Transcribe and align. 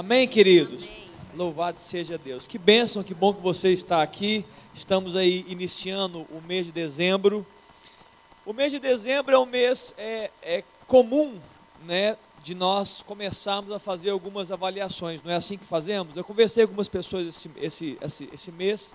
Amém, 0.00 0.26
queridos? 0.26 0.84
Amém. 0.84 1.10
Louvado 1.34 1.78
seja 1.78 2.16
Deus. 2.16 2.46
Que 2.46 2.56
bênção, 2.56 3.02
que 3.02 3.12
bom 3.12 3.34
que 3.34 3.42
você 3.42 3.70
está 3.70 4.00
aqui. 4.00 4.46
Estamos 4.72 5.14
aí 5.14 5.44
iniciando 5.46 6.20
o 6.30 6.40
mês 6.40 6.64
de 6.64 6.72
dezembro. 6.72 7.46
O 8.46 8.54
mês 8.54 8.72
de 8.72 8.78
dezembro 8.78 9.34
é 9.34 9.38
um 9.38 9.44
mês 9.44 9.92
é, 9.98 10.30
é 10.42 10.64
comum, 10.86 11.38
né, 11.84 12.16
de 12.42 12.54
nós 12.54 13.02
começarmos 13.02 13.70
a 13.72 13.78
fazer 13.78 14.08
algumas 14.08 14.50
avaliações. 14.50 15.22
Não 15.22 15.32
é 15.32 15.36
assim 15.36 15.58
que 15.58 15.66
fazemos? 15.66 16.16
Eu 16.16 16.24
conversei 16.24 16.64
com 16.64 16.70
algumas 16.70 16.88
pessoas 16.88 17.26
esse, 17.26 17.50
esse, 17.58 17.98
esse, 18.00 18.30
esse 18.32 18.50
mês 18.52 18.94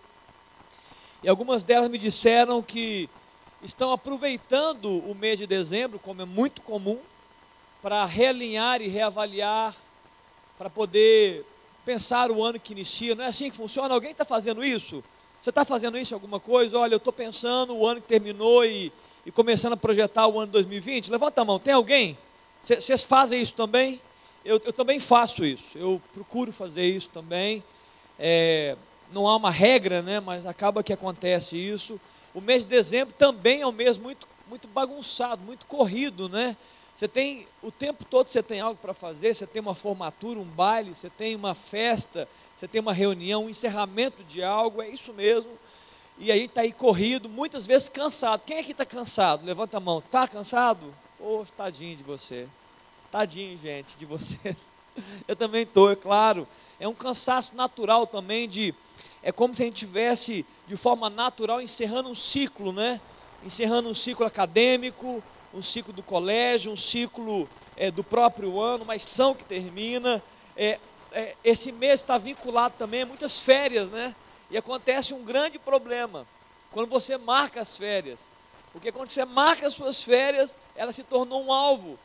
e 1.21 1.29
algumas 1.29 1.63
delas 1.63 1.87
me 1.87 1.99
disseram 1.99 2.63
que 2.63 3.07
estão 3.61 3.91
aproveitando 3.91 4.89
o 5.07 5.13
mês 5.13 5.37
de 5.37 5.45
dezembro, 5.45 5.99
como 5.99 6.23
é 6.23 6.25
muito 6.25 6.63
comum, 6.63 6.99
para 7.79 8.03
realinhar 8.05 8.81
e 8.81 8.87
reavaliar, 8.87 9.75
para 10.57 10.69
poder 10.69 11.45
pensar 11.85 12.31
o 12.31 12.43
ano 12.43 12.59
que 12.59 12.73
inicia. 12.73 13.15
Não 13.15 13.23
é 13.23 13.27
assim 13.27 13.49
que 13.49 13.57
funciona? 13.57 13.93
Alguém 13.93 14.11
está 14.11 14.25
fazendo 14.25 14.63
isso? 14.63 15.03
Você 15.41 15.49
está 15.49 15.63
fazendo 15.63 15.97
isso 15.97 16.13
em 16.13 16.15
alguma 16.15 16.39
coisa? 16.39 16.77
Olha, 16.77 16.95
eu 16.95 16.97
estou 16.97 17.13
pensando 17.13 17.75
o 17.75 17.85
ano 17.85 18.01
que 18.01 18.07
terminou 18.07 18.65
e, 18.65 18.91
e 19.25 19.31
começando 19.31 19.73
a 19.73 19.77
projetar 19.77 20.27
o 20.27 20.39
ano 20.39 20.51
2020. 20.51 21.11
Levanta 21.11 21.41
a 21.41 21.45
mão, 21.45 21.59
tem 21.59 21.73
alguém? 21.73 22.17
Vocês 22.61 23.03
fazem 23.03 23.41
isso 23.41 23.53
também? 23.53 24.01
Eu, 24.43 24.61
eu, 24.65 24.73
também 24.73 24.99
faço 24.99 25.43
isso, 25.43 25.77
eu 25.77 26.01
procuro 26.13 26.51
fazer 26.51 26.85
isso 26.85 27.09
também. 27.09 27.63
É, 28.17 28.75
não 29.11 29.27
há 29.27 29.35
uma 29.35 29.51
regra, 29.51 30.01
né, 30.01 30.19
mas 30.19 30.45
acaba 30.45 30.83
que 30.83 30.93
acontece 30.93 31.57
isso. 31.57 31.99
O 32.33 32.41
mês 32.41 32.63
de 32.63 32.69
dezembro 32.69 33.13
também 33.17 33.61
é 33.61 33.67
um 33.67 33.71
mês 33.71 33.97
muito, 33.97 34.27
muito 34.47 34.67
bagunçado, 34.67 35.41
muito 35.43 35.65
corrido, 35.65 36.29
né? 36.29 36.55
Você 36.95 37.09
tem 37.09 37.45
o 37.61 37.69
tempo 37.71 38.05
todo 38.05 38.29
você 38.29 38.41
tem 38.41 38.61
algo 38.61 38.79
para 38.81 38.93
fazer, 38.93 39.35
você 39.35 39.45
tem 39.45 39.61
uma 39.61 39.75
formatura, 39.75 40.39
um 40.39 40.45
baile, 40.45 40.95
você 40.95 41.09
tem 41.09 41.35
uma 41.35 41.53
festa, 41.53 42.27
você 42.55 42.69
tem 42.69 42.79
uma 42.79 42.93
reunião, 42.93 43.45
um 43.45 43.49
encerramento 43.49 44.23
de 44.23 44.41
algo, 44.41 44.81
é 44.81 44.87
isso 44.87 45.11
mesmo. 45.11 45.51
E 46.17 46.31
aí 46.31 46.45
está 46.45 46.61
aí 46.61 46.71
corrido, 46.71 47.27
muitas 47.27 47.65
vezes 47.65 47.89
cansado. 47.89 48.43
Quem 48.45 48.59
aqui 48.59 48.71
está 48.71 48.85
cansado? 48.85 49.45
Levanta 49.45 49.75
a 49.75 49.81
mão. 49.81 49.99
Está 49.99 50.25
cansado? 50.25 50.93
Poxa, 51.17 51.51
tadinho 51.57 51.97
de 51.97 52.03
você. 52.03 52.47
Tadinho, 53.11 53.57
gente, 53.57 53.97
de 53.97 54.05
vocês. 54.05 54.69
Eu 55.27 55.35
também 55.35 55.63
estou, 55.63 55.91
é 55.91 55.95
claro. 55.97 56.47
É 56.79 56.87
um 56.87 56.93
cansaço 56.93 57.53
natural 57.53 58.07
também 58.07 58.47
de 58.47 58.73
é 59.21 59.31
como 59.31 59.55
se 59.55 59.63
a 59.63 59.65
gente 59.65 59.77
tivesse, 59.77 60.45
de 60.67 60.77
forma 60.77 61.09
natural, 61.09 61.59
encerrando 61.59 62.09
um 62.09 62.15
ciclo, 62.15 62.71
né? 62.71 63.01
Encerrando 63.43 63.89
um 63.89 63.93
ciclo 63.93 64.25
acadêmico, 64.25 65.21
um 65.55 65.63
ciclo 65.63 65.93
do 65.93 66.03
colégio, 66.03 66.71
um 66.71 66.77
ciclo 66.77 67.49
é, 67.77 67.89
do 67.89 68.03
próprio 68.03 68.59
ano, 68.59 68.83
uma 68.83 68.93
ação 68.93 69.33
que 69.33 69.43
termina. 69.43 70.21
É, 70.55 70.79
é, 71.11 71.35
esse 71.43 71.71
mês 71.71 72.01
está 72.01 72.17
vinculado 72.17 72.75
também 72.77 73.03
a 73.03 73.05
muitas 73.05 73.39
férias, 73.39 73.89
né? 73.89 74.13
E 74.51 74.57
acontece 74.57 75.13
um 75.13 75.23
grande 75.23 75.57
problema 75.57 76.27
quando 76.71 76.89
você 76.89 77.17
marca 77.17 77.61
as 77.61 77.77
férias. 77.77 78.27
Porque 78.73 78.91
quando 78.91 79.07
você 79.07 79.23
marca 79.23 79.65
as 79.65 79.73
suas 79.73 80.03
férias, 80.03 80.57
ela 80.75 80.91
se 80.91 81.03
tornou 81.03 81.45
um 81.45 81.53
alvo. 81.53 81.97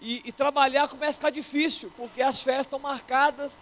E, 0.00 0.22
e 0.26 0.30
trabalhar 0.30 0.86
começa 0.86 1.12
a 1.12 1.14
ficar 1.14 1.30
difícil, 1.30 1.90
porque 1.96 2.22
as 2.22 2.42
férias 2.42 2.66
estão 2.66 2.78
marcadas 2.78 3.58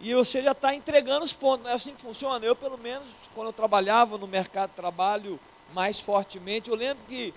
e 0.00 0.12
você 0.12 0.42
já 0.42 0.52
está 0.52 0.74
entregando 0.74 1.24
os 1.24 1.32
pontos. 1.32 1.64
Não 1.64 1.70
é 1.70 1.74
assim 1.74 1.94
que 1.94 2.02
funciona? 2.02 2.44
Eu, 2.44 2.56
pelo 2.56 2.76
menos, 2.76 3.08
quando 3.34 3.46
eu 3.46 3.52
trabalhava 3.52 4.18
no 4.18 4.26
mercado 4.26 4.70
de 4.70 4.76
trabalho 4.76 5.40
mais 5.72 6.00
fortemente, 6.00 6.68
eu 6.68 6.76
lembro 6.76 7.02
que 7.08 7.32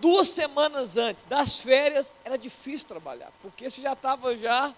duas 0.00 0.28
semanas 0.28 0.96
antes 0.96 1.22
das 1.24 1.60
férias 1.60 2.14
era 2.24 2.36
difícil 2.36 2.88
trabalhar, 2.88 3.30
porque 3.42 3.70
você 3.70 3.80
já 3.80 3.92
estava 3.92 4.36
já 4.36 4.72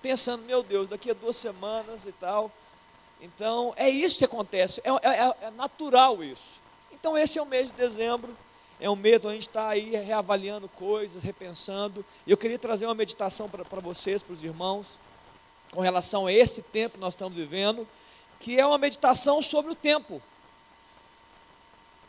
pensando, 0.00 0.44
meu 0.44 0.62
Deus, 0.62 0.88
daqui 0.88 1.10
a 1.10 1.14
duas 1.14 1.36
semanas 1.36 2.06
e 2.06 2.12
tal. 2.12 2.50
Então, 3.20 3.72
é 3.76 3.88
isso 3.88 4.18
que 4.18 4.24
acontece, 4.24 4.82
é, 4.84 4.90
é, 5.08 5.34
é 5.42 5.50
natural 5.50 6.22
isso. 6.24 6.60
Então, 6.90 7.16
esse 7.16 7.38
é 7.38 7.42
o 7.42 7.46
mês 7.46 7.68
de 7.68 7.72
dezembro, 7.74 8.36
é 8.80 8.90
um 8.90 8.96
mês 8.96 9.18
onde 9.18 9.28
a 9.28 9.32
gente 9.32 9.48
está 9.48 9.68
aí 9.68 9.90
reavaliando 9.90 10.68
coisas, 10.68 11.22
repensando. 11.22 12.04
E 12.26 12.32
eu 12.32 12.36
queria 12.36 12.58
trazer 12.58 12.84
uma 12.86 12.94
meditação 12.94 13.48
para 13.48 13.80
vocês, 13.80 14.22
para 14.22 14.34
os 14.34 14.42
irmãos 14.42 14.98
com 15.72 15.80
relação 15.80 16.26
a 16.26 16.32
esse 16.32 16.62
tempo 16.62 16.94
que 16.94 17.00
nós 17.00 17.14
estamos 17.14 17.36
vivendo, 17.36 17.88
que 18.38 18.60
é 18.60 18.66
uma 18.66 18.76
meditação 18.76 19.40
sobre 19.40 19.72
o 19.72 19.74
tempo. 19.74 20.22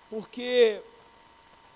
Porque 0.10 0.82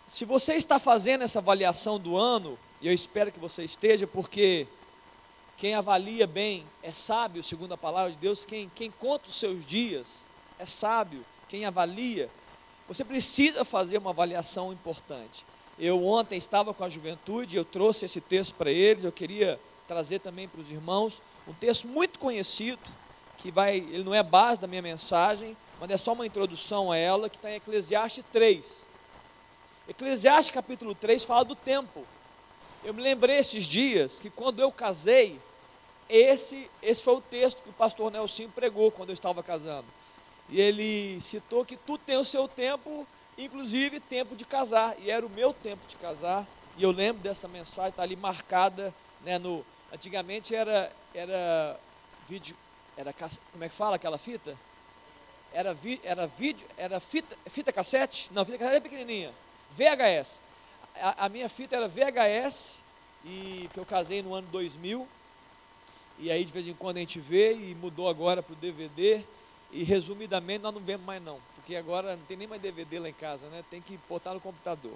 se 0.08 0.24
você 0.24 0.54
está 0.54 0.80
fazendo 0.80 1.26
essa 1.26 1.40
avaliação 1.40 2.00
do 2.00 2.16
ano, 2.16 2.58
e 2.82 2.88
eu 2.88 2.94
espero 2.94 3.32
que 3.32 3.40
você 3.40 3.66
esteja, 3.66 4.08
porque 4.08 4.66
quem 5.58 5.76
avalia 5.76 6.26
bem 6.26 6.64
é 6.82 6.92
sábio, 6.92 7.44
segundo 7.44 7.74
a 7.74 7.78
palavra 7.78 8.12
de 8.12 8.18
Deus, 8.18 8.46
quem, 8.46 8.72
quem 8.74 8.90
conta 8.90 9.28
os 9.28 9.36
seus 9.36 9.66
dias 9.66 10.26
é 10.58 10.66
sábio, 10.66 11.26
quem 11.50 11.66
avalia, 11.66 12.30
você 12.88 13.04
precisa 13.04 13.66
fazer 13.66 13.98
uma 13.98 14.12
avaliação 14.12 14.72
importante. 14.72 15.46
Eu 15.78 16.06
ontem 16.06 16.38
estava 16.38 16.74
com 16.74 16.86
a 16.86 16.90
juventude, 16.90 17.58
eu 17.58 17.66
trouxe 17.66 18.06
esse 18.06 18.22
texto 18.22 18.56
para 18.56 18.72
eles, 18.72 19.04
eu 19.04 19.12
queria 19.12 19.60
trazer 19.88 20.20
também 20.20 20.48
para 20.48 20.62
os 20.62 20.72
irmãos 20.72 21.22
um 21.46 21.54
texto 21.54 21.86
muito 21.86 22.18
conhecido, 22.18 22.80
que 23.38 23.52
vai, 23.52 23.78
ele 23.78 24.04
não 24.04 24.16
é 24.16 24.24
base 24.24 24.60
da 24.62 24.68
minha 24.68 24.82
mensagem, 24.82 25.56
mas 25.82 25.92
é 25.92 25.98
só 25.98 26.14
uma 26.14 26.26
introdução 26.26 26.92
a 26.92 26.98
ela, 26.98 27.30
que 27.30 27.36
está 27.36 27.52
em 27.52 27.56
Eclesiastes 27.56 28.24
3. 28.32 28.87
Eclesiastes 29.88 30.54
capítulo 30.54 30.94
3 30.94 31.24
fala 31.24 31.46
do 31.46 31.56
tempo. 31.56 32.06
Eu 32.84 32.94
me 32.94 33.02
lembrei 33.02 33.38
esses 33.38 33.66
dias 33.66 34.20
que 34.20 34.30
quando 34.30 34.62
eu 34.62 34.72
casei, 34.72 35.40
esse, 36.10 36.70
esse 36.82 37.02
foi 37.02 37.16
o 37.16 37.22
texto 37.22 37.64
que 37.64 37.70
o 37.70 37.74
pastor 37.74 38.12
Nelson 38.12 38.50
pregou 38.50 38.92
quando 38.92 39.10
eu 39.10 39.14
estava 39.14 39.42
casando. 39.42 39.88
E 40.50 40.60
ele 40.60 41.20
citou 41.22 41.66
que 41.66 41.76
tudo 41.76 42.02
tem 42.06 42.18
o 42.18 42.26
seu 42.26 42.48
tempo, 42.48 43.08
inclusive 43.38 44.00
tempo 44.00 44.36
de 44.36 44.46
casar. 44.46 44.96
E 45.00 45.10
era 45.10 45.26
o 45.26 45.30
meu 45.30 45.54
tempo 45.54 45.86
de 45.88 45.96
casar. 45.98 46.46
E 46.78 46.84
eu 46.84 46.92
lembro 46.92 47.24
dessa 47.24 47.48
mensagem, 47.48 47.90
está 47.90 48.04
ali 48.04 48.16
marcada 48.16 48.94
né, 49.24 49.40
no, 49.40 49.66
Antigamente 49.92 50.54
era, 50.54 50.92
era 51.14 51.80
vídeo, 52.28 52.56
era, 52.98 53.14
como 53.14 53.64
é 53.64 53.70
que 53.70 53.76
fala 53.76 53.96
aquela 53.96 54.18
fita? 54.18 54.56
Era, 55.54 55.74
vi, 55.74 56.00
era 56.04 56.28
vídeo, 56.28 56.68
era 56.78 57.00
fita, 57.00 57.38
fita 57.48 57.72
cassete? 57.72 58.30
Não, 58.34 58.44
fita 58.44 58.58
cassete 58.58 58.78
é 58.78 58.82
pequenininha. 58.82 59.34
VHS. 59.72 60.40
A, 60.96 61.26
a, 61.26 61.30
minha 61.30 61.50
fita 61.50 61.76
era 61.76 61.88
VHS, 61.88 62.78
e 63.26 63.70
que 63.74 63.80
eu 63.80 63.86
casei 63.86 64.22
no 64.22 64.34
ano 64.34 64.48
2000. 64.52 65.08
E 66.20 66.32
aí 66.32 66.44
de 66.44 66.52
vez 66.52 66.68
em 66.68 66.74
quando 66.74 66.98
a 66.98 67.00
gente 67.00 67.20
vê 67.20 67.54
e 67.54 67.76
mudou 67.76 68.10
agora 68.10 68.42
para 68.42 68.54
o 68.54 68.58
DVD. 68.58 69.22
E 69.72 69.84
resumidamente 69.84 70.64
nós 70.64 70.74
não 70.74 70.82
vemos 70.82 71.06
mais 71.06 71.22
não, 71.22 71.40
porque 71.56 71.76
agora 71.76 72.16
não 72.16 72.24
tem 72.24 72.38
nem 72.38 72.48
mais 72.48 72.62
DVD 72.62 73.00
lá 73.00 73.10
em 73.10 73.14
casa, 73.14 73.48
né? 73.48 73.64
Tem 73.70 73.82
que 73.82 74.00
botar 74.08 74.34
no 74.34 74.40
computador. 74.40 74.94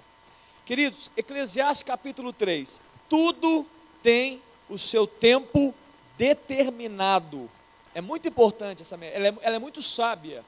Queridos, 0.64 1.10
Eclesiastes 1.16 1.82
capítulo 1.82 2.32
3. 2.32 2.80
Tudo 3.08 3.66
tem 4.02 4.40
o 4.70 4.78
seu 4.78 5.06
tempo 5.06 5.74
determinado. 6.16 7.50
É 7.94 8.00
muito 8.00 8.26
importante 8.26 8.80
essa 8.80 8.94
ela 8.94 9.28
é, 9.28 9.34
ela 9.42 9.56
é 9.56 9.58
muito 9.58 9.82
sábia. 9.82 10.42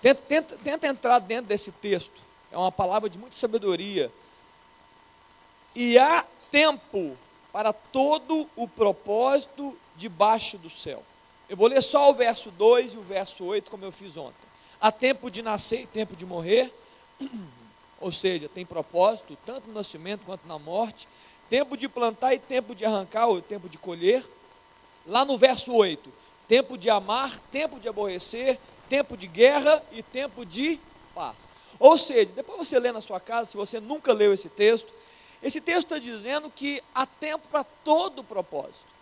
Tenta, 0.00 0.22
tenta, 0.22 0.56
tenta 0.56 0.86
entrar 0.88 1.20
dentro 1.20 1.46
desse 1.46 1.70
texto. 1.70 2.20
É 2.52 2.56
uma 2.56 2.70
palavra 2.70 3.08
de 3.08 3.18
muita 3.18 3.34
sabedoria. 3.34 4.12
E 5.74 5.98
há 5.98 6.24
tempo 6.50 7.16
para 7.52 7.72
todo 7.72 8.48
o 8.54 8.68
propósito 8.68 9.76
debaixo 9.96 10.58
do 10.58 10.70
céu. 10.70 11.02
Eu 11.48 11.56
vou 11.56 11.66
ler 11.66 11.82
só 11.82 12.10
o 12.10 12.14
verso 12.14 12.50
2 12.50 12.94
e 12.94 12.98
o 12.98 13.02
verso 13.02 13.44
8, 13.44 13.70
como 13.70 13.84
eu 13.84 13.92
fiz 13.92 14.16
ontem. 14.16 14.36
Há 14.80 14.92
tempo 14.92 15.30
de 15.30 15.42
nascer 15.42 15.82
e 15.82 15.86
tempo 15.86 16.14
de 16.14 16.24
morrer, 16.24 16.72
ou 18.00 18.12
seja, 18.12 18.48
tem 18.48 18.64
propósito, 18.64 19.36
tanto 19.44 19.68
no 19.68 19.74
nascimento 19.74 20.22
quanto 20.24 20.46
na 20.46 20.58
morte 20.58 21.08
tempo 21.52 21.76
de 21.76 21.86
plantar 21.86 22.32
e 22.32 22.38
tempo 22.38 22.74
de 22.74 22.82
arrancar, 22.82 23.26
ou 23.26 23.42
tempo 23.42 23.68
de 23.68 23.76
colher. 23.76 24.24
Lá 25.06 25.22
no 25.22 25.36
verso 25.36 25.70
8, 25.74 26.10
tempo 26.48 26.78
de 26.78 26.88
amar, 26.88 27.38
tempo 27.50 27.78
de 27.78 27.90
aborrecer, 27.90 28.58
tempo 28.88 29.18
de 29.18 29.26
guerra 29.26 29.82
e 29.92 30.02
tempo 30.02 30.46
de 30.46 30.80
paz. 31.14 31.52
Ou 31.78 31.96
seja, 31.98 32.32
depois 32.32 32.68
você 32.68 32.78
lê 32.78 32.92
na 32.92 33.00
sua 33.00 33.20
casa, 33.20 33.50
se 33.50 33.56
você 33.56 33.80
nunca 33.80 34.12
leu 34.12 34.32
esse 34.32 34.48
texto, 34.48 34.92
esse 35.42 35.60
texto 35.60 35.94
está 35.94 35.98
dizendo 35.98 36.50
que 36.50 36.82
há 36.94 37.04
tempo 37.04 37.46
para 37.48 37.64
todo 37.64 38.22
propósito. 38.22 38.92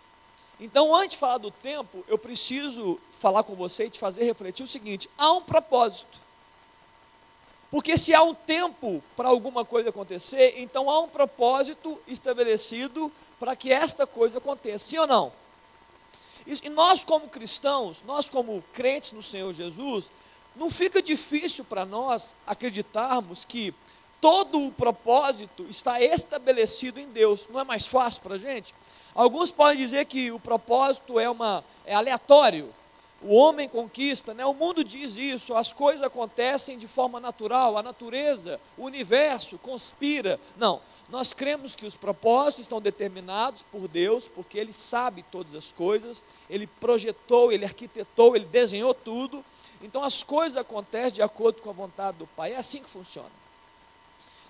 Então, 0.58 0.94
antes 0.94 1.12
de 1.12 1.16
falar 1.18 1.38
do 1.38 1.50
tempo, 1.50 2.04
eu 2.08 2.18
preciso 2.18 2.98
falar 3.18 3.42
com 3.42 3.54
você 3.54 3.86
e 3.86 3.90
te 3.90 3.98
fazer 3.98 4.24
refletir 4.24 4.62
o 4.62 4.68
seguinte: 4.68 5.08
há 5.16 5.32
um 5.32 5.42
propósito. 5.42 6.18
Porque 7.70 7.96
se 7.96 8.12
há 8.12 8.22
um 8.22 8.34
tempo 8.34 9.02
para 9.16 9.28
alguma 9.28 9.64
coisa 9.64 9.90
acontecer, 9.90 10.54
então 10.58 10.90
há 10.90 11.00
um 11.00 11.08
propósito 11.08 12.00
estabelecido 12.06 13.12
para 13.38 13.54
que 13.54 13.72
esta 13.72 14.06
coisa 14.06 14.38
aconteça, 14.38 14.86
sim 14.86 14.98
ou 14.98 15.06
não? 15.06 15.32
E 16.46 16.68
nós, 16.68 17.04
como 17.04 17.28
cristãos, 17.28 18.02
nós, 18.04 18.28
como 18.28 18.64
crentes 18.72 19.12
no 19.12 19.22
Senhor 19.22 19.52
Jesus, 19.52 20.10
não 20.56 20.70
fica 20.70 21.02
difícil 21.02 21.64
para 21.64 21.84
nós 21.84 22.34
acreditarmos 22.46 23.44
que 23.44 23.74
todo 24.20 24.66
o 24.66 24.72
propósito 24.72 25.66
está 25.68 26.00
estabelecido 26.00 27.00
em 27.00 27.08
Deus. 27.08 27.46
Não 27.48 27.60
é 27.60 27.64
mais 27.64 27.86
fácil 27.86 28.22
para 28.22 28.34
a 28.34 28.38
gente? 28.38 28.74
Alguns 29.14 29.50
podem 29.50 29.78
dizer 29.78 30.04
que 30.04 30.30
o 30.30 30.38
propósito 30.38 31.18
é, 31.18 31.28
uma, 31.28 31.64
é 31.84 31.94
aleatório. 31.94 32.72
O 33.22 33.34
homem 33.34 33.68
conquista, 33.68 34.32
né? 34.32 34.46
o 34.46 34.54
mundo 34.54 34.82
diz 34.82 35.18
isso, 35.18 35.54
as 35.54 35.74
coisas 35.74 36.02
acontecem 36.02 36.78
de 36.78 36.88
forma 36.88 37.20
natural, 37.20 37.76
a 37.76 37.82
natureza, 37.82 38.58
o 38.78 38.86
universo 38.86 39.58
conspira. 39.58 40.40
Não, 40.56 40.80
nós 41.10 41.34
cremos 41.34 41.76
que 41.76 41.84
os 41.84 41.94
propósitos 41.94 42.60
estão 42.62 42.80
determinados 42.80 43.60
por 43.70 43.86
Deus, 43.88 44.26
porque 44.26 44.58
Ele 44.58 44.72
sabe 44.72 45.22
todas 45.30 45.54
as 45.54 45.70
coisas, 45.70 46.24
Ele 46.48 46.66
projetou, 46.66 47.52
Ele 47.52 47.66
arquitetou, 47.66 48.34
Ele 48.34 48.46
desenhou 48.46 48.94
tudo. 48.94 49.44
Então 49.82 50.04
as 50.04 50.22
coisas 50.22 50.56
acontecem 50.56 51.12
de 51.12 51.22
acordo 51.22 51.60
com 51.60 51.70
a 51.70 51.72
vontade 51.72 52.18
do 52.18 52.26
Pai, 52.26 52.52
é 52.52 52.56
assim 52.56 52.82
que 52.82 52.90
funciona. 52.90 53.30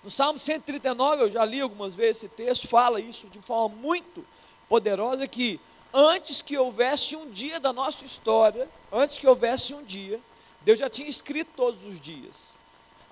No 0.02 0.10
Salmo 0.10 0.38
139, 0.38 1.24
eu 1.24 1.30
já 1.30 1.44
li 1.44 1.60
algumas 1.60 1.94
vezes 1.94 2.24
esse 2.24 2.28
texto, 2.28 2.66
fala 2.66 3.00
isso 3.00 3.26
de 3.28 3.38
forma 3.40 3.76
muito 3.76 4.24
poderosa 4.68 5.26
que 5.28 5.60
antes 5.92 6.40
que 6.40 6.56
houvesse 6.56 7.16
um 7.16 7.30
dia 7.30 7.60
da 7.60 7.72
nossa 7.72 8.04
história, 8.04 8.68
antes 8.90 9.18
que 9.18 9.26
houvesse 9.26 9.74
um 9.74 9.84
dia, 9.84 10.20
Deus 10.62 10.78
já 10.78 10.88
tinha 10.88 11.08
escrito 11.08 11.50
todos 11.54 11.84
os 11.84 12.00
dias. 12.00 12.50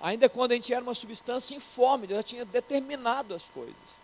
Ainda 0.01 0.29
quando 0.29 0.53
a 0.53 0.55
gente 0.55 0.73
era 0.73 0.81
uma 0.81 0.95
substância 0.95 1.55
informe, 1.55 2.07
Deus 2.07 2.19
já 2.19 2.23
tinha 2.23 2.45
determinado 2.45 3.35
as 3.35 3.49
coisas. 3.49 3.99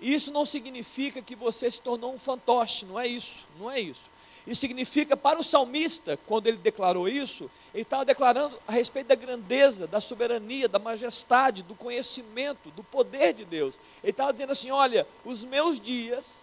Isso 0.00 0.30
não 0.30 0.44
significa 0.44 1.20
que 1.22 1.34
você 1.34 1.70
se 1.70 1.80
tornou 1.80 2.14
um 2.14 2.18
fantoche, 2.18 2.84
não 2.84 2.98
é 2.98 3.06
isso, 3.06 3.44
não 3.58 3.70
é 3.70 3.80
isso. 3.80 4.08
Isso 4.46 4.60
significa 4.60 5.16
para 5.16 5.40
o 5.40 5.44
salmista, 5.44 6.16
quando 6.24 6.46
ele 6.46 6.56
declarou 6.56 7.08
isso, 7.08 7.50
ele 7.74 7.82
estava 7.82 8.04
declarando 8.04 8.56
a 8.66 8.72
respeito 8.72 9.08
da 9.08 9.16
grandeza, 9.16 9.86
da 9.86 10.00
soberania, 10.00 10.68
da 10.68 10.78
majestade, 10.78 11.64
do 11.64 11.74
conhecimento, 11.74 12.70
do 12.70 12.84
poder 12.84 13.34
de 13.34 13.44
Deus. 13.44 13.74
Ele 14.02 14.12
estava 14.12 14.32
dizendo 14.32 14.52
assim: 14.52 14.70
olha, 14.70 15.06
os 15.24 15.42
meus 15.42 15.80
dias 15.80 16.36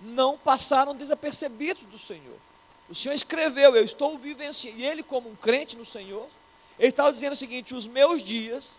não 0.00 0.38
passaram 0.38 0.94
desapercebidos 0.94 1.84
do 1.84 1.98
Senhor. 1.98 2.38
O 2.88 2.94
Senhor 2.94 3.14
escreveu, 3.14 3.74
eu 3.74 3.84
estou 3.84 4.16
vivenciando, 4.16 4.78
e 4.78 4.86
ele, 4.86 5.02
como 5.02 5.28
um 5.28 5.36
crente 5.36 5.76
no 5.76 5.84
Senhor, 5.84 6.28
ele 6.78 6.88
estava 6.88 7.12
dizendo 7.12 7.32
o 7.32 7.36
seguinte: 7.36 7.74
os 7.74 7.86
meus 7.86 8.22
dias, 8.22 8.78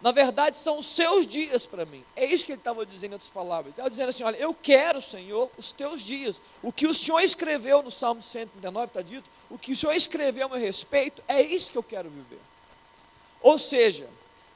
na 0.00 0.12
verdade, 0.12 0.56
são 0.58 0.78
os 0.78 0.86
seus 0.86 1.26
dias 1.26 1.66
para 1.66 1.86
mim. 1.86 2.04
É 2.14 2.24
isso 2.24 2.44
que 2.44 2.52
ele 2.52 2.60
estava 2.60 2.84
dizendo 2.84 3.12
em 3.12 3.14
outras 3.14 3.30
palavras. 3.30 3.66
Ele 3.66 3.72
estava 3.72 3.90
dizendo 3.90 4.08
assim: 4.10 4.24
olha, 4.24 4.36
eu 4.36 4.52
quero, 4.52 5.00
Senhor, 5.00 5.50
os 5.56 5.72
teus 5.72 6.02
dias. 6.02 6.40
O 6.62 6.70
que 6.70 6.86
o 6.86 6.92
Senhor 6.92 7.20
escreveu 7.20 7.82
no 7.82 7.90
Salmo 7.90 8.22
139 8.22 8.86
está 8.86 9.00
dito, 9.00 9.28
o 9.48 9.58
que 9.58 9.72
o 9.72 9.76
Senhor 9.76 9.94
escreveu 9.94 10.46
a 10.46 10.50
meu 10.50 10.58
respeito, 10.58 11.22
é 11.26 11.40
isso 11.40 11.70
que 11.70 11.78
eu 11.78 11.82
quero 11.82 12.10
viver. 12.10 12.40
Ou 13.40 13.58
seja, 13.58 14.06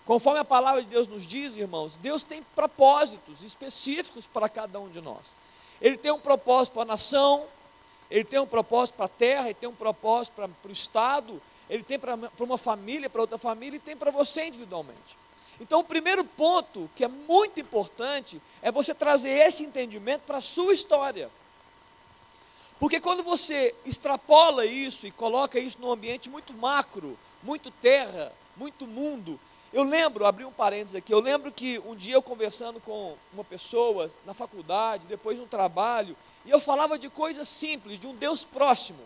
conforme 0.04 0.40
a 0.40 0.44
palavra 0.44 0.82
de 0.82 0.88
Deus 0.88 1.08
nos 1.08 1.26
diz, 1.26 1.56
irmãos, 1.56 1.96
Deus 1.96 2.22
tem 2.22 2.42
propósitos 2.54 3.42
específicos 3.42 4.26
para 4.26 4.48
cada 4.48 4.78
um 4.78 4.88
de 4.88 5.00
nós. 5.00 5.34
Ele 5.80 5.96
tem 5.96 6.12
um 6.12 6.20
propósito 6.20 6.74
para 6.74 6.82
a 6.82 6.86
nação, 6.86 7.46
ele 8.10 8.24
tem 8.24 8.38
um 8.38 8.46
propósito 8.46 8.96
para 8.96 9.06
a 9.06 9.08
terra, 9.08 9.46
ele 9.46 9.54
tem 9.54 9.68
um 9.68 9.74
propósito 9.74 10.34
para, 10.34 10.48
para 10.48 10.68
o 10.68 10.72
Estado, 10.72 11.40
ele 11.70 11.82
tem 11.82 11.98
para, 11.98 12.18
para 12.18 12.44
uma 12.44 12.58
família, 12.58 13.08
para 13.08 13.22
outra 13.22 13.38
família, 13.38 13.78
e 13.78 13.80
tem 13.80 13.96
para 13.96 14.10
você 14.10 14.44
individualmente. 14.44 15.16
Então, 15.60 15.80
o 15.80 15.84
primeiro 15.84 16.24
ponto, 16.24 16.90
que 16.96 17.04
é 17.04 17.08
muito 17.08 17.60
importante, 17.60 18.40
é 18.62 18.72
você 18.72 18.94
trazer 18.94 19.30
esse 19.30 19.62
entendimento 19.62 20.22
para 20.22 20.38
a 20.38 20.42
sua 20.42 20.72
história. 20.72 21.30
Porque 22.78 22.98
quando 22.98 23.22
você 23.22 23.74
extrapola 23.84 24.64
isso 24.64 25.06
e 25.06 25.10
coloca 25.10 25.60
isso 25.60 25.78
num 25.80 25.92
ambiente 25.92 26.30
muito 26.30 26.54
macro, 26.54 27.16
muito 27.42 27.70
terra, 27.70 28.32
muito 28.56 28.86
mundo, 28.86 29.38
eu 29.72 29.84
lembro, 29.84 30.26
abri 30.26 30.44
um 30.44 30.50
parênteses 30.50 30.96
aqui, 30.96 31.12
eu 31.12 31.20
lembro 31.20 31.52
que 31.52 31.78
um 31.80 31.94
dia 31.94 32.14
eu 32.14 32.22
conversando 32.22 32.80
com 32.80 33.14
uma 33.32 33.44
pessoa 33.44 34.10
na 34.26 34.34
faculdade, 34.34 35.06
depois 35.06 35.38
no 35.38 35.46
trabalho, 35.46 36.16
e 36.44 36.50
eu 36.50 36.58
falava 36.58 36.98
de 36.98 37.08
coisas 37.10 37.48
simples, 37.48 38.00
de 38.00 38.06
um 38.06 38.14
Deus 38.14 38.44
próximo, 38.44 38.98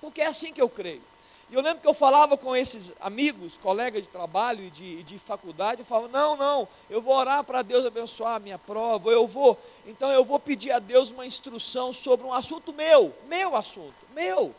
porque 0.00 0.22
é 0.22 0.26
assim 0.26 0.52
que 0.52 0.62
eu 0.62 0.68
creio. 0.68 1.02
E 1.48 1.54
eu 1.54 1.60
lembro 1.60 1.80
que 1.80 1.86
eu 1.86 1.94
falava 1.94 2.36
com 2.36 2.56
esses 2.56 2.92
amigos, 3.00 3.56
colegas 3.56 4.02
de 4.02 4.10
trabalho 4.10 4.64
e 4.64 4.70
de, 4.70 5.02
de 5.04 5.18
faculdade, 5.18 5.80
eu 5.80 5.84
falava, 5.84 6.08
não, 6.08 6.36
não, 6.36 6.68
eu 6.90 7.00
vou 7.00 7.14
orar 7.14 7.44
para 7.44 7.62
Deus 7.62 7.86
abençoar 7.86 8.34
a 8.34 8.40
minha 8.40 8.58
prova, 8.58 9.10
eu 9.10 9.26
vou, 9.28 9.56
então 9.86 10.10
eu 10.10 10.24
vou 10.24 10.40
pedir 10.40 10.72
a 10.72 10.80
Deus 10.80 11.12
uma 11.12 11.24
instrução 11.24 11.92
sobre 11.92 12.26
um 12.26 12.32
assunto 12.32 12.72
meu, 12.72 13.14
meu 13.28 13.54
assunto, 13.54 13.94
meu. 14.12 14.52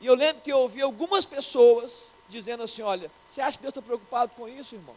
E 0.00 0.06
eu 0.06 0.14
lembro 0.14 0.42
que 0.42 0.52
eu 0.52 0.58
ouvi 0.58 0.80
algumas 0.80 1.24
pessoas 1.24 2.12
dizendo 2.28 2.62
assim: 2.62 2.82
olha, 2.82 3.10
você 3.28 3.40
acha 3.40 3.58
que 3.58 3.62
Deus 3.62 3.72
está 3.72 3.82
preocupado 3.82 4.32
com 4.34 4.48
isso, 4.48 4.74
irmão? 4.74 4.96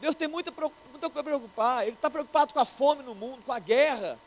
Deus 0.00 0.14
tem 0.14 0.28
muita, 0.28 0.50
muita 0.50 1.08
coisa 1.08 1.20
a 1.20 1.24
preocupar. 1.24 1.82
Ele 1.82 1.96
está 1.96 2.10
preocupado 2.10 2.52
com 2.52 2.60
a 2.60 2.64
fome 2.64 3.02
no 3.02 3.14
mundo, 3.14 3.42
com 3.44 3.52
a 3.52 3.58
guerra. 3.58 4.18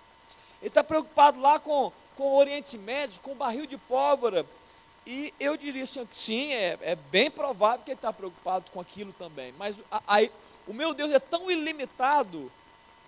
Ele 0.62 0.70
está 0.70 0.84
preocupado 0.84 1.40
lá 1.40 1.60
com, 1.60 1.92
com 2.18 2.24
o 2.24 2.38
Oriente 2.38 2.78
Médio, 2.78 3.22
com 3.22 3.32
o 3.32 3.36
barril 3.36 3.66
de 3.66 3.78
pólvora. 3.78 4.46
E 5.12 5.34
eu 5.40 5.58
diria 5.58 5.86
assim, 5.86 6.08
sim, 6.12 6.54
é, 6.54 6.78
é 6.84 6.96
bem 6.96 7.32
provável 7.32 7.84
que 7.84 7.90
ele 7.90 7.98
está 7.98 8.14
preocupado 8.14 8.70
com 8.72 8.80
aquilo 8.80 9.12
também. 9.14 9.52
Mas 9.58 9.82
a, 9.92 9.98
a, 10.06 10.30
o 10.68 10.74
meu 10.74 10.94
Deus 10.94 11.12
é 11.12 11.18
tão 11.18 11.50
ilimitado 11.50 12.52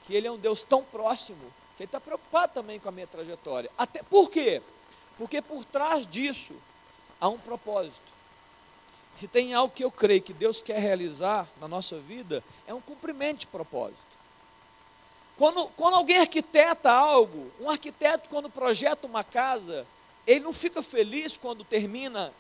que 0.04 0.16
ele 0.16 0.26
é 0.26 0.32
um 0.32 0.38
Deus 0.38 0.64
tão 0.64 0.84
próximo 0.84 1.38
que 1.78 1.84
ele 1.84 1.88
está 1.88 2.00
preocupado 2.00 2.54
também 2.56 2.80
com 2.80 2.90
a 2.90 2.92
minha 2.92 3.06
trajetória. 3.06 3.70
Até 3.78 4.02
por 4.02 4.32
quê? 4.32 4.64
Porque 5.16 5.44
por 5.44 5.64
trás 5.64 6.08
disso 6.08 6.56
há 7.20 7.30
um 7.30 7.38
propósito. 7.38 8.02
Se 9.16 9.28
tem 9.28 9.54
algo 9.54 9.72
que 9.72 9.84
eu 9.84 9.92
creio 9.92 10.24
que 10.24 10.34
Deus 10.34 10.60
quer 10.60 10.80
realizar 10.80 11.48
na 11.60 11.68
nossa 11.68 12.00
vida, 12.00 12.44
é 12.66 12.74
um 12.74 12.82
cumprimento 12.82 13.42
de 13.42 13.48
propósito. 13.48 14.02
Quando, 15.38 15.68
quando 15.78 15.98
alguém 15.98 16.18
arquiteta 16.18 16.92
algo, 16.92 17.52
um 17.60 17.70
arquiteto, 17.70 18.28
quando 18.28 18.50
projeta 18.50 19.06
uma 19.06 19.24
casa, 19.24 19.86
ele 20.32 20.46
não 20.46 20.54
fica 20.54 20.82
feliz 20.82 21.38
quando 21.38 21.64
termina 21.64 22.34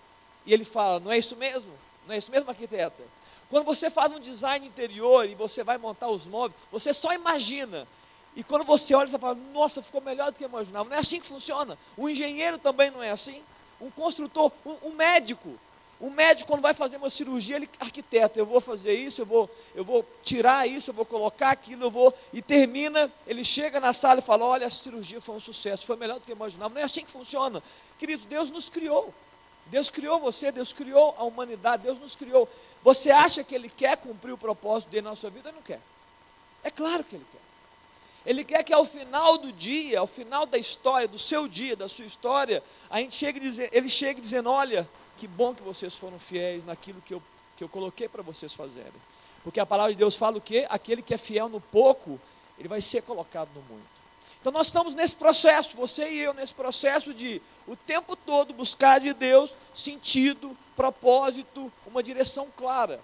e 0.46 0.54
ele 0.54 0.66
fala: 0.66 1.00
não 1.00 1.12
é 1.12 1.18
isso 1.18 1.36
mesmo? 1.36 1.72
Não 2.08 2.16
é 2.16 2.18
isso 2.18 2.32
mesmo, 2.32 2.50
arquiteta? 2.50 3.04
Quando 3.50 3.66
você 3.66 3.90
faz 3.90 4.12
um 4.14 4.20
design 4.20 4.66
interior 4.66 5.28
e 5.28 5.36
você 5.36 5.64
vai 5.64 5.78
montar 5.78 6.08
os 6.08 6.26
móveis, 6.26 6.60
você 6.72 6.94
só 6.94 7.14
imagina. 7.14 7.88
E 8.36 8.44
quando 8.44 8.64
você 8.64 8.96
olha, 8.96 9.10
você 9.10 9.20
fala: 9.20 9.38
nossa, 9.54 9.82
ficou 9.82 10.02
melhor 10.02 10.32
do 10.32 10.38
que 10.38 10.44
eu 10.44 10.50
imaginava. 10.50 10.90
Não 10.90 10.96
é 10.96 11.00
assim 11.00 11.20
que 11.20 11.28
funciona. 11.28 11.78
O 11.98 12.08
engenheiro 12.08 12.58
também 12.58 12.90
não 12.90 13.04
é 13.04 13.12
assim. 13.12 13.42
Um 13.80 13.90
construtor, 13.92 14.52
um, 14.66 14.90
um 14.90 14.94
médico, 14.94 15.60
o 16.02 16.10
médico, 16.10 16.50
quando 16.50 16.64
vai 16.64 16.74
fazer 16.74 16.98
uma 16.98 17.12
cirurgia, 17.12 17.58
ele 17.58 17.70
arquiteta, 17.80 18.40
eu 18.40 18.46
vou 18.46 18.60
fazer 18.60 18.94
isso, 18.94 19.22
eu 19.22 19.26
vou, 19.26 19.48
eu 19.76 19.86
vou 19.86 20.04
tirar 20.24 20.68
isso, 20.68 20.90
eu 20.90 20.96
vou 20.96 21.06
colocar 21.06 21.52
aquilo, 21.52 21.84
eu 21.84 21.92
vou. 21.92 22.12
E 22.34 22.42
termina, 22.42 23.12
ele 23.28 23.44
chega 23.46 23.80
na 23.80 23.94
sala 23.94 24.20
e 24.20 24.24
fala: 24.24 24.44
Olha, 24.44 24.66
a 24.66 24.70
cirurgia 24.70 25.22
foi 25.22 25.36
um 25.36 25.40
sucesso, 25.40 25.86
foi 25.86 25.96
melhor 25.96 26.20
do 26.20 26.26
que 26.26 26.32
eu 26.32 26.36
imaginava. 26.36 26.74
Não 26.74 26.82
é 26.82 26.86
assim 26.86 27.06
que 27.06 27.12
funciona. 27.12 27.62
Querido, 28.00 28.26
Deus 28.26 28.50
nos 28.50 28.68
criou. 28.68 29.14
Deus 29.68 29.92
criou 29.92 30.20
você, 30.20 30.52
Deus 30.52 30.74
criou 30.74 31.16
a 31.20 31.24
humanidade, 31.24 31.84
Deus 31.84 32.00
nos 32.00 32.16
criou. 32.16 32.50
Você 32.82 33.12
acha 33.12 33.44
que 33.44 33.54
Ele 33.54 33.70
quer 33.70 33.96
cumprir 33.96 34.34
o 34.34 34.38
propósito 34.38 34.90
dele 34.90 35.08
na 35.08 35.16
sua 35.16 35.30
vida? 35.30 35.50
Ele 35.50 35.58
não 35.58 35.64
quer. 35.64 35.80
É 36.64 36.72
claro 36.72 37.04
que 37.04 37.16
Ele 37.16 37.26
quer. 37.32 37.42
Ele 38.26 38.44
quer 38.44 38.64
que 38.64 38.74
ao 38.74 38.86
final 38.86 39.38
do 39.38 39.52
dia, 39.52 40.00
ao 40.00 40.08
final 40.08 40.48
da 40.48 40.58
história, 40.58 41.08
do 41.08 41.20
seu 41.20 41.48
dia, 41.48 41.76
da 41.76 41.88
sua 41.88 42.06
história, 42.06 42.64
a 42.90 43.00
gente 43.00 43.16
chegue 43.16 43.40
dizer, 43.40 43.70
ele 43.72 43.90
chegue 43.90 44.20
dizendo: 44.20 44.50
Olha, 44.50 44.88
que 45.18 45.28
bom 45.28 45.54
que 45.54 45.62
vocês 45.62 45.96
foram 45.96 46.20
fiéis 46.20 46.66
naquilo 46.66 47.02
que 47.02 47.14
eu, 47.14 47.22
que 47.56 47.64
eu 47.64 47.70
coloquei 47.70 48.08
para 48.08 48.22
vocês 48.22 48.54
fazerem. 48.54 48.92
Porque 49.44 49.60
a 49.60 49.66
palavra 49.66 49.92
de 49.92 49.98
Deus 49.98 50.16
fala 50.16 50.38
o 50.38 50.42
quê? 50.42 50.66
Aquele 50.70 51.02
que 51.02 51.14
é 51.14 51.18
fiel 51.18 51.50
no 51.50 51.60
pouco, 51.60 52.20
ele 52.58 52.68
vai 52.68 52.82
ser 52.82 53.02
colocado 53.02 53.50
no 53.56 53.62
muito. 53.64 54.02
Então 54.40 54.52
nós 54.52 54.68
estamos 54.68 54.96
nesse 54.96 55.16
processo, 55.16 55.78
você 55.78 56.10
e 56.10 56.20
eu, 56.20 56.34
nesse 56.34 56.54
processo 56.54 57.14
de 57.14 57.40
o 57.68 57.76
tempo 57.76 58.16
todo 58.16 58.54
buscar 58.54 59.00
de 59.00 59.14
Deus 59.14 59.56
sentido, 59.74 60.58
propósito, 60.76 61.72
uma 61.86 62.02
direção 62.02 62.48
clara. 62.58 63.00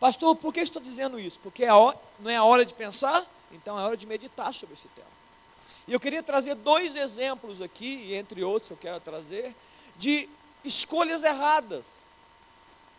Pastor, 0.00 0.34
por 0.34 0.52
que 0.52 0.60
estou 0.60 0.82
dizendo 0.82 1.18
isso? 1.18 1.38
Porque 1.40 1.64
é 1.64 1.72
hora, 1.72 1.96
não 2.18 2.30
é 2.30 2.36
a 2.36 2.44
hora 2.44 2.64
de 2.64 2.74
pensar, 2.74 3.24
então 3.52 3.78
é 3.78 3.84
hora 3.84 3.96
de 3.96 4.06
meditar 4.06 4.52
sobre 4.52 4.74
esse 4.74 4.88
tema. 4.88 5.06
E 5.86 5.92
eu 5.92 6.00
queria 6.00 6.22
trazer 6.22 6.56
dois 6.56 6.96
exemplos 6.96 7.62
aqui, 7.62 8.12
entre 8.14 8.42
outros 8.42 8.68
que 8.68 8.74
eu 8.74 8.78
quero 8.78 9.00
trazer, 9.00 9.54
de 9.96 10.28
escolhas 10.66 11.22
erradas, 11.22 12.06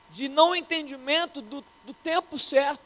de 0.09 0.27
não 0.27 0.55
entendimento 0.55 1.41
do, 1.41 1.63
do 1.85 1.93
tempo 1.93 2.39
certo 2.39 2.81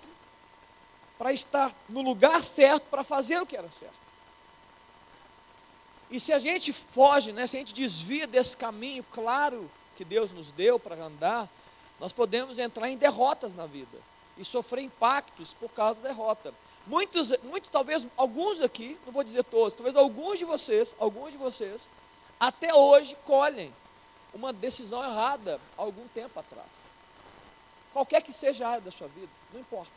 para 1.18 1.32
estar 1.32 1.74
no 1.88 2.02
lugar 2.02 2.44
certo 2.44 2.84
para 2.90 3.04
fazer 3.04 3.40
o 3.40 3.46
que 3.46 3.56
era 3.56 3.70
certo. 3.70 4.02
E 6.10 6.20
se 6.20 6.34
a 6.34 6.40
gente 6.40 6.74
foge, 6.74 7.32
né, 7.32 7.48
se 7.48 7.56
a 7.56 7.60
gente 7.60 7.74
desvia 7.74 8.28
desse 8.28 8.58
caminho 8.58 9.04
claro 9.12 9.70
que 9.96 10.04
Deus 10.04 10.32
nos 10.32 10.52
deu 10.52 10.80
para 10.80 10.96
andar, 10.96 11.48
nós 12.00 12.12
podemos 12.12 12.58
entrar 12.58 12.90
em 12.90 12.98
derrotas 12.98 13.54
na 13.54 13.66
vida 13.66 13.98
e 14.38 14.44
sofrer 14.44 14.84
impactos 14.84 15.54
por 15.54 15.70
causa 15.70 16.00
da 16.02 16.10
derrota. 16.10 16.54
Muitos, 16.88 17.32
muitos, 17.44 17.70
talvez 17.70 18.08
alguns 18.18 18.60
aqui, 18.60 18.98
não 19.06 19.14
vou 19.14 19.24
dizer 19.24 19.44
todos, 19.44 19.74
talvez 19.74 19.96
alguns 19.96 20.40
de 20.40 20.46
vocês, 20.46 20.96
alguns 21.00 21.32
de 21.32 21.38
vocês, 21.38 21.88
até 22.40 22.74
hoje 22.74 23.16
colhem 23.24 23.72
uma 24.34 24.54
decisão 24.54 25.04
errada 25.04 25.60
algum 25.78 26.08
tempo 26.10 26.40
atrás. 26.40 26.70
Qualquer 27.94 28.22
que 28.22 28.32
seja 28.32 28.66
a 28.66 28.72
área 28.72 28.82
da 28.82 28.92
sua 28.92 29.08
vida, 29.08 29.32
não 29.54 29.60
importa. 29.60 29.92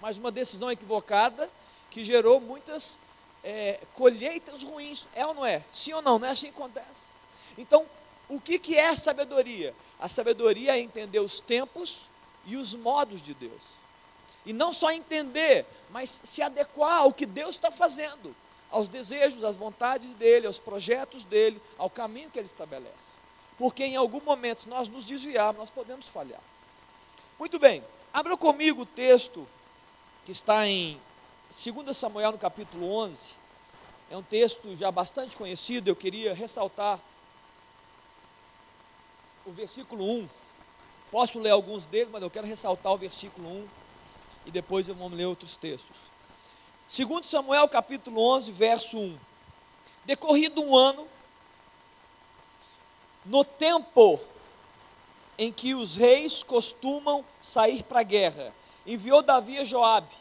Mas 0.00 0.18
uma 0.18 0.32
decisão 0.32 0.70
equivocada 0.70 1.48
que 1.90 2.04
gerou 2.04 2.40
muitas 2.40 2.98
é, 3.44 3.78
colheitas 3.94 4.62
ruins. 4.62 5.06
É 5.14 5.26
ou 5.26 5.34
não 5.34 5.44
é? 5.44 5.62
Sim 5.72 5.92
ou 5.92 6.02
não? 6.02 6.18
Não 6.18 6.26
é 6.26 6.30
assim 6.30 6.50
que 6.50 6.58
acontece. 6.58 7.12
Então, 7.58 7.86
o 8.28 8.40
que, 8.40 8.58
que 8.58 8.76
é 8.76 8.96
sabedoria? 8.96 9.74
A 10.00 10.08
sabedoria 10.08 10.76
é 10.76 10.80
entender 10.80 11.20
os 11.20 11.38
tempos 11.38 12.06
e 12.46 12.56
os 12.56 12.74
modos 12.74 13.20
de 13.20 13.34
Deus. 13.34 13.62
E 14.44 14.52
não 14.52 14.72
só 14.72 14.90
entender, 14.90 15.64
mas 15.90 16.20
se 16.24 16.42
adequar 16.42 17.02
ao 17.02 17.12
que 17.12 17.26
Deus 17.26 17.54
está 17.54 17.70
fazendo, 17.70 18.34
aos 18.70 18.88
desejos, 18.88 19.44
às 19.44 19.54
vontades 19.54 20.14
dele, 20.14 20.46
aos 20.46 20.58
projetos 20.58 21.22
dele, 21.24 21.60
ao 21.78 21.90
caminho 21.90 22.30
que 22.30 22.38
ele 22.38 22.46
estabelece. 22.46 23.21
Porque 23.62 23.84
em 23.84 23.94
algum 23.94 24.20
momento, 24.22 24.62
se 24.62 24.68
nós 24.68 24.88
nos 24.88 25.04
desviarmos, 25.04 25.56
nós 25.56 25.70
podemos 25.70 26.08
falhar. 26.08 26.40
Muito 27.38 27.60
bem, 27.60 27.80
abra 28.12 28.36
comigo 28.36 28.82
o 28.82 28.86
texto 28.86 29.46
que 30.24 30.32
está 30.32 30.66
em 30.66 31.00
2 31.48 31.96
Samuel, 31.96 32.32
no 32.32 32.38
capítulo 32.38 32.92
11. 32.92 33.34
É 34.10 34.16
um 34.16 34.22
texto 34.24 34.74
já 34.74 34.90
bastante 34.90 35.36
conhecido, 35.36 35.86
eu 35.86 35.94
queria 35.94 36.34
ressaltar 36.34 36.98
o 39.46 39.52
versículo 39.52 40.04
1. 40.04 40.28
Posso 41.12 41.38
ler 41.38 41.50
alguns 41.50 41.86
deles, 41.86 42.10
mas 42.10 42.20
eu 42.20 42.30
quero 42.30 42.48
ressaltar 42.48 42.92
o 42.92 42.98
versículo 42.98 43.48
1 43.48 43.68
e 44.46 44.50
depois 44.50 44.88
eu 44.88 44.96
vamos 44.96 45.16
ler 45.16 45.26
outros 45.26 45.54
textos. 45.54 45.98
Segundo 46.88 47.22
Samuel 47.26 47.68
capítulo 47.68 48.20
11, 48.22 48.50
verso 48.50 48.98
1. 48.98 49.16
Decorrido 50.04 50.60
um 50.60 50.76
ano, 50.76 51.06
no 53.24 53.44
tempo 53.44 54.20
em 55.38 55.52
que 55.52 55.74
os 55.74 55.94
reis 55.94 56.42
costumam 56.42 57.24
sair 57.42 57.82
para 57.82 58.00
a 58.00 58.04
guerra, 58.04 58.52
enviou 58.86 59.22
Davi 59.22 59.58
a 59.58 59.64
Joabe 59.64 60.14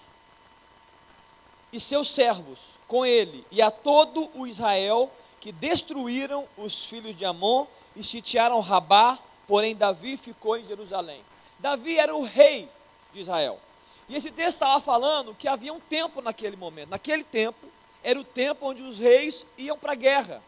e 1.72 1.80
seus 1.80 2.10
servos 2.10 2.80
com 2.88 3.06
ele 3.06 3.46
e 3.52 3.62
a 3.62 3.72
todo 3.72 4.30
o 4.36 4.46
Israel 4.46 5.12
que 5.40 5.52
destruíram 5.52 6.48
os 6.58 6.86
filhos 6.86 7.16
de 7.16 7.26
Amon 7.26 7.66
e 7.96 8.04
sitiaram 8.04 8.60
Rabá, 8.60 9.18
porém 9.48 9.76
Davi 9.76 10.16
ficou 10.16 10.58
em 10.58 10.64
Jerusalém. 10.64 11.24
Davi 11.60 11.98
era 11.98 12.16
o 12.16 12.24
rei 12.24 12.70
de 13.14 13.22
Israel. 13.22 13.60
E 14.08 14.16
esse 14.16 14.30
texto 14.30 14.56
estava 14.56 14.80
falando 14.82 15.34
que 15.34 15.48
havia 15.48 15.74
um 15.74 15.80
tempo 15.80 16.22
naquele 16.22 16.56
momento. 16.56 16.90
Naquele 16.90 17.24
tempo, 17.24 17.68
era 18.04 18.20
o 18.20 18.24
tempo 18.24 18.68
onde 18.68 18.82
os 18.82 19.00
reis 19.00 19.46
iam 19.58 19.78
para 19.78 19.94
a 19.94 19.96
guerra. 19.96 20.42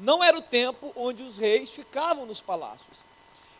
Não 0.00 0.24
era 0.24 0.36
o 0.36 0.42
tempo 0.42 0.92
onde 0.96 1.22
os 1.22 1.36
reis 1.36 1.70
ficavam 1.70 2.24
nos 2.26 2.40
palácios. 2.40 2.98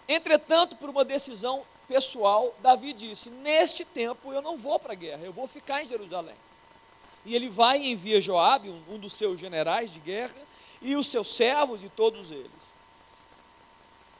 Entretanto, 0.09 0.75
por 0.76 0.88
uma 0.88 1.04
decisão 1.04 1.62
pessoal, 1.87 2.54
Davi 2.61 2.92
disse: 2.92 3.30
Neste 3.30 3.85
tempo 3.85 4.32
eu 4.32 4.40
não 4.40 4.56
vou 4.56 4.78
para 4.78 4.92
a 4.92 4.97
guerra, 4.97 5.23
eu 5.23 5.32
vou 5.32 5.47
ficar 5.47 5.82
em 5.82 5.87
Jerusalém. 5.87 6.35
E 7.25 7.37
ele 7.37 7.49
vai 7.49 7.80
e 7.80 7.92
envia 7.92 8.20
Joabe, 8.20 8.70
um, 8.70 8.94
um 8.94 8.99
dos 8.99 9.12
seus 9.12 9.38
generais 9.38 9.92
de 9.92 10.00
guerra, 10.00 10.35
e 10.80 10.97
os 10.97 11.06
seus 11.06 11.28
servos 11.28 11.82
e 11.82 11.88
todos 11.90 12.30
eles. 12.30 12.70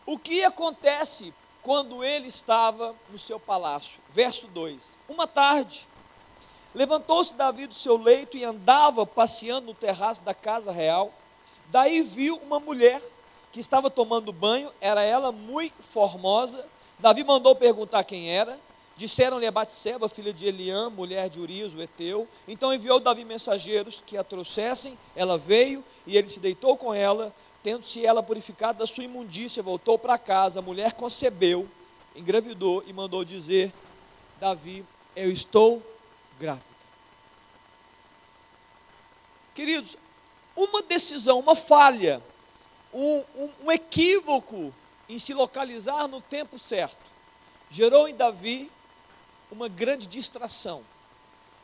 O 0.05 0.19
que 0.19 0.45
acontece 0.45 1.33
quando 1.63 2.05
ele 2.05 2.29
estava 2.29 2.95
no 3.11 3.19
seu 3.19 3.41
palácio? 3.41 3.99
Verso 4.11 4.47
2: 4.49 4.99
Uma 5.09 5.27
tarde, 5.27 5.87
levantou-se 6.75 7.33
Davi 7.33 7.67
do 7.67 7.75
seu 7.75 7.97
leito 7.97 8.37
e 8.37 8.45
andava 8.45 9.07
passeando 9.07 9.69
no 9.69 9.75
terraço 9.75 10.23
da 10.23 10.35
casa 10.35 10.71
real. 10.71 11.13
Daí 11.71 12.03
viu 12.03 12.37
uma 12.45 12.59
mulher 12.59 13.01
que 13.53 13.61
estava 13.61 13.91
tomando 13.91 14.33
banho, 14.33 14.71
era 14.81 15.03
ela 15.03 15.31
muito 15.31 15.83
formosa. 15.83 16.65
Davi 16.99 17.25
mandou 17.25 17.55
perguntar 17.55 18.05
quem 18.05 18.31
era. 18.31 18.59
Disseram-lhe 18.97 19.47
a 19.47 19.51
Batseba, 19.51 20.09
filha 20.09 20.33
de 20.33 20.47
Eliã, 20.47 20.91
mulher 20.91 21.29
de 21.29 21.41
Urias, 21.41 21.73
o 21.73 21.81
Eteu. 21.81 22.29
Então 22.47 22.75
enviou 22.75 23.01
Davi 23.01 23.25
mensageiros 23.25 24.03
que 24.05 24.17
a 24.17 24.25
trouxessem. 24.25 24.99
Ela 25.17 25.39
veio 25.39 25.83
e 26.07 26.17
ele 26.17 26.29
se 26.29 26.39
deitou 26.41 26.77
com 26.77 26.93
ela. 26.93 27.35
Tendo-se 27.63 28.05
ela 28.05 28.23
purificado 28.23 28.79
da 28.79 28.87
sua 28.87 29.05
imundícia, 29.05 29.63
voltou 29.63 29.99
para 29.99 30.19
casa, 30.19 30.59
a 30.59 30.63
mulher 30.63 30.95
concebeu, 30.95 31.69
engravidou 32.17 32.83
e 32.87 32.93
mandou 32.93 33.25
dizer: 33.25 33.73
Davi, 34.41 34.85
eu 35.15 35.31
estou 35.31 35.83
grávida. 36.39 36.65
Queridos, 39.55 39.97
uma 40.65 40.83
decisão, 40.83 41.39
uma 41.39 41.57
falha, 41.57 42.23
um, 42.93 43.25
um, 43.37 43.51
um 43.65 43.73
equívoco 43.73 44.75
em 45.09 45.19
se 45.19 45.35
localizar 45.35 46.07
no 46.07 46.21
tempo 46.21 46.59
certo, 46.59 46.99
gerou 47.71 48.09
em 48.09 48.15
Davi 48.15 48.71
uma 49.51 49.69
grande 49.69 50.07
distração. 50.07 50.85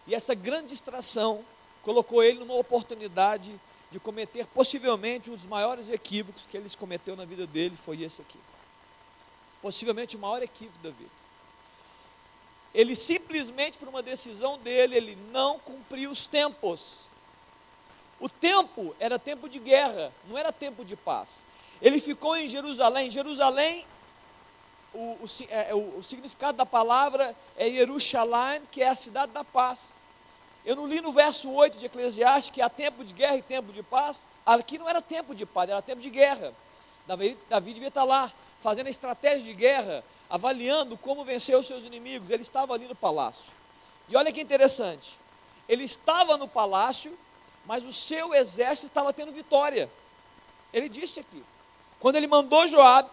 E 0.06 0.14
essa 0.14 0.34
grande 0.34 0.68
distração 0.68 1.44
colocou 1.82 2.22
ele 2.22 2.40
numa 2.40 2.54
oportunidade 2.54 3.58
de 3.90 4.00
cometer 4.00 4.46
possivelmente 4.46 5.30
um 5.30 5.34
dos 5.34 5.44
maiores 5.44 5.88
equívocos 5.88 6.46
que 6.46 6.56
ele 6.56 6.68
cometeu 6.76 7.16
na 7.16 7.24
vida 7.24 7.46
dele 7.46 7.76
foi 7.76 8.02
esse 8.02 8.20
aqui. 8.20 8.38
Possivelmente 9.62 10.16
o 10.16 10.18
maior 10.18 10.42
equívoco 10.42 10.78
da 10.82 10.90
vida. 10.90 11.10
Ele 12.74 12.94
simplesmente 12.94 13.78
por 13.78 13.88
uma 13.88 14.02
decisão 14.02 14.58
dele, 14.58 14.96
ele 14.96 15.18
não 15.30 15.58
cumpriu 15.58 16.10
os 16.10 16.26
tempos. 16.26 17.05
O 18.18 18.28
tempo 18.28 18.94
era 18.98 19.18
tempo 19.18 19.48
de 19.48 19.58
guerra, 19.58 20.12
não 20.28 20.38
era 20.38 20.52
tempo 20.52 20.84
de 20.84 20.96
paz. 20.96 21.44
Ele 21.80 22.00
ficou 22.00 22.36
em 22.36 22.46
Jerusalém. 22.48 23.10
Jerusalém, 23.10 23.84
o, 24.94 24.98
o, 24.98 25.26
é, 25.50 25.74
o, 25.74 25.98
o 25.98 26.02
significado 26.02 26.56
da 26.56 26.64
palavra 26.64 27.36
é 27.56 27.70
Jerusalém, 27.70 28.62
que 28.70 28.82
é 28.82 28.88
a 28.88 28.94
cidade 28.94 29.32
da 29.32 29.44
paz. 29.44 29.94
Eu 30.64 30.74
não 30.74 30.86
li 30.86 31.00
no 31.00 31.12
verso 31.12 31.50
8 31.50 31.78
de 31.78 31.86
Eclesiastes 31.86 32.50
que 32.50 32.60
há 32.60 32.68
tempo 32.68 33.04
de 33.04 33.14
guerra 33.14 33.36
e 33.36 33.42
tempo 33.42 33.72
de 33.72 33.82
paz. 33.82 34.24
Aqui 34.44 34.78
não 34.78 34.88
era 34.88 35.00
tempo 35.00 35.34
de 35.34 35.46
paz, 35.46 35.70
era 35.70 35.82
tempo 35.82 36.00
de 36.00 36.10
guerra. 36.10 36.52
Davi, 37.06 37.38
Davi 37.48 37.72
devia 37.72 37.88
estar 37.88 38.02
lá, 38.02 38.32
fazendo 38.60 38.88
a 38.88 38.90
estratégia 38.90 39.42
de 39.42 39.54
guerra, 39.54 40.02
avaliando 40.28 40.96
como 40.96 41.24
vencer 41.24 41.56
os 41.56 41.66
seus 41.66 41.84
inimigos. 41.84 42.30
Ele 42.30 42.42
estava 42.42 42.74
ali 42.74 42.86
no 42.88 42.96
palácio. 42.96 43.52
E 44.08 44.16
olha 44.16 44.32
que 44.32 44.40
interessante. 44.40 45.16
Ele 45.68 45.84
estava 45.84 46.36
no 46.36 46.48
palácio, 46.48 47.16
mas 47.66 47.84
o 47.84 47.92
seu 47.92 48.34
exército 48.34 48.86
estava 48.86 49.12
tendo 49.12 49.32
vitória. 49.32 49.90
Ele 50.72 50.88
disse 50.88 51.20
aqui. 51.20 51.42
Quando 51.98 52.16
ele 52.16 52.26
mandou 52.26 52.66
Joabe 52.66 53.10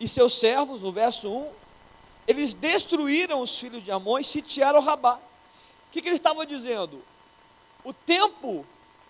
e 0.00 0.08
seus 0.08 0.38
servos, 0.38 0.82
no 0.82 0.92
verso 0.92 1.28
1, 1.28 1.52
eles 2.26 2.54
destruíram 2.54 3.40
os 3.40 3.58
filhos 3.58 3.82
de 3.82 3.90
Amon 3.90 4.18
e 4.18 4.24
sitiaram 4.24 4.80
Rabá. 4.80 5.14
O 5.14 5.90
que, 5.90 6.00
que 6.00 6.08
ele 6.08 6.16
estava 6.16 6.46
dizendo? 6.46 7.02
O 7.84 7.92
tempo 7.92 8.64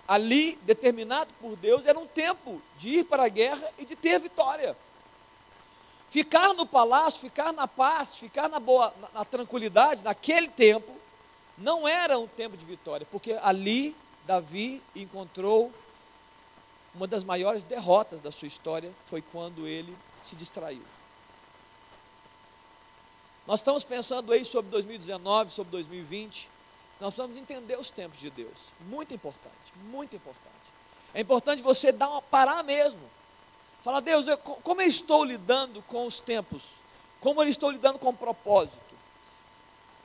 ali, 0.07 0.59
determinado 0.63 1.33
por 1.41 1.57
Deus, 1.57 1.85
era 1.85 1.99
um 1.99 2.07
tempo 2.07 2.63
de 2.79 3.01
ir 3.01 3.05
para 3.05 3.25
a 3.25 3.29
guerra 3.29 3.71
e 3.79 3.85
de 3.85 3.95
ter 3.95 4.19
vitória. 4.19 4.77
Ficar 6.09 6.55
no 6.55 6.65
palácio, 6.65 7.21
ficar 7.21 7.53
na 7.53 7.69
paz, 7.69 8.17
ficar 8.17 8.49
na 8.49 8.59
boa, 8.59 8.95
na, 9.01 9.09
na 9.19 9.25
tranquilidade, 9.25 10.03
naquele 10.03 10.49
tempo, 10.49 10.97
não 11.59 11.87
era 11.87 12.19
um 12.19 12.27
tempo 12.27 12.57
de 12.57 12.65
vitória, 12.65 13.07
porque 13.11 13.33
ali 13.43 13.95
Davi 14.29 14.83
encontrou 14.95 15.73
uma 16.95 17.07
das 17.07 17.25
maiores 17.25 17.65
derrotas 17.65 18.21
da 18.21 18.31
sua 18.31 18.47
história, 18.47 18.93
foi 19.07 19.23
quando 19.23 19.67
ele 19.67 19.97
se 20.23 20.37
distraiu. 20.37 20.83
Nós 23.47 23.61
estamos 23.61 23.85
pensando 23.85 24.31
aí 24.31 24.45
sobre 24.45 24.71
2019, 24.71 25.51
sobre 25.51 25.71
2020. 25.71 26.47
Nós 27.01 27.17
vamos 27.17 27.39
entender 27.39 27.79
os 27.79 27.89
tempos 27.89 28.21
de 28.21 28.29
Deus. 28.29 28.69
Muito 28.81 29.15
importante, 29.15 29.73
muito 29.85 30.15
importante. 30.15 30.45
É 31.15 31.23
importante 31.23 31.63
você 31.63 31.91
dar 31.91 32.11
uma 32.11 32.21
parar 32.21 32.63
mesmo. 32.63 33.01
Falar, 33.83 34.01
Deus, 34.01 34.29
eu, 34.29 34.37
como 34.37 34.83
eu 34.83 34.89
estou 34.89 35.25
lidando 35.25 35.81
com 35.85 36.07
os 36.07 36.21
tempos? 36.21 36.63
Como 37.19 37.43
eu 37.43 37.49
estou 37.49 37.71
lidando 37.71 37.99
com 37.99 38.11
o 38.11 38.15
propósito? 38.15 38.88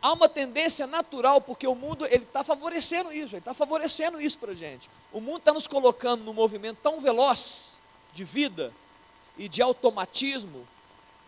Há 0.03 0.11
uma 0.11 0.27
tendência 0.27 0.85
natural, 0.85 1.39
porque 1.39 1.65
o 1.65 1.73
mundo 1.73 2.05
ele 2.05 2.25
está 2.25 2.43
favorecendo 2.43 3.13
isso, 3.13 3.35
ele 3.35 3.37
está 3.37 3.53
favorecendo 3.53 4.19
isso 4.19 4.37
para 4.37 4.51
a 4.51 4.53
gente. 4.53 4.89
O 5.13 5.21
mundo 5.21 5.37
está 5.37 5.53
nos 5.53 5.65
colocando 5.65 6.25
num 6.25 6.33
movimento 6.33 6.79
tão 6.83 6.99
veloz 6.99 7.77
de 8.13 8.25
vida 8.25 8.73
e 9.37 9.47
de 9.47 9.61
automatismo, 9.61 10.67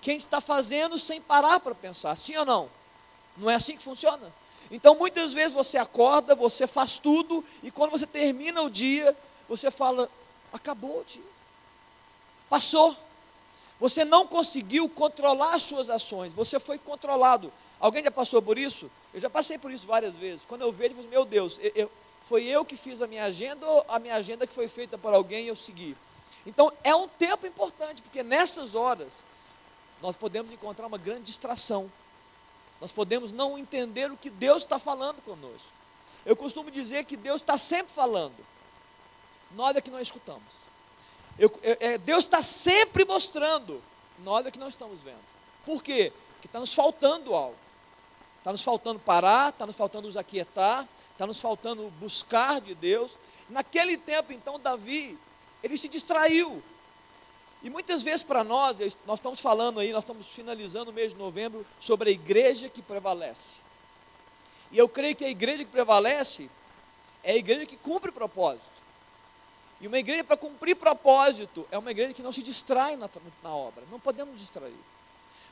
quem 0.02 0.18
está 0.18 0.42
fazendo 0.42 1.00
sem 1.00 1.22
parar 1.22 1.62
para 1.62 1.74
pensar, 1.74 2.18
sim 2.18 2.36
ou 2.36 2.44
não? 2.44 2.70
Não 3.38 3.50
é 3.50 3.56
assim 3.56 3.78
que 3.78 3.82
funciona? 3.82 4.30
Então 4.70 4.94
muitas 4.96 5.34
vezes 5.34 5.54
você 5.54 5.78
acorda, 5.78 6.36
você 6.36 6.68
faz 6.68 7.00
tudo, 7.00 7.46
e 7.64 7.72
quando 7.72 7.92
você 7.92 8.06
termina 8.06 8.62
o 8.62 8.70
dia, 8.70 9.16
você 9.48 9.72
fala: 9.72 10.10
acabou 10.52 11.00
o 11.00 11.04
dia, 11.06 11.24
passou. 12.50 12.94
Você 13.80 14.04
não 14.04 14.28
conseguiu 14.28 14.90
controlar 14.90 15.56
as 15.56 15.64
suas 15.64 15.90
ações, 15.90 16.34
você 16.34 16.60
foi 16.60 16.78
controlado. 16.78 17.54
Alguém 17.80 18.04
já 18.04 18.12
passou 18.12 18.42
por 18.42 18.58
isso? 18.58 18.90
Eu 19.14 19.20
já 19.20 19.30
passei 19.30 19.58
por 19.58 19.72
isso 19.72 19.86
várias 19.86 20.16
vezes. 20.16 20.46
Quando 20.46 20.62
eu 20.62 20.72
vejo, 20.72 20.92
eu 20.92 20.98
falo, 20.98 21.10
meu 21.10 21.26
Deus, 21.26 21.60
eu, 21.62 21.72
eu, 21.76 21.92
foi 22.24 22.44
eu 22.44 22.66
que 22.66 22.78
fiz 22.78 23.02
a 23.02 23.08
minha 23.08 23.24
agenda 23.24 23.66
ou 23.66 23.86
a 23.88 24.00
minha 24.00 24.16
agenda 24.16 24.48
que 24.48 24.54
foi 24.54 24.68
feita 24.68 24.98
por 24.98 25.14
alguém 25.14 25.46
e 25.46 25.48
eu 25.48 25.56
segui? 25.56 25.96
Então 26.46 26.72
é 26.84 26.96
um 26.96 27.08
tempo 27.08 27.46
importante, 27.46 28.02
porque 28.02 28.24
nessas 28.24 28.76
horas 28.76 29.24
nós 30.02 30.16
podemos 30.16 30.52
encontrar 30.52 30.88
uma 30.88 30.98
grande 30.98 31.24
distração 31.24 31.90
nós 32.80 32.92
podemos 32.92 33.32
não 33.32 33.58
entender 33.58 34.12
o 34.12 34.18
que 34.18 34.30
Deus 34.30 34.64
está 34.64 34.78
falando 34.78 35.22
conosco. 35.22 35.74
Eu 36.26 36.36
costumo 36.36 36.70
dizer 36.72 37.06
que 37.06 37.16
Deus 37.16 37.42
está 37.42 37.58
sempre 37.58 37.94
falando, 37.94 38.36
nós 39.52 39.76
é 39.76 39.82
que 39.82 39.92
não 39.92 40.02
escutamos. 40.02 40.66
Eu, 41.38 41.52
é, 41.62 41.98
Deus 41.98 42.26
está 42.26 42.42
sempre 42.42 43.06
mostrando, 43.06 43.82
nós 44.20 44.46
é 44.46 44.52
que 44.52 44.60
não 44.60 44.70
estamos 44.70 45.00
vendo. 45.02 45.24
Por 45.66 45.84
quê? 45.84 46.12
Porque 46.34 46.48
está 46.48 46.60
nos 46.60 46.74
faltando 46.74 47.34
algo. 47.36 47.56
Está 48.46 48.52
nos 48.52 48.62
faltando 48.62 49.00
parar, 49.00 49.50
está 49.50 49.66
nos 49.66 49.76
faltando 49.76 50.06
nos 50.06 50.16
aquietar, 50.16 50.88
está 51.12 51.26
nos 51.26 51.40
faltando 51.40 51.92
buscar 52.00 52.62
de 52.62 52.76
Deus. 52.76 53.18
Naquele 53.50 53.98
tempo, 53.98 54.32
então, 54.32 54.60
Davi, 54.60 55.18
ele 55.64 55.76
se 55.76 55.90
distraiu. 55.90 56.62
E 57.64 57.72
muitas 57.72 58.04
vezes 58.04 58.22
para 58.22 58.44
nós, 58.44 58.78
nós 59.08 59.18
estamos 59.18 59.40
falando 59.40 59.80
aí, 59.80 59.92
nós 59.92 60.04
estamos 60.04 60.28
finalizando 60.28 60.92
o 60.92 60.94
mês 60.94 61.12
de 61.12 61.18
novembro 61.18 61.66
sobre 61.80 62.12
a 62.12 62.14
igreja 62.14 62.70
que 62.70 62.84
prevalece. 62.84 63.56
E 64.72 64.78
eu 64.78 64.88
creio 64.88 65.16
que 65.16 65.26
a 65.26 65.30
igreja 65.30 65.66
que 65.66 65.72
prevalece 65.72 66.48
é 67.24 67.32
a 67.32 67.38
igreja 67.38 67.66
que 67.66 67.78
cumpre 67.78 68.12
propósito. 68.12 68.70
E 69.82 69.88
uma 69.88 69.98
igreja 69.98 70.24
para 70.24 70.38
cumprir 70.38 70.76
propósito 70.76 71.68
é 71.72 71.80
uma 71.80 71.90
igreja 71.90 72.14
que 72.14 72.22
não 72.22 72.32
se 72.32 72.44
distrai 72.44 72.96
na, 72.96 73.10
na 73.42 73.56
obra. 73.56 73.84
Não 73.90 74.00
podemos 74.00 74.40
distrair. 74.40 74.78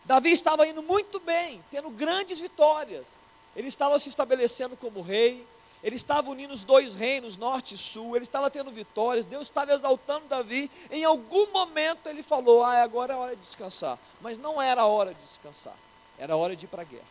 Davi 0.06 0.32
estava 0.32 0.68
indo 0.68 0.84
muito 0.84 1.20
bem, 1.20 1.64
tendo 1.72 1.90
grandes 1.90 2.40
vitórias. 2.40 3.08
Ele 3.56 3.68
estava 3.68 4.00
se 4.00 4.10
estabelecendo 4.10 4.76
como 4.76 5.02
rei, 5.02 5.46
ele 5.84 5.96
estava 5.96 6.30
unindo 6.30 6.54
os 6.54 6.64
dois 6.64 6.96
reinos, 6.96 7.36
norte 7.36 7.76
e 7.76 7.78
sul, 7.78 8.16
ele 8.16 8.24
estava 8.24 8.50
tendo 8.50 8.72
vitórias, 8.72 9.26
Deus 9.26 9.44
estava 9.44 9.74
exaltando 9.74 10.28
Davi. 10.28 10.72
Em 10.90 11.04
algum 11.04 11.52
momento 11.52 12.08
ele 12.08 12.24
falou: 12.24 12.64
Ah, 12.64 12.82
agora 12.82 13.14
é 13.14 13.18
hora 13.18 13.36
de 13.36 13.42
descansar. 13.42 14.00
Mas 14.22 14.38
não 14.38 14.62
era 14.62 14.86
hora 14.86 15.14
de 15.14 15.20
descansar, 15.22 15.76
era 16.18 16.36
hora 16.36 16.56
de 16.56 16.66
ir 16.66 16.70
para 16.70 16.82
a 16.82 16.86
guerra. 16.86 17.04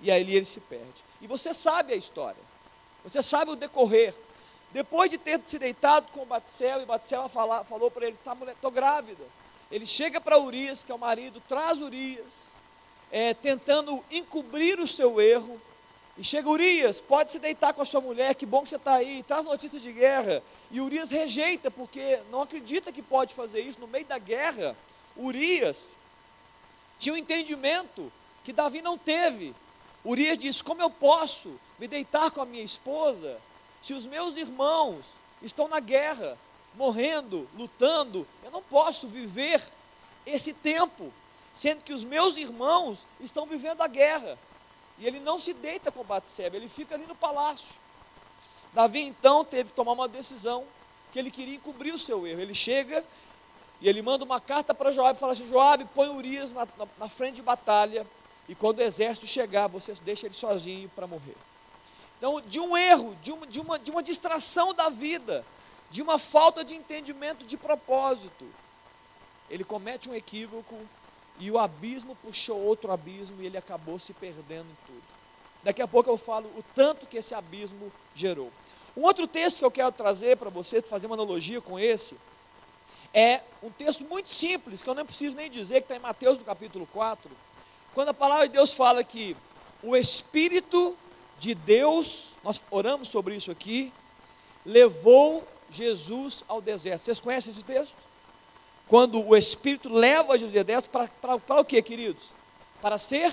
E 0.00 0.10
aí 0.10 0.22
ele 0.22 0.44
se 0.44 0.60
perde. 0.60 1.04
E 1.20 1.26
você 1.26 1.54
sabe 1.54 1.92
a 1.92 1.96
história, 1.96 2.40
você 3.04 3.22
sabe 3.22 3.50
o 3.50 3.56
decorrer. 3.56 4.14
Depois 4.72 5.08
de 5.08 5.16
ter 5.18 5.40
se 5.44 5.56
deitado 5.56 6.06
com 6.10 6.26
Batseba, 6.26 6.82
e 6.82 6.86
Batseba 6.86 7.28
falou 7.28 7.90
para 7.90 8.06
ele: 8.06 8.16
tá, 8.24 8.36
estou 8.50 8.70
grávida. 8.70 9.24
Ele 9.74 9.86
chega 9.86 10.20
para 10.20 10.38
Urias, 10.38 10.84
que 10.84 10.92
é 10.92 10.94
o 10.94 10.98
marido, 10.98 11.42
traz 11.48 11.80
Urias, 11.80 12.44
é, 13.10 13.34
tentando 13.34 14.04
encobrir 14.08 14.78
o 14.78 14.86
seu 14.86 15.20
erro. 15.20 15.60
E 16.16 16.22
chega 16.22 16.48
Urias, 16.48 17.00
pode 17.00 17.32
se 17.32 17.40
deitar 17.40 17.74
com 17.74 17.82
a 17.82 17.84
sua 17.84 18.00
mulher, 18.00 18.36
que 18.36 18.46
bom 18.46 18.62
que 18.62 18.68
você 18.68 18.76
está 18.76 18.94
aí, 18.94 19.24
traz 19.24 19.44
notícias 19.44 19.82
de 19.82 19.90
guerra. 19.90 20.40
E 20.70 20.80
Urias 20.80 21.10
rejeita, 21.10 21.72
porque 21.72 22.20
não 22.30 22.42
acredita 22.42 22.92
que 22.92 23.02
pode 23.02 23.34
fazer 23.34 23.62
isso. 23.62 23.80
No 23.80 23.88
meio 23.88 24.04
da 24.04 24.16
guerra, 24.16 24.76
Urias 25.16 25.96
tinha 26.96 27.12
um 27.12 27.18
entendimento 27.18 28.12
que 28.44 28.52
Davi 28.52 28.80
não 28.80 28.96
teve. 28.96 29.52
Urias 30.04 30.38
disse: 30.38 30.62
Como 30.62 30.82
eu 30.82 30.90
posso 30.90 31.58
me 31.80 31.88
deitar 31.88 32.30
com 32.30 32.40
a 32.40 32.46
minha 32.46 32.62
esposa 32.62 33.40
se 33.82 33.92
os 33.92 34.06
meus 34.06 34.36
irmãos 34.36 35.04
estão 35.42 35.66
na 35.66 35.80
guerra, 35.80 36.38
morrendo, 36.76 37.48
lutando? 37.56 38.26
Eu 38.42 38.50
não 38.50 38.62
posso 38.62 39.08
viver 39.08 39.62
esse 40.26 40.52
tempo, 40.52 41.12
sendo 41.54 41.82
que 41.82 41.92
os 41.92 42.04
meus 42.04 42.36
irmãos 42.36 43.06
estão 43.20 43.46
vivendo 43.46 43.80
a 43.82 43.88
guerra. 43.88 44.38
E 44.98 45.06
ele 45.06 45.18
não 45.20 45.40
se 45.40 45.52
deita 45.52 45.90
com 45.90 46.04
Batseba, 46.04 46.56
ele 46.56 46.68
fica 46.68 46.94
ali 46.94 47.04
no 47.06 47.14
palácio. 47.14 47.74
Davi 48.72 49.02
então 49.02 49.44
teve 49.44 49.70
que 49.70 49.76
tomar 49.76 49.92
uma 49.92 50.08
decisão, 50.08 50.64
que 51.12 51.18
ele 51.18 51.30
queria 51.30 51.56
encobrir 51.56 51.94
o 51.94 51.98
seu 51.98 52.26
erro. 52.26 52.40
Ele 52.40 52.54
chega 52.54 53.04
e 53.80 53.88
ele 53.88 54.02
manda 54.02 54.24
uma 54.24 54.40
carta 54.40 54.74
para 54.74 54.92
Joab 54.92 55.16
e 55.16 55.20
fala 55.20 55.32
assim: 55.32 55.46
Joab, 55.46 55.84
põe 55.94 56.08
Urias 56.08 56.52
na, 56.52 56.66
na, 56.76 56.86
na 56.98 57.08
frente 57.08 57.36
de 57.36 57.42
batalha, 57.42 58.06
e 58.48 58.54
quando 58.54 58.78
o 58.78 58.82
exército 58.82 59.26
chegar, 59.26 59.68
você 59.68 59.94
deixa 60.04 60.26
ele 60.26 60.34
sozinho 60.34 60.88
para 60.94 61.06
morrer. 61.06 61.36
Então, 62.18 62.40
de 62.40 62.60
um 62.60 62.76
erro, 62.76 63.16
de 63.22 63.32
uma, 63.32 63.46
de, 63.46 63.60
uma, 63.60 63.78
de 63.78 63.90
uma 63.90 64.02
distração 64.02 64.72
da 64.72 64.88
vida, 64.88 65.44
de 65.94 66.02
uma 66.02 66.18
falta 66.18 66.64
de 66.64 66.74
entendimento 66.74 67.46
de 67.46 67.56
propósito, 67.56 68.44
ele 69.48 69.62
comete 69.62 70.10
um 70.10 70.14
equívoco 70.14 70.76
e 71.38 71.52
o 71.52 71.56
abismo 71.56 72.16
puxou 72.16 72.58
outro 72.58 72.90
abismo 72.90 73.40
e 73.40 73.46
ele 73.46 73.56
acabou 73.56 73.96
se 73.96 74.12
perdendo 74.12 74.66
em 74.66 74.86
tudo. 74.86 75.02
Daqui 75.62 75.80
a 75.80 75.86
pouco 75.86 76.10
eu 76.10 76.18
falo 76.18 76.48
o 76.58 76.64
tanto 76.74 77.06
que 77.06 77.18
esse 77.18 77.32
abismo 77.32 77.92
gerou. 78.12 78.50
Um 78.96 79.04
outro 79.04 79.28
texto 79.28 79.60
que 79.60 79.64
eu 79.64 79.70
quero 79.70 79.92
trazer 79.92 80.36
para 80.36 80.50
você, 80.50 80.82
fazer 80.82 81.06
uma 81.06 81.14
analogia 81.14 81.60
com 81.60 81.78
esse, 81.78 82.16
é 83.12 83.40
um 83.62 83.70
texto 83.70 84.04
muito 84.04 84.30
simples, 84.30 84.82
que 84.82 84.90
eu 84.90 84.96
não 84.96 85.06
preciso 85.06 85.36
nem 85.36 85.48
dizer, 85.48 85.74
que 85.74 85.84
está 85.84 85.94
em 85.94 86.00
Mateus 86.00 86.36
no 86.36 86.44
capítulo 86.44 86.88
4, 86.92 87.30
quando 87.94 88.08
a 88.08 88.14
palavra 88.14 88.48
de 88.48 88.54
Deus 88.54 88.72
fala 88.72 89.04
que 89.04 89.36
o 89.80 89.94
Espírito 89.96 90.98
de 91.38 91.54
Deus, 91.54 92.34
nós 92.42 92.60
oramos 92.68 93.06
sobre 93.06 93.36
isso 93.36 93.52
aqui, 93.52 93.92
levou 94.66 95.46
Jesus 95.70 96.44
ao 96.48 96.60
deserto. 96.60 97.02
Vocês 97.02 97.20
conhecem 97.20 97.50
esse 97.50 97.64
texto? 97.64 97.96
Quando 98.86 99.24
o 99.24 99.36
Espírito 99.36 99.88
leva 99.88 100.38
Jesus 100.38 100.56
ao 100.56 100.64
deserto, 100.64 100.90
para 100.90 101.60
o 101.60 101.64
que, 101.64 101.80
queridos? 101.80 102.30
Para 102.82 102.98
ser 102.98 103.32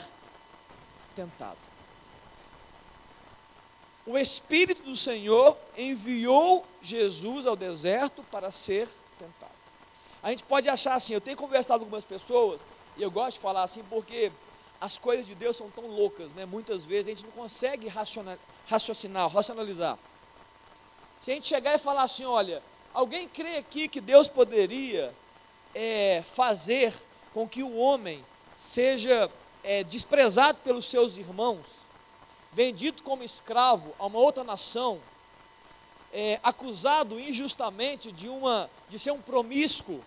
tentado. 1.16 1.58
O 4.06 4.18
Espírito 4.18 4.84
do 4.84 4.96
Senhor 4.96 5.58
enviou 5.78 6.66
Jesus 6.82 7.46
ao 7.46 7.56
deserto 7.56 8.24
para 8.32 8.52
ser 8.52 8.88
tentado. 9.20 9.52
A 10.24 10.30
gente 10.30 10.44
pode 10.44 10.68
achar 10.70 10.96
assim, 10.96 11.14
eu 11.14 11.22
tenho 11.22 11.38
conversado 11.38 11.80
com 11.80 11.86
algumas 11.86 12.06
pessoas, 12.06 12.62
e 12.98 13.02
eu 13.04 13.12
gosto 13.12 13.38
de 13.38 13.40
falar 13.40 13.64
assim 13.64 13.84
porque 13.84 14.32
as 14.80 14.98
coisas 14.98 15.28
de 15.28 15.36
Deus 15.36 15.56
são 15.56 15.70
tão 15.70 15.86
loucas, 15.86 16.32
né? 16.34 16.46
Muitas 16.46 16.86
vezes 16.86 17.08
a 17.08 17.10
gente 17.12 17.26
não 17.26 17.32
consegue 17.32 17.88
raciocinar, 17.88 19.28
racionalizar. 19.30 20.00
Se 21.22 21.32
a 21.32 21.36
gente 21.36 21.48
chegar 21.48 21.76
e 21.76 21.78
falar 21.78 22.02
assim, 22.02 22.26
olha, 22.26 22.64
alguém 22.94 23.28
crê 23.28 23.58
aqui 23.58 23.88
que 23.88 24.02
Deus 24.02 24.28
poderia 24.28 25.14
é, 25.74 26.24
fazer 26.26 26.92
com 27.32 27.48
que 27.48 27.62
o 27.62 27.78
homem 27.78 28.26
seja 28.58 29.30
é, 29.64 29.84
desprezado 29.84 30.58
pelos 30.64 30.86
seus 30.86 31.18
irmãos, 31.18 31.82
vendido 32.52 33.04
como 33.04 33.24
escravo 33.24 33.94
a 34.00 34.08
uma 34.08 34.18
outra 34.18 34.44
nação, 34.44 35.00
é, 36.12 36.40
acusado 36.42 37.20
injustamente 37.20 38.12
de, 38.12 38.28
uma, 38.28 38.68
de 38.90 38.98
ser 38.98 39.12
um 39.12 39.22
promíscuo. 39.22 40.04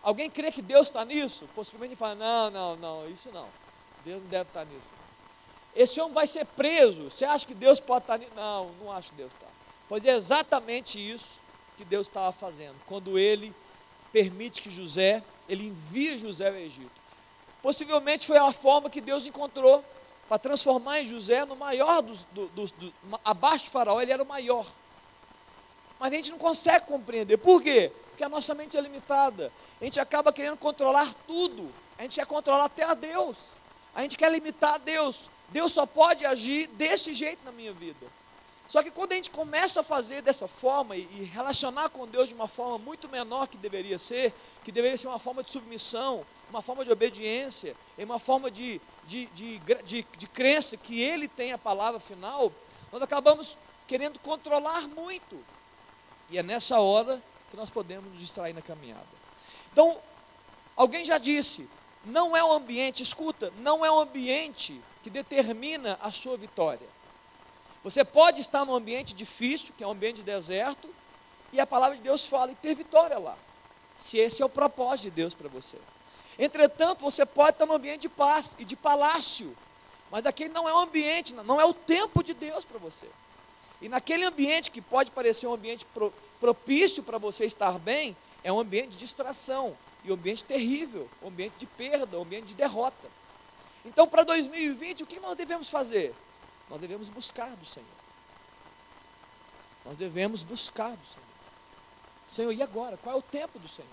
Alguém 0.00 0.30
crê 0.30 0.52
que 0.52 0.62
Deus 0.62 0.86
está 0.86 1.04
nisso? 1.04 1.48
Possivelmente 1.56 1.96
fala, 1.96 2.14
não, 2.14 2.50
não, 2.50 2.76
não, 2.76 3.10
isso 3.10 3.30
não. 3.32 3.48
Deus 4.04 4.22
não 4.22 4.28
deve 4.28 4.48
estar 4.48 4.64
nisso. 4.64 4.90
Esse 5.74 6.00
homem 6.00 6.14
vai 6.14 6.26
ser 6.28 6.46
preso. 6.46 7.10
Você 7.10 7.24
acha 7.24 7.44
que 7.44 7.52
Deus 7.52 7.80
pode 7.80 8.04
estar 8.04 8.16
nisso? 8.16 8.30
Não, 8.36 8.70
não 8.80 8.92
acho 8.92 9.10
que 9.10 9.16
Deus 9.16 9.32
está. 9.32 9.55
Pois 9.88 10.04
é 10.04 10.14
exatamente 10.16 10.98
isso 10.98 11.40
que 11.76 11.84
Deus 11.84 12.06
estava 12.06 12.32
fazendo. 12.32 12.74
Quando 12.86 13.18
ele 13.18 13.54
permite 14.12 14.62
que 14.62 14.70
José, 14.70 15.22
ele 15.48 15.66
envia 15.66 16.18
José 16.18 16.48
ao 16.48 16.54
Egito. 16.56 16.90
Possivelmente 17.62 18.26
foi 18.26 18.38
a 18.38 18.52
forma 18.52 18.90
que 18.90 19.00
Deus 19.00 19.26
encontrou 19.26 19.84
para 20.28 20.38
transformar 20.38 21.00
em 21.00 21.04
José 21.04 21.44
no 21.44 21.56
maior 21.56 22.02
dos, 22.02 22.24
do, 22.32 22.48
do, 22.48 22.66
do, 22.66 22.92
abaixo 23.24 23.64
de 23.64 23.70
Faraó, 23.70 24.00
ele 24.00 24.12
era 24.12 24.22
o 24.22 24.26
maior. 24.26 24.66
Mas 25.98 26.12
a 26.12 26.16
gente 26.16 26.30
não 26.30 26.38
consegue 26.38 26.86
compreender. 26.86 27.36
Por 27.36 27.62
quê? 27.62 27.92
Porque 28.10 28.24
a 28.24 28.28
nossa 28.28 28.54
mente 28.54 28.76
é 28.76 28.80
limitada. 28.80 29.52
A 29.80 29.84
gente 29.84 30.00
acaba 30.00 30.32
querendo 30.32 30.56
controlar 30.56 31.12
tudo. 31.26 31.72
A 31.98 32.02
gente 32.02 32.16
quer 32.16 32.26
controlar 32.26 32.64
até 32.64 32.84
a 32.84 32.94
Deus. 32.94 33.36
A 33.94 34.02
gente 34.02 34.16
quer 34.16 34.30
limitar 34.30 34.74
a 34.74 34.78
Deus. 34.78 35.30
Deus 35.48 35.72
só 35.72 35.86
pode 35.86 36.26
agir 36.26 36.66
desse 36.68 37.12
jeito 37.12 37.38
na 37.44 37.52
minha 37.52 37.72
vida. 37.72 38.06
Só 38.68 38.82
que 38.82 38.90
quando 38.90 39.12
a 39.12 39.14
gente 39.14 39.30
começa 39.30 39.80
a 39.80 39.82
fazer 39.82 40.22
dessa 40.22 40.48
forma 40.48 40.96
e, 40.96 41.30
relacionar 41.32 41.88
com 41.88 42.06
Deus 42.06 42.28
de 42.28 42.34
uma 42.34 42.48
forma 42.48 42.78
muito 42.78 43.08
menor 43.08 43.46
que 43.46 43.56
deveria 43.56 43.98
ser, 43.98 44.32
que 44.64 44.72
deveria 44.72 44.98
ser 44.98 45.06
uma 45.06 45.18
forma 45.18 45.42
de 45.42 45.50
submissão, 45.50 46.26
uma 46.50 46.60
forma 46.60 46.84
de 46.84 46.90
obediência, 46.90 47.76
uma 47.98 48.18
forma 48.18 48.50
de, 48.50 48.80
de, 49.06 49.26
de, 49.26 49.58
de, 49.84 50.06
de 50.16 50.26
crença 50.28 50.76
que 50.76 51.00
Ele 51.00 51.28
tem 51.28 51.52
a 51.52 51.58
palavra 51.58 52.00
final, 52.00 52.52
nós 52.92 53.02
acabamos 53.02 53.56
querendo 53.86 54.18
controlar 54.18 54.88
muito. 54.88 55.38
E 56.28 56.38
é 56.38 56.42
nessa 56.42 56.80
hora 56.80 57.22
que 57.50 57.56
nós 57.56 57.70
podemos 57.70 58.10
nos 58.10 58.18
distrair 58.18 58.52
na 58.52 58.62
caminhada. 58.62 59.06
Então, 59.72 59.96
alguém 60.74 61.04
já 61.04 61.18
disse, 61.18 61.68
não 62.04 62.36
é 62.36 62.42
o 62.42 62.52
ambiente, 62.52 63.02
escuta, 63.02 63.52
não 63.58 63.84
é 63.84 63.90
o 63.90 64.00
ambiente 64.00 64.80
que 65.04 65.10
determina 65.10 65.96
a 66.02 66.10
sua 66.10 66.36
vitória. 66.36 66.95
Você 67.86 68.04
pode 68.04 68.40
estar 68.40 68.64
num 68.64 68.74
ambiente 68.74 69.14
difícil, 69.14 69.72
que 69.78 69.84
é 69.84 69.86
um 69.86 69.92
ambiente 69.92 70.16
de 70.16 70.24
deserto, 70.24 70.92
e 71.52 71.60
a 71.60 71.64
palavra 71.64 71.96
de 71.96 72.02
Deus 72.02 72.26
fala 72.26 72.50
e 72.50 72.56
ter 72.56 72.74
vitória 72.74 73.16
lá. 73.16 73.38
Se 73.96 74.18
esse 74.18 74.42
é 74.42 74.44
o 74.44 74.48
propósito 74.48 75.04
de 75.04 75.10
Deus 75.12 75.34
para 75.34 75.48
você. 75.48 75.78
Entretanto, 76.36 77.04
você 77.04 77.24
pode 77.24 77.50
estar 77.50 77.64
num 77.64 77.74
ambiente 77.74 78.00
de 78.00 78.08
paz 78.08 78.56
e 78.58 78.64
de 78.64 78.74
palácio, 78.74 79.56
mas 80.10 80.26
aquele 80.26 80.52
não 80.52 80.68
é 80.68 80.74
o 80.74 80.78
ambiente, 80.78 81.32
não 81.32 81.60
é 81.60 81.64
o 81.64 81.72
tempo 81.72 82.24
de 82.24 82.34
Deus 82.34 82.64
para 82.64 82.80
você. 82.80 83.06
E 83.80 83.88
naquele 83.88 84.24
ambiente 84.24 84.72
que 84.72 84.82
pode 84.82 85.12
parecer 85.12 85.46
um 85.46 85.54
ambiente 85.54 85.86
propício 86.40 87.04
para 87.04 87.18
você 87.18 87.44
estar 87.44 87.78
bem, 87.78 88.16
é 88.42 88.52
um 88.52 88.58
ambiente 88.58 88.88
de 88.88 88.96
distração, 88.96 89.76
e 90.02 90.10
um 90.10 90.14
ambiente 90.14 90.42
terrível, 90.42 91.08
um 91.22 91.28
ambiente 91.28 91.54
de 91.56 91.66
perda, 91.66 92.18
um 92.18 92.22
ambiente 92.22 92.46
de 92.46 92.56
derrota. 92.56 93.08
Então, 93.84 94.08
para 94.08 94.24
2020, 94.24 95.04
o 95.04 95.06
que 95.06 95.20
nós 95.20 95.36
devemos 95.36 95.70
fazer? 95.70 96.12
Nós 96.68 96.80
devemos 96.80 97.08
buscar 97.08 97.54
do 97.56 97.64
Senhor. 97.64 97.86
Nós 99.84 99.96
devemos 99.96 100.42
buscar 100.42 100.90
do 100.90 101.06
Senhor. 101.06 101.26
Senhor, 102.28 102.52
e 102.52 102.62
agora? 102.62 102.96
Qual 102.96 103.14
é 103.14 103.18
o 103.18 103.22
tempo 103.22 103.58
do 103.58 103.68
Senhor? 103.68 103.88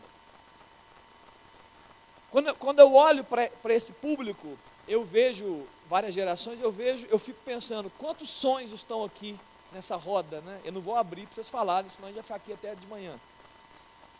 Quando, 2.32 2.56
quando 2.56 2.80
eu 2.80 2.96
olho 2.96 3.24
para 3.24 3.74
esse 3.74 3.92
público, 3.92 4.58
eu 4.88 5.04
vejo 5.04 5.68
várias 5.88 6.16
gerações, 6.16 6.60
eu 6.60 6.72
vejo, 6.72 7.06
eu 7.12 7.20
fico 7.20 7.40
pensando, 7.46 7.92
quantos 8.00 8.30
sonhos 8.30 8.72
estão 8.72 9.04
aqui 9.04 9.40
nessa 9.72 9.96
roda, 9.96 10.42
né? 10.42 10.60
Eu 10.66 10.72
não 10.72 10.82
vou 10.82 10.96
abrir 10.96 11.28
para 11.28 11.36
vocês 11.36 11.50
falarem, 11.50 11.90
senão 11.90 12.08
a 12.08 12.12
gente 12.12 12.16
vai 12.16 12.24
ficar 12.24 12.36
aqui 12.36 12.54
até 12.54 12.74
de 12.74 12.88
manhã. 12.88 13.20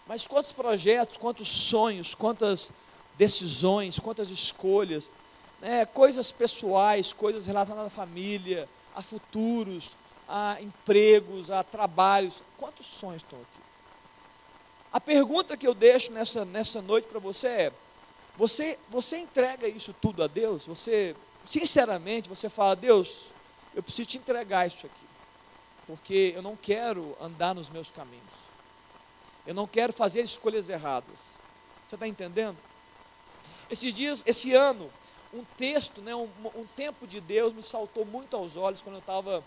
Mas 0.06 0.28
quantos 0.28 0.52
projetos, 0.52 1.18
quantos 1.18 1.50
sonhos, 1.50 2.14
quantas 2.14 2.72
decisões, 3.18 4.00
quantas 4.00 4.30
escolhas, 4.30 5.10
né? 5.64 5.86
coisas 5.86 6.30
pessoais, 6.30 7.14
coisas 7.14 7.46
relacionadas 7.46 7.92
à 7.92 7.96
família, 7.96 8.68
a 8.94 9.02
futuros, 9.02 9.96
a 10.28 10.58
empregos, 10.62 11.50
a 11.50 11.64
trabalhos. 11.64 12.44
Quantos 12.58 12.86
sonhos 12.86 13.24
estão 13.24 13.40
aqui? 13.40 13.64
A 14.92 15.00
pergunta 15.00 15.56
que 15.56 15.66
eu 15.66 15.74
deixo 15.74 16.12
nessa, 16.12 16.44
nessa 16.44 16.82
noite 16.82 17.08
para 17.08 17.20
você 17.20 17.48
é: 17.48 17.74
você, 18.38 18.78
você 18.90 19.18
entrega 19.18 19.68
isso 19.68 19.96
tudo 20.02 20.22
a 20.22 20.28
Deus? 20.28 20.66
Você, 20.66 21.16
sinceramente, 21.46 22.28
você 22.28 22.50
fala, 22.50 22.76
Deus, 22.76 23.28
eu 23.74 23.82
preciso 23.82 24.10
te 24.10 24.18
entregar 24.18 24.68
isso 24.68 24.86
aqui, 24.86 25.06
porque 25.88 26.34
eu 26.36 26.42
não 26.42 26.58
quero 26.58 27.18
andar 27.22 27.56
nos 27.56 27.70
meus 27.70 27.90
caminhos, 27.90 28.22
eu 29.48 29.54
não 29.54 29.66
quero 29.66 29.94
fazer 29.94 30.22
escolhas 30.24 30.68
erradas. 30.68 31.42
Você 31.88 31.96
está 31.96 32.08
entendendo? 32.08 32.58
Esses 33.70 33.94
dias, 33.94 34.24
esse 34.26 34.54
ano, 34.54 34.92
um 35.34 35.44
texto, 35.58 36.02
né, 36.02 36.16
um, 36.16 36.30
um 36.56 36.66
tempo 36.76 37.08
de 37.08 37.20
Deus 37.20 37.54
me 37.54 37.64
saltou 37.64 38.06
muito 38.06 38.36
aos 38.36 38.56
olhos 38.56 38.82
quando 38.82 38.96
eu 38.96 39.00
estava 39.00 39.44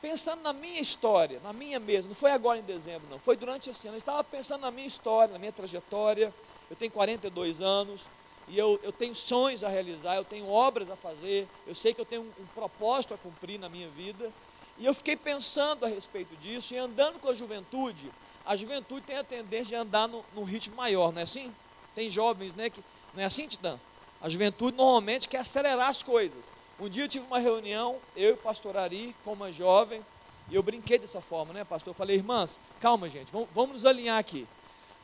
pensando 0.00 0.42
na 0.42 0.52
minha 0.52 0.80
história, 0.80 1.40
na 1.42 1.52
minha 1.52 1.80
mesma, 1.80 2.08
não 2.08 2.14
foi 2.14 2.30
agora 2.30 2.58
em 2.58 2.62
dezembro, 2.62 3.08
não, 3.10 3.18
foi 3.18 3.36
durante 3.36 3.70
esse 3.70 3.88
ano. 3.88 3.96
Eu 3.96 3.98
estava 3.98 4.22
pensando 4.22 4.60
na 4.60 4.70
minha 4.70 4.86
história, 4.86 5.32
na 5.32 5.38
minha 5.38 5.52
trajetória. 5.52 6.32
Eu 6.70 6.76
tenho 6.76 6.92
42 6.92 7.60
anos 7.60 8.02
e 8.48 8.56
eu, 8.56 8.78
eu 8.82 8.92
tenho 8.92 9.14
sonhos 9.14 9.64
a 9.64 9.68
realizar, 9.68 10.16
eu 10.16 10.24
tenho 10.24 10.48
obras 10.48 10.90
a 10.90 10.96
fazer, 10.96 11.48
eu 11.66 11.74
sei 11.74 11.92
que 11.92 12.00
eu 12.00 12.04
tenho 12.04 12.22
um, 12.22 12.42
um 12.42 12.46
propósito 12.54 13.14
a 13.14 13.18
cumprir 13.18 13.58
na 13.58 13.68
minha 13.68 13.88
vida. 13.88 14.30
E 14.78 14.84
eu 14.84 14.94
fiquei 14.94 15.16
pensando 15.16 15.84
a 15.84 15.88
respeito 15.88 16.36
disso 16.36 16.74
e 16.74 16.78
andando 16.78 17.18
com 17.18 17.28
a 17.28 17.34
juventude. 17.34 18.10
A 18.44 18.54
juventude 18.54 19.00
tem 19.00 19.16
a 19.16 19.24
tendência 19.24 19.76
de 19.76 19.82
andar 19.82 20.06
num 20.08 20.44
ritmo 20.44 20.76
maior, 20.76 21.12
não 21.12 21.20
é 21.20 21.24
assim? 21.24 21.52
Tem 21.94 22.08
jovens, 22.08 22.54
né? 22.54 22.70
Que, 22.70 22.80
não 23.14 23.22
é 23.22 23.26
assim, 23.26 23.48
Titã? 23.48 23.78
A 24.20 24.28
juventude 24.28 24.76
normalmente 24.76 25.28
quer 25.28 25.38
acelerar 25.38 25.88
as 25.88 26.02
coisas. 26.02 26.46
Um 26.78 26.88
dia 26.88 27.04
eu 27.04 27.08
tive 27.08 27.26
uma 27.26 27.38
reunião, 27.38 27.96
eu 28.14 28.30
e 28.30 28.32
o 28.32 28.36
pastor 28.36 28.76
Ari, 28.76 29.14
com 29.24 29.32
uma 29.32 29.50
jovem, 29.50 30.04
e 30.50 30.54
eu 30.54 30.62
brinquei 30.62 30.98
dessa 30.98 31.20
forma, 31.20 31.52
né, 31.52 31.64
pastor? 31.64 31.90
Eu 31.90 31.96
falei, 31.96 32.16
irmãs, 32.16 32.60
calma, 32.80 33.08
gente, 33.08 33.32
vamos, 33.32 33.48
vamos 33.54 33.72
nos 33.72 33.86
alinhar 33.86 34.18
aqui. 34.18 34.46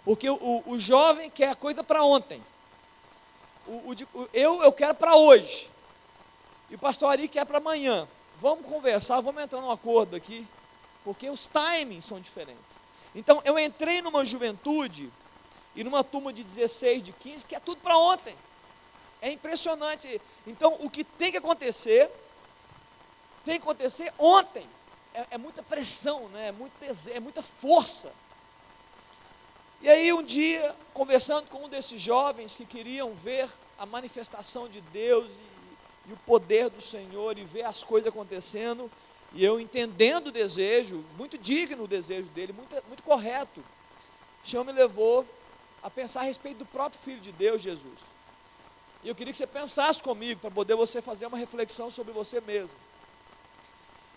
Porque 0.04 0.28
o, 0.28 0.62
o, 0.66 0.78
jovem 0.78 1.30
quer 1.30 1.50
a 1.50 1.54
coisa 1.54 1.82
para 1.82 2.02
ontem. 2.02 2.42
O, 3.66 3.94
eu, 4.32 4.62
eu 4.62 4.72
quero 4.72 4.94
para 4.94 5.14
hoje. 5.14 5.70
E 6.68 6.74
o 6.74 6.78
pastor 6.78 7.10
Ari 7.10 7.28
quer 7.28 7.46
para 7.46 7.58
amanhã. 7.58 8.06
Vamos 8.40 8.66
conversar, 8.66 9.20
vamos 9.20 9.42
entrar 9.42 9.60
num 9.60 9.70
acordo 9.70 10.16
aqui. 10.16 10.46
Porque 11.04 11.28
os 11.30 11.48
timings 11.48 12.04
são 12.04 12.20
diferentes. 12.20 12.82
Então, 13.14 13.40
eu 13.44 13.58
entrei 13.58 14.02
numa 14.02 14.24
juventude 14.24 15.10
e 15.74 15.84
numa 15.84 16.02
turma 16.02 16.32
de 16.32 16.42
16, 16.42 17.02
de 17.04 17.12
15, 17.12 17.44
que 17.44 17.54
é 17.54 17.60
tudo 17.60 17.80
para 17.80 17.96
ontem. 17.96 18.34
É 19.22 19.30
impressionante. 19.30 20.20
Então, 20.44 20.76
o 20.80 20.90
que 20.90 21.04
tem 21.04 21.30
que 21.30 21.38
acontecer, 21.38 22.10
tem 23.44 23.54
que 23.54 23.62
acontecer 23.62 24.12
ontem. 24.18 24.68
É, 25.14 25.26
é 25.32 25.38
muita 25.38 25.62
pressão, 25.62 26.28
né? 26.30 26.48
é, 26.48 26.52
muito, 26.52 26.74
é 27.08 27.20
muita 27.20 27.40
força. 27.40 28.12
E 29.80 29.88
aí, 29.88 30.12
um 30.12 30.24
dia, 30.24 30.74
conversando 30.92 31.48
com 31.48 31.64
um 31.64 31.68
desses 31.68 32.00
jovens 32.00 32.56
que 32.56 32.66
queriam 32.66 33.14
ver 33.14 33.48
a 33.78 33.86
manifestação 33.86 34.68
de 34.68 34.80
Deus 34.80 35.32
e, 35.32 36.10
e 36.10 36.12
o 36.12 36.16
poder 36.26 36.68
do 36.68 36.82
Senhor 36.82 37.38
e 37.38 37.44
ver 37.44 37.62
as 37.62 37.84
coisas 37.84 38.08
acontecendo, 38.08 38.90
e 39.32 39.44
eu 39.44 39.60
entendendo 39.60 40.28
o 40.28 40.32
desejo, 40.32 41.04
muito 41.16 41.38
digno 41.38 41.84
o 41.84 41.88
desejo 41.88 42.28
dele, 42.30 42.52
muito, 42.52 42.74
muito 42.86 43.02
correto, 43.02 43.62
o 44.44 44.48
Senhor 44.48 44.64
me 44.64 44.72
levou 44.72 45.24
a 45.82 45.88
pensar 45.88 46.20
a 46.20 46.24
respeito 46.24 46.58
do 46.58 46.66
próprio 46.66 47.00
Filho 47.00 47.20
de 47.20 47.32
Deus, 47.32 47.62
Jesus. 47.62 48.11
E 49.02 49.08
eu 49.08 49.14
queria 49.14 49.32
que 49.32 49.36
você 49.36 49.46
pensasse 49.46 50.02
comigo, 50.02 50.40
para 50.40 50.50
poder 50.50 50.76
você 50.76 51.02
fazer 51.02 51.26
uma 51.26 51.36
reflexão 51.36 51.90
sobre 51.90 52.12
você 52.12 52.40
mesmo. 52.40 52.76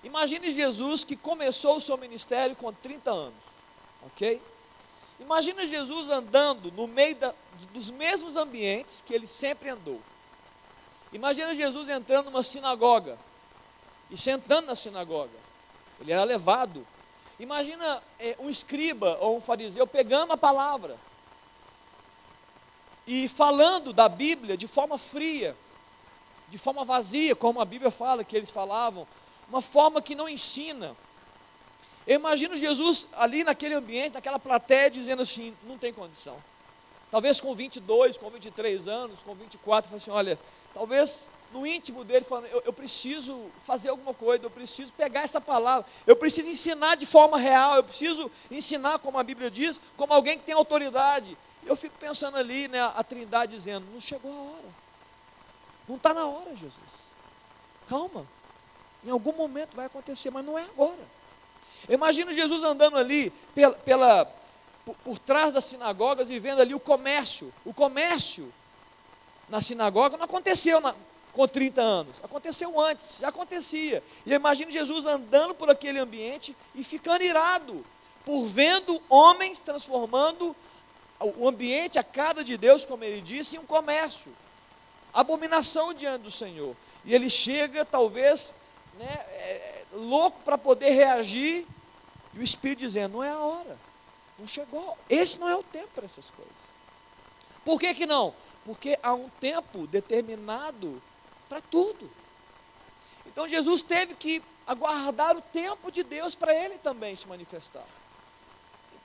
Imagine 0.03 0.51
Jesus 0.51 1.03
que 1.03 1.15
começou 1.15 1.77
o 1.77 1.81
seu 1.81 1.97
ministério 1.97 2.55
com 2.55 2.71
30 2.71 3.11
anos, 3.11 3.43
ok? 4.05 4.39
Imagine 5.19 5.65
Jesus 5.65 6.09
andando 6.09 6.71
no 6.73 6.85
meio 6.87 7.15
da, 7.15 7.33
dos 7.73 7.89
mesmos 7.89 8.35
ambientes 8.35 9.01
que 9.01 9.13
ele 9.13 9.25
sempre 9.25 9.69
andou. 9.69 9.99
Imagina 11.11 11.55
Jesus 11.55 11.89
entrando 11.89 12.25
numa 12.25 12.43
sinagoga 12.43 13.17
e 14.11 14.17
sentando 14.17 14.67
na 14.67 14.75
sinagoga. 14.75 15.45
Ele 15.99 16.11
era 16.11 16.23
levado. 16.23 16.85
Imagina 17.39 18.03
é, 18.19 18.35
um 18.39 18.49
escriba 18.49 19.17
ou 19.21 19.37
um 19.37 19.41
fariseu 19.41 19.87
pegando 19.87 20.33
a 20.33 20.37
palavra 20.37 20.97
e 23.07 23.27
falando 23.27 23.93
da 23.93 24.09
Bíblia 24.09 24.57
de 24.57 24.67
forma 24.67 24.97
fria, 24.97 25.55
de 26.49 26.57
forma 26.57 26.83
vazia, 26.83 27.35
como 27.35 27.59
a 27.59 27.65
Bíblia 27.65 27.91
fala 27.91 28.23
que 28.23 28.35
eles 28.35 28.51
falavam, 28.51 29.07
uma 29.49 29.61
forma 29.61 30.01
que 30.01 30.15
não 30.15 30.27
ensina. 30.27 30.95
Eu 32.07 32.15
imagino 32.15 32.55
Jesus 32.55 33.07
ali 33.13 33.43
naquele 33.43 33.73
ambiente, 33.73 34.13
naquela 34.13 34.39
plateia, 34.39 34.89
dizendo 34.89 35.21
assim: 35.21 35.55
não 35.63 35.77
tem 35.77 35.93
condição. 35.93 36.37
Talvez 37.11 37.39
com 37.39 37.53
22, 37.55 38.17
com 38.17 38.29
23 38.29 38.87
anos, 38.87 39.19
com 39.23 39.33
24, 39.33 39.89
falando 39.89 40.01
assim: 40.01 40.11
olha, 40.11 40.39
talvez 40.73 41.29
no 41.51 41.65
íntimo 41.65 42.03
dele, 42.03 42.25
falando: 42.25 42.47
eu, 42.47 42.61
eu 42.65 42.73
preciso 42.73 43.49
fazer 43.65 43.89
alguma 43.89 44.13
coisa, 44.13 44.43
eu 44.43 44.51
preciso 44.51 44.93
pegar 44.93 45.21
essa 45.21 45.41
palavra, 45.41 45.85
eu 46.05 46.15
preciso 46.15 46.49
ensinar 46.49 46.95
de 46.95 47.05
forma 47.05 47.37
real, 47.37 47.75
eu 47.75 47.83
preciso 47.83 48.29
ensinar, 48.51 48.99
como 48.99 49.17
a 49.17 49.23
Bíblia 49.23 49.49
diz, 49.49 49.79
como 49.97 50.13
alguém 50.13 50.37
que 50.37 50.43
tem 50.43 50.55
autoridade. 50.55 51.37
Eu 51.65 51.75
fico 51.75 51.95
pensando 51.97 52.37
ali, 52.37 52.67
né, 52.67 52.81
a 52.81 53.03
Trindade 53.03 53.55
dizendo: 53.55 53.85
não 53.91 53.99
chegou 53.99 54.31
a 54.31 54.41
hora, 54.51 54.69
não 55.87 55.95
está 55.95 56.13
na 56.13 56.25
hora, 56.25 56.51
Jesus. 56.51 57.05
Calma, 57.87 58.25
em 59.03 59.09
algum 59.09 59.33
momento 59.33 59.75
vai 59.75 59.85
acontecer, 59.85 60.29
mas 60.29 60.45
não 60.45 60.57
é 60.57 60.63
agora. 60.63 61.15
Imagina 61.87 62.33
Jesus 62.33 62.63
andando 62.63 62.97
ali 62.97 63.31
pela, 63.53 63.73
pela 63.73 64.25
por, 64.83 64.95
por, 64.95 65.19
trás 65.19 65.53
das 65.53 65.65
sinagogas 65.65 66.29
e 66.29 66.39
vendo 66.39 66.61
ali 66.61 66.73
o 66.73 66.79
comércio. 66.79 67.53
O 67.63 67.73
comércio 67.73 68.51
na 69.47 69.61
sinagoga 69.61 70.17
não 70.17 70.25
aconteceu 70.25 70.81
na, 70.81 70.95
com 71.31 71.47
30 71.47 71.81
anos, 71.81 72.15
aconteceu 72.23 72.79
antes, 72.79 73.17
já 73.19 73.27
acontecia. 73.27 74.01
E 74.25 74.33
imagina 74.33 74.71
Jesus 74.71 75.05
andando 75.05 75.53
por 75.53 75.69
aquele 75.69 75.99
ambiente 75.99 76.55
e 76.73 76.83
ficando 76.83 77.23
irado, 77.23 77.85
por 78.23 78.45
vendo 78.47 79.01
homens 79.09 79.59
transformando 79.59 80.55
o 81.19 81.47
ambiente, 81.47 81.97
a 81.97 82.03
casa 82.03 82.43
de 82.43 82.57
Deus, 82.57 82.83
como 82.85 83.03
ele 83.03 83.21
disse, 83.21 83.55
em 83.55 83.59
um 83.59 83.65
comércio. 83.65 84.31
Abominação 85.13 85.93
diante 85.93 86.23
do 86.23 86.31
Senhor. 86.31 86.75
E 87.05 87.13
ele 87.13 87.29
chega, 87.29 87.85
talvez, 87.85 88.53
né, 88.97 89.13
é, 89.29 89.83
louco 89.93 90.39
para 90.41 90.57
poder 90.57 90.89
reagir, 90.89 91.65
e 92.33 92.39
o 92.39 92.43
Espírito 92.43 92.79
dizendo: 92.79 93.13
não 93.13 93.23
é 93.23 93.29
a 93.29 93.39
hora, 93.39 93.77
não 94.37 94.45
chegou, 94.45 94.97
esse 95.09 95.39
não 95.39 95.47
é 95.47 95.55
o 95.55 95.63
tempo 95.63 95.89
para 95.95 96.05
essas 96.05 96.29
coisas. 96.29 96.53
Por 97.63 97.79
que, 97.79 97.93
que 97.93 98.05
não? 98.05 98.33
Porque 98.65 98.99
há 99.01 99.13
um 99.13 99.29
tempo 99.39 99.87
determinado 99.87 101.01
para 101.47 101.61
tudo. 101.61 102.11
Então 103.25 103.47
Jesus 103.47 103.81
teve 103.81 104.13
que 104.15 104.41
aguardar 104.67 105.35
o 105.35 105.41
tempo 105.41 105.91
de 105.91 106.03
Deus 106.03 106.35
para 106.35 106.53
ele 106.53 106.77
também 106.77 107.15
se 107.15 107.27
manifestar. 107.27 107.85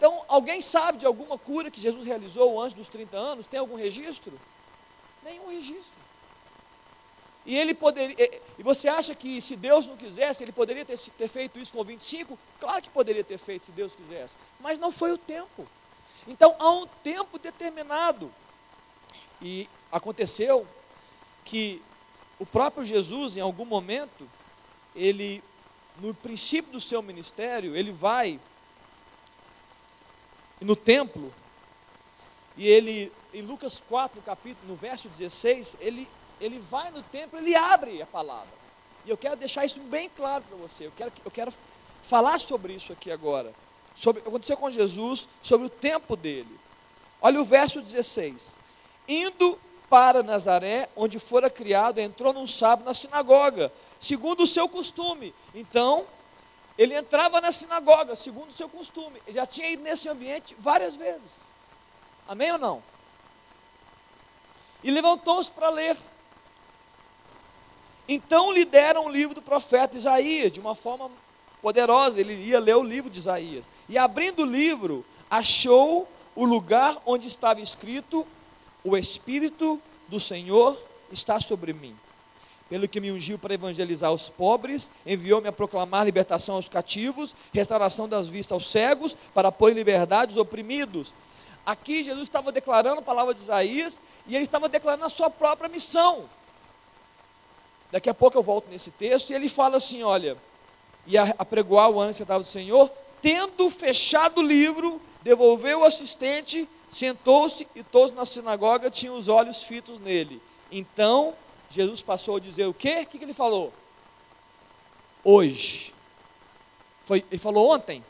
Então, 0.00 0.24
alguém 0.28 0.62
sabe 0.62 0.96
de 0.96 1.04
alguma 1.04 1.36
cura 1.36 1.70
que 1.70 1.78
Jesus 1.78 2.06
realizou 2.06 2.58
antes 2.58 2.72
dos 2.74 2.88
30 2.88 3.18
anos? 3.18 3.46
Tem 3.46 3.60
algum 3.60 3.76
registro? 3.76 4.32
Nenhum 5.22 5.50
registro. 5.50 6.00
E 7.44 7.54
ele 7.54 7.74
poderia. 7.74 8.16
E 8.58 8.62
você 8.62 8.88
acha 8.88 9.14
que 9.14 9.42
se 9.42 9.56
Deus 9.56 9.86
não 9.86 9.98
quisesse, 9.98 10.42
ele 10.42 10.52
poderia 10.52 10.86
ter, 10.86 10.98
ter 10.98 11.28
feito 11.28 11.58
isso 11.58 11.70
com 11.70 11.84
25? 11.84 12.38
Claro 12.58 12.80
que 12.80 12.88
poderia 12.88 13.22
ter 13.22 13.36
feito 13.36 13.66
se 13.66 13.72
Deus 13.72 13.94
quisesse. 13.94 14.36
Mas 14.58 14.78
não 14.78 14.90
foi 14.90 15.12
o 15.12 15.18
tempo. 15.18 15.68
Então 16.26 16.56
há 16.58 16.70
um 16.70 16.86
tempo 17.04 17.38
determinado. 17.38 18.32
E 19.42 19.68
aconteceu 19.92 20.66
que 21.44 21.82
o 22.38 22.46
próprio 22.46 22.86
Jesus, 22.86 23.36
em 23.36 23.40
algum 23.40 23.66
momento, 23.66 24.26
ele, 24.96 25.44
no 25.98 26.14
princípio 26.14 26.72
do 26.72 26.80
seu 26.80 27.02
ministério, 27.02 27.76
ele 27.76 27.92
vai 27.92 28.40
no 30.60 30.76
templo, 30.76 31.32
e 32.56 32.66
ele, 32.66 33.12
em 33.32 33.42
Lucas 33.42 33.82
4, 33.88 34.16
no 34.16 34.22
capítulo, 34.22 34.68
no 34.68 34.76
verso 34.76 35.08
16, 35.08 35.76
ele, 35.80 36.08
ele 36.40 36.58
vai 36.58 36.90
no 36.90 37.02
templo, 37.02 37.38
ele 37.38 37.54
abre 37.54 38.02
a 38.02 38.06
palavra. 38.06 38.60
E 39.06 39.10
eu 39.10 39.16
quero 39.16 39.36
deixar 39.36 39.64
isso 39.64 39.80
bem 39.80 40.10
claro 40.14 40.44
para 40.46 40.56
você. 40.58 40.86
Eu 40.86 40.92
quero, 40.96 41.12
eu 41.24 41.30
quero 41.30 41.52
falar 42.02 42.38
sobre 42.38 42.74
isso 42.74 42.92
aqui 42.92 43.10
agora. 43.10 43.52
Sobre 43.94 44.20
o 44.20 44.22
que 44.22 44.28
aconteceu 44.28 44.56
com 44.56 44.70
Jesus, 44.70 45.26
sobre 45.42 45.66
o 45.66 45.70
tempo 45.70 46.16
dele. 46.16 46.58
Olha 47.20 47.40
o 47.40 47.44
verso 47.44 47.80
16. 47.80 48.56
Indo 49.08 49.58
para 49.88 50.22
Nazaré, 50.22 50.88
onde 50.94 51.18
fora 51.18 51.50
criado, 51.50 51.98
entrou 51.98 52.32
num 52.32 52.46
sábado 52.46 52.84
na 52.84 52.94
sinagoga, 52.94 53.72
segundo 53.98 54.44
o 54.44 54.46
seu 54.46 54.68
costume. 54.68 55.34
Então, 55.54 56.06
ele 56.78 56.94
entrava 56.94 57.40
na 57.40 57.52
sinagoga, 57.52 58.16
segundo 58.16 58.50
o 58.50 58.54
seu 58.54 58.68
costume. 58.68 59.20
Ele 59.26 59.36
já 59.36 59.46
tinha 59.46 59.70
ido 59.70 59.82
nesse 59.82 60.08
ambiente 60.08 60.56
várias 60.58 60.96
vezes. 60.96 61.30
Amém 62.26 62.52
ou 62.52 62.58
não? 62.58 62.82
E 64.82 64.90
levantou-se 64.90 65.50
para 65.50 65.68
ler. 65.70 65.96
Então 68.08 68.50
lhe 68.52 68.64
deram 68.64 69.06
o 69.06 69.08
livro 69.08 69.34
do 69.34 69.42
profeta 69.42 69.96
Isaías, 69.96 70.52
de 70.52 70.60
uma 70.60 70.74
forma 70.74 71.10
poderosa. 71.60 72.20
Ele 72.20 72.34
ia 72.34 72.58
ler 72.58 72.76
o 72.76 72.82
livro 72.82 73.10
de 73.10 73.18
Isaías. 73.18 73.70
E 73.88 73.98
abrindo 73.98 74.42
o 74.42 74.46
livro, 74.46 75.04
achou 75.30 76.08
o 76.34 76.44
lugar 76.44 77.00
onde 77.04 77.28
estava 77.28 77.60
escrito: 77.60 78.26
O 78.82 78.96
Espírito 78.96 79.80
do 80.08 80.18
Senhor 80.18 80.76
está 81.12 81.40
sobre 81.40 81.72
mim. 81.72 81.96
Pelo 82.70 82.86
que 82.86 83.00
me 83.00 83.10
ungiu 83.10 83.36
para 83.36 83.52
evangelizar 83.52 84.12
os 84.12 84.30
pobres, 84.30 84.88
enviou-me 85.04 85.48
a 85.48 85.52
proclamar 85.52 86.04
libertação 86.04 86.54
aos 86.54 86.68
cativos, 86.68 87.34
restauração 87.52 88.08
das 88.08 88.28
vistas 88.28 88.52
aos 88.52 88.66
cegos, 88.70 89.16
para 89.34 89.50
pôr 89.50 89.72
em 89.72 89.74
liberdade 89.74 90.30
os 90.30 90.38
oprimidos. 90.38 91.12
Aqui 91.66 92.04
Jesus 92.04 92.22
estava 92.22 92.52
declarando 92.52 93.00
a 93.00 93.02
palavra 93.02 93.34
de 93.34 93.40
Isaías 93.40 94.00
e 94.26 94.36
ele 94.36 94.44
estava 94.44 94.68
declarando 94.68 95.04
a 95.04 95.08
sua 95.08 95.28
própria 95.28 95.68
missão. 95.68 96.24
Daqui 97.90 98.08
a 98.08 98.14
pouco 98.14 98.38
eu 98.38 98.42
volto 98.42 98.70
nesse 98.70 98.92
texto 98.92 99.30
e 99.30 99.34
ele 99.34 99.48
fala 99.48 99.78
assim: 99.78 100.04
olha, 100.04 100.36
e 101.08 101.18
apregoar 101.18 101.90
o 101.90 101.98
ano 101.98 102.14
sentado 102.14 102.42
do 102.42 102.46
Senhor, 102.46 102.88
tendo 103.20 103.68
fechado 103.68 104.38
o 104.38 104.46
livro, 104.46 105.02
devolveu 105.22 105.80
o 105.80 105.84
assistente, 105.84 106.68
sentou-se 106.88 107.66
e 107.74 107.82
todos 107.82 108.12
na 108.12 108.24
sinagoga 108.24 108.90
tinham 108.90 109.16
os 109.16 109.26
olhos 109.26 109.64
fitos 109.64 109.98
nele. 109.98 110.40
Então 110.70 111.34
Jesus 111.70 112.02
passou 112.02 112.36
a 112.36 112.40
dizer 112.40 112.66
o 112.66 112.74
quê? 112.74 113.02
O 113.02 113.06
que, 113.06 113.22
ele 113.22 113.32
falou? 113.32 113.72
Hoje. 115.22 115.94
Foi, 117.04 117.24
ele 117.30 117.38
falou 117.38 117.72
ontem? 117.72 118.04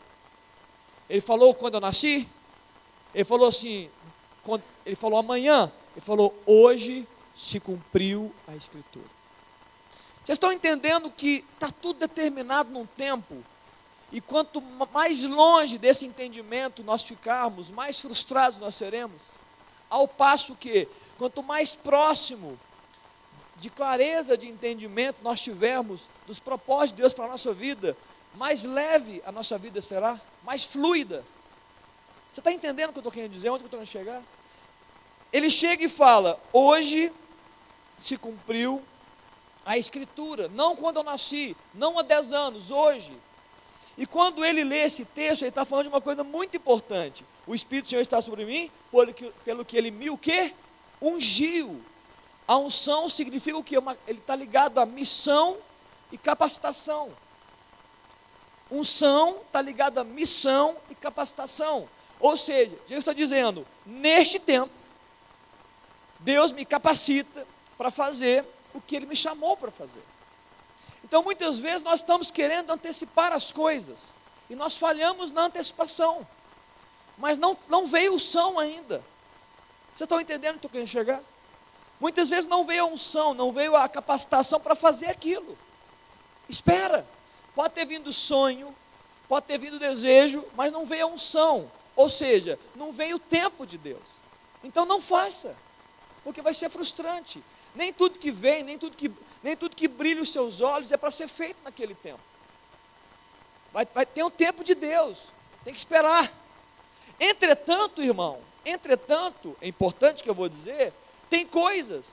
Ele 1.08 1.20
falou 1.20 1.54
quando 1.54 1.74
eu 1.74 1.80
nasci? 1.80 2.26
Ele 3.14 3.24
falou 3.24 3.48
assim, 3.48 3.90
quando, 4.42 4.62
ele 4.86 4.96
falou 4.96 5.18
amanhã? 5.18 5.70
Ele 5.94 6.04
falou 6.04 6.34
hoje 6.46 7.06
se 7.36 7.58
cumpriu 7.58 8.32
a 8.46 8.54
escritura. 8.54 9.06
Vocês 10.24 10.36
estão 10.36 10.52
entendendo 10.52 11.10
que 11.10 11.44
está 11.54 11.70
tudo 11.70 11.98
determinado 11.98 12.70
num 12.70 12.86
tempo 12.86 13.42
e 14.12 14.20
quanto 14.20 14.60
mais 14.92 15.24
longe 15.24 15.78
desse 15.78 16.04
entendimento 16.04 16.82
nós 16.82 17.02
ficarmos, 17.02 17.70
mais 17.70 18.00
frustrados 18.00 18.58
nós 18.58 18.74
seremos. 18.74 19.22
Ao 19.88 20.06
passo 20.06 20.54
que, 20.54 20.86
quanto 21.16 21.42
mais 21.42 21.74
próximo 21.74 22.58
de 23.60 23.68
clareza 23.68 24.38
de 24.38 24.48
entendimento 24.48 25.18
nós 25.22 25.40
tivermos 25.40 26.08
dos 26.26 26.40
propósitos 26.40 26.96
de 26.96 27.02
Deus 27.02 27.12
para 27.12 27.26
a 27.26 27.28
nossa 27.28 27.52
vida, 27.52 27.94
mais 28.34 28.64
leve 28.64 29.22
a 29.26 29.30
nossa 29.30 29.58
vida 29.58 29.82
será, 29.82 30.18
mais 30.42 30.64
fluida. 30.64 31.22
Você 32.32 32.40
está 32.40 32.50
entendendo 32.50 32.88
o 32.88 32.92
que 32.94 32.98
eu 32.98 33.02
estou 33.02 33.12
querendo 33.12 33.32
dizer? 33.32 33.50
Onde 33.50 33.64
eu 33.64 33.66
estou 33.66 33.78
querendo 33.78 33.86
chegar? 33.86 34.22
Ele 35.30 35.50
chega 35.50 35.84
e 35.84 35.88
fala: 35.88 36.40
Hoje 36.52 37.12
se 37.98 38.16
cumpriu 38.16 38.82
a 39.64 39.76
Escritura, 39.76 40.48
não 40.48 40.74
quando 40.74 40.96
eu 40.96 41.02
nasci, 41.02 41.54
não 41.74 41.98
há 41.98 42.02
10 42.02 42.32
anos, 42.32 42.70
hoje. 42.70 43.12
E 43.98 44.06
quando 44.06 44.42
ele 44.42 44.64
lê 44.64 44.86
esse 44.86 45.04
texto, 45.04 45.42
ele 45.42 45.50
está 45.50 45.66
falando 45.66 45.84
de 45.84 45.90
uma 45.90 46.00
coisa 46.00 46.24
muito 46.24 46.56
importante. 46.56 47.26
O 47.46 47.54
Espírito 47.54 47.84
do 47.84 47.88
Senhor 47.90 48.00
está 48.00 48.22
sobre 48.22 48.46
mim, 48.46 48.70
pelo 48.90 49.12
que, 49.12 49.30
pelo 49.44 49.64
que 49.66 49.76
ele 49.76 49.90
me 49.90 50.08
o 50.08 50.16
quê? 50.16 50.54
Ungiu. 51.02 51.82
A 52.50 52.56
unção 52.56 53.08
significa 53.08 53.56
o? 53.56 53.64
Uma, 53.78 53.96
ele 54.08 54.18
está 54.18 54.34
ligado 54.34 54.78
à 54.78 54.84
missão 54.84 55.56
e 56.10 56.18
capacitação. 56.18 57.12
Unção 58.68 59.36
está 59.46 59.62
ligado 59.62 59.98
à 59.98 60.02
missão 60.02 60.76
e 60.90 60.96
capacitação. 60.96 61.88
Ou 62.18 62.36
seja, 62.36 62.76
Jesus 62.88 62.98
está 62.98 63.12
dizendo, 63.12 63.64
neste 63.86 64.40
tempo, 64.40 64.72
Deus 66.18 66.50
me 66.50 66.64
capacita 66.64 67.46
para 67.78 67.88
fazer 67.88 68.44
o 68.74 68.80
que 68.80 68.96
Ele 68.96 69.06
me 69.06 69.14
chamou 69.14 69.56
para 69.56 69.70
fazer. 69.70 70.02
Então, 71.04 71.22
muitas 71.22 71.60
vezes, 71.60 71.82
nós 71.82 72.00
estamos 72.00 72.32
querendo 72.32 72.72
antecipar 72.72 73.32
as 73.32 73.52
coisas, 73.52 74.00
e 74.50 74.56
nós 74.56 74.76
falhamos 74.76 75.30
na 75.30 75.42
antecipação, 75.42 76.26
mas 77.16 77.38
não, 77.38 77.56
não 77.68 77.86
veio 77.86 78.16
o 78.16 78.18
som 78.18 78.58
ainda. 78.58 78.96
Vocês 79.94 80.00
estão 80.00 80.20
entendendo 80.20 80.56
o 80.56 80.58
que 80.58 80.66
eu 80.66 80.70
quero 80.70 80.86
chegar? 80.88 81.22
Muitas 82.00 82.30
vezes 82.30 82.46
não 82.46 82.64
veio 82.64 82.84
a 82.84 82.86
unção, 82.86 83.34
não 83.34 83.52
veio 83.52 83.76
a 83.76 83.86
capacitação 83.86 84.58
para 84.58 84.74
fazer 84.74 85.06
aquilo. 85.06 85.56
Espera, 86.48 87.06
pode 87.54 87.74
ter 87.74 87.84
vindo 87.84 88.10
sonho, 88.12 88.74
pode 89.28 89.46
ter 89.46 89.58
vindo 89.58 89.78
desejo, 89.78 90.44
mas 90.56 90.72
não 90.72 90.86
veio 90.86 91.04
a 91.04 91.08
unção, 91.08 91.70
ou 91.94 92.08
seja, 92.08 92.58
não 92.74 92.92
veio 92.92 93.16
o 93.16 93.20
tempo 93.20 93.66
de 93.66 93.76
Deus. 93.76 94.18
Então 94.64 94.86
não 94.86 95.00
faça, 95.00 95.54
porque 96.24 96.40
vai 96.40 96.54
ser 96.54 96.70
frustrante. 96.70 97.44
Nem 97.74 97.92
tudo 97.92 98.18
que 98.18 98.30
vem, 98.30 98.62
nem 98.64 98.78
tudo 98.78 98.96
que, 98.96 99.12
nem 99.42 99.54
tudo 99.54 99.76
que 99.76 99.86
brilha 99.86 100.22
os 100.22 100.32
seus 100.32 100.60
olhos 100.62 100.90
é 100.90 100.96
para 100.96 101.10
ser 101.10 101.28
feito 101.28 101.62
naquele 101.62 101.94
tempo. 101.94 102.20
Vai, 103.72 103.86
vai 103.94 104.06
ter 104.06 104.24
um 104.24 104.30
tempo 104.30 104.64
de 104.64 104.74
Deus, 104.74 105.18
tem 105.64 105.72
que 105.72 105.78
esperar. 105.78 106.32
Entretanto, 107.20 108.02
irmão, 108.02 108.40
entretanto, 108.64 109.54
é 109.60 109.68
importante 109.68 110.22
que 110.22 110.30
eu 110.30 110.34
vou 110.34 110.48
dizer, 110.48 110.92
tem 111.30 111.46
coisas 111.46 112.06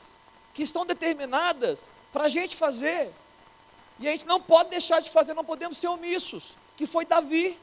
que 0.53 0.61
estão 0.61 0.85
determinadas 0.85 1.89
para 2.13 2.25
a 2.25 2.29
gente 2.29 2.55
fazer, 2.55 3.11
e 3.99 4.07
a 4.07 4.11
gente 4.11 4.27
não 4.27 4.39
pode 4.39 4.69
deixar 4.69 5.01
de 5.01 5.09
fazer, 5.09 5.33
não 5.33 5.43
podemos 5.43 5.77
ser 5.77 5.87
omissos, 5.87 6.53
que 6.77 6.85
foi 6.85 7.03
Davi. 7.03 7.59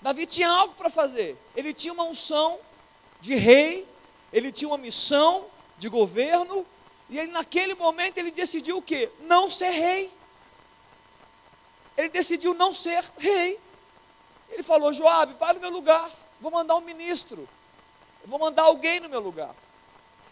Davi 0.00 0.26
tinha 0.26 0.50
algo 0.50 0.74
para 0.74 0.88
fazer, 0.88 1.36
ele 1.54 1.74
tinha 1.74 1.92
uma 1.92 2.04
unção 2.04 2.58
de 3.20 3.34
rei, 3.34 3.86
ele 4.32 4.50
tinha 4.50 4.68
uma 4.68 4.78
missão 4.78 5.46
de 5.78 5.88
governo, 5.90 6.66
e 7.10 7.18
ele 7.18 7.30
naquele 7.30 7.74
momento 7.74 8.16
ele 8.18 8.30
decidiu 8.30 8.78
o 8.78 8.82
quê? 8.82 9.10
Não 9.20 9.50
ser 9.50 9.70
rei. 9.70 10.10
Ele 11.96 12.08
decidiu 12.08 12.54
não 12.54 12.72
ser 12.72 13.04
rei. 13.18 13.58
Ele 14.48 14.62
falou: 14.62 14.92
Joabe, 14.92 15.34
vai 15.38 15.52
no 15.52 15.60
meu 15.60 15.70
lugar, 15.70 16.10
vou 16.40 16.50
mandar 16.50 16.76
um 16.76 16.80
ministro, 16.80 17.48
vou 18.24 18.38
mandar 18.38 18.62
alguém 18.62 19.00
no 19.00 19.08
meu 19.08 19.20
lugar. 19.20 19.54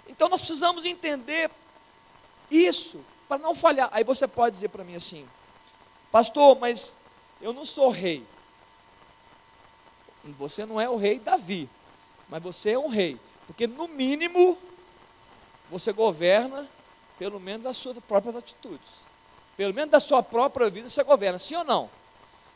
Então 0.09 0.29
nós 0.29 0.41
precisamos 0.41 0.85
entender 0.85 1.51
isso 2.51 3.05
para 3.29 3.39
não 3.39 3.55
falhar. 3.55 3.89
Aí 3.93 4.03
você 4.03 4.27
pode 4.27 4.55
dizer 4.55 4.69
para 4.69 4.85
mim 4.85 4.95
assim, 4.95 5.29
pastor, 6.11 6.59
mas 6.59 6.97
eu 7.41 7.53
não 7.53 7.67
sou 7.67 7.91
rei. 7.91 8.25
Você 10.25 10.67
não 10.67 10.81
é 10.81 10.89
o 10.89 10.97
rei 10.97 11.19
Davi, 11.19 11.69
mas 12.29 12.43
você 12.43 12.73
é 12.73 12.79
um 12.79 12.89
rei, 12.89 13.19
porque 13.47 13.67
no 13.67 13.89
mínimo 13.89 14.59
você 15.71 15.93
governa 15.93 16.69
pelo 17.19 17.41
menos 17.41 17.67
as 17.67 17.77
suas 17.77 17.99
próprias 17.99 18.37
atitudes. 18.37 19.09
Pelo 19.57 19.75
menos 19.75 19.91
da 19.91 20.01
sua 20.01 20.23
própria 20.23 20.71
vida 20.71 20.89
você 20.89 21.03
governa, 21.03 21.39
sim 21.39 21.57
ou 21.57 21.65
não? 21.65 21.91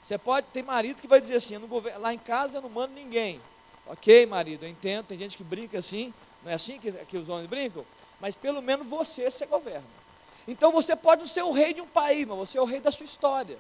Você 0.02 0.18
pode, 0.18 0.46
tem 0.52 0.62
marido 0.62 1.00
que 1.00 1.08
vai 1.08 1.20
dizer 1.20 1.36
assim, 1.36 1.56
lá 1.98 2.12
em 2.12 2.18
casa 2.18 2.58
eu 2.58 2.62
não 2.62 2.68
mando 2.68 2.94
ninguém. 2.94 3.40
Ok, 3.86 4.26
marido, 4.26 4.64
eu 4.64 4.68
entendo, 4.68 5.06
tem 5.06 5.18
gente 5.18 5.36
que 5.36 5.44
brinca 5.44 5.78
assim, 5.78 6.12
não 6.44 6.50
é 6.50 6.54
assim 6.54 6.78
que, 6.78 6.92
que 7.06 7.16
os 7.16 7.28
homens 7.28 7.46
brincam? 7.46 7.84
Mas 8.20 8.34
pelo 8.34 8.62
menos 8.62 8.86
você, 8.86 9.30
você 9.30 9.46
governa. 9.46 9.86
Então 10.46 10.72
você 10.72 10.96
pode 10.96 11.20
não 11.20 11.28
ser 11.28 11.42
o 11.42 11.52
rei 11.52 11.72
de 11.72 11.80
um 11.80 11.86
país, 11.86 12.26
mas 12.26 12.38
você 12.38 12.58
é 12.58 12.62
o 12.62 12.66
rei 12.66 12.80
da 12.80 12.90
sua 12.90 13.04
história. 13.04 13.58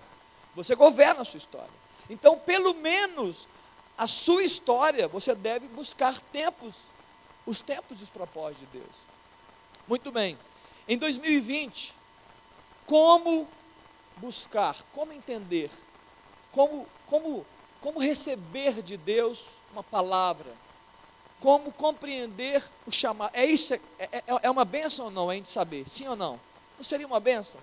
Você 0.54 0.74
governa 0.74 1.22
a 1.22 1.24
sua 1.24 1.38
história. 1.38 1.82
Então, 2.10 2.38
pelo 2.38 2.74
menos 2.74 3.48
a 3.96 4.06
sua 4.08 4.42
história, 4.42 5.06
você 5.08 5.34
deve 5.34 5.66
buscar 5.68 6.20
tempos, 6.32 6.74
os 7.46 7.60
tempos 7.60 8.00
e 8.00 8.04
os 8.04 8.10
propósitos 8.10 8.68
de 8.68 8.78
Deus. 8.78 8.96
Muito 9.86 10.10
bem. 10.10 10.38
Em 10.88 10.98
2020, 10.98 11.94
como 12.86 13.48
buscar, 14.16 14.76
como 14.92 15.12
entender, 15.12 15.70
como, 16.50 16.86
como, 17.06 17.46
como 17.80 17.98
receber 17.98 18.82
de 18.82 18.96
Deus 18.96 19.50
uma 19.72 19.82
palavra, 19.82 20.52
como 21.42 21.72
compreender 21.72 22.62
o 22.86 22.92
chamado. 22.92 23.32
É 23.34 23.44
isso, 23.44 23.74
é, 23.74 23.80
é, 23.98 24.22
é 24.42 24.50
uma 24.50 24.64
benção 24.64 25.06
ou 25.06 25.10
não 25.10 25.28
a 25.28 25.34
gente 25.34 25.48
saber? 25.48 25.88
Sim 25.88 26.06
ou 26.06 26.14
não? 26.14 26.38
Não 26.78 26.84
seria 26.84 27.06
uma 27.06 27.18
benção? 27.18 27.60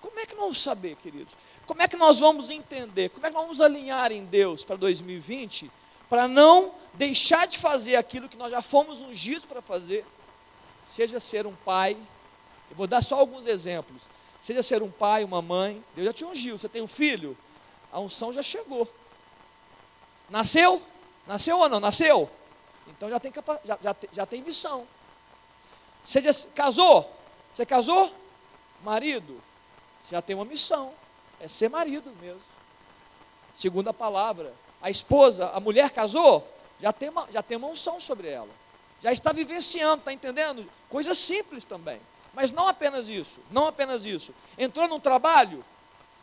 Como 0.00 0.18
é 0.18 0.26
que 0.26 0.34
nós 0.34 0.42
vamos 0.42 0.60
saber, 0.60 0.96
queridos? 0.96 1.32
Como 1.64 1.80
é 1.80 1.86
que 1.86 1.96
nós 1.96 2.18
vamos 2.18 2.50
entender? 2.50 3.08
Como 3.10 3.24
é 3.24 3.30
que 3.30 3.34
nós 3.34 3.44
vamos 3.44 3.60
alinhar 3.60 4.10
em 4.10 4.24
Deus 4.24 4.64
para 4.64 4.74
2020? 4.76 5.70
Para 6.08 6.26
não 6.26 6.72
deixar 6.94 7.46
de 7.46 7.58
fazer 7.58 7.94
aquilo 7.94 8.28
que 8.28 8.36
nós 8.36 8.50
já 8.50 8.60
fomos 8.60 9.00
ungidos 9.00 9.44
para 9.44 9.62
fazer 9.62 10.04
seja 10.84 11.20
ser 11.20 11.46
um 11.46 11.54
pai, 11.54 11.96
eu 12.70 12.76
vou 12.76 12.86
dar 12.86 13.02
só 13.02 13.16
alguns 13.16 13.46
exemplos. 13.46 14.02
Seja 14.40 14.62
ser 14.62 14.82
um 14.82 14.90
pai, 14.90 15.22
uma 15.22 15.42
mãe, 15.42 15.82
Deus 15.94 16.06
já 16.06 16.12
te 16.12 16.24
ungiu, 16.24 16.58
você 16.58 16.68
tem 16.68 16.82
um 16.82 16.88
filho, 16.88 17.36
A 17.92 18.00
unção 18.00 18.32
já 18.32 18.42
chegou. 18.42 18.88
Nasceu? 20.28 20.82
Nasceu 21.26 21.58
ou 21.58 21.68
não? 21.68 21.80
Nasceu? 21.80 22.30
Então 22.88 23.08
já 23.08 23.20
tem, 23.20 23.32
já, 23.64 23.78
já, 23.80 23.96
já 24.12 24.26
tem 24.26 24.42
missão. 24.42 24.86
Você 26.02 26.20
já 26.20 26.30
casou? 26.54 27.10
Você 27.52 27.66
casou? 27.66 28.12
Marido, 28.82 29.40
já 30.10 30.22
tem 30.22 30.34
uma 30.34 30.44
missão. 30.44 30.92
É 31.40 31.48
ser 31.48 31.68
marido 31.68 32.10
mesmo. 32.20 32.40
Segunda 33.54 33.92
palavra. 33.92 34.54
A 34.80 34.90
esposa, 34.90 35.50
a 35.50 35.60
mulher 35.60 35.90
casou? 35.90 36.46
Já 36.80 36.92
tem 36.92 37.08
uma, 37.08 37.26
já 37.30 37.42
tem 37.42 37.56
uma 37.56 37.68
unção 37.68 38.00
sobre 38.00 38.28
ela. 38.28 38.48
Já 39.00 39.12
está 39.12 39.32
vivenciando, 39.32 39.98
está 39.98 40.12
entendendo? 40.12 40.68
Coisas 40.88 41.18
simples 41.18 41.64
também. 41.64 42.00
Mas 42.32 42.52
não 42.52 42.68
apenas 42.68 43.08
isso. 43.08 43.38
Não 43.50 43.66
apenas 43.66 44.04
isso. 44.04 44.32
Entrou 44.56 44.88
num 44.88 45.00
trabalho? 45.00 45.64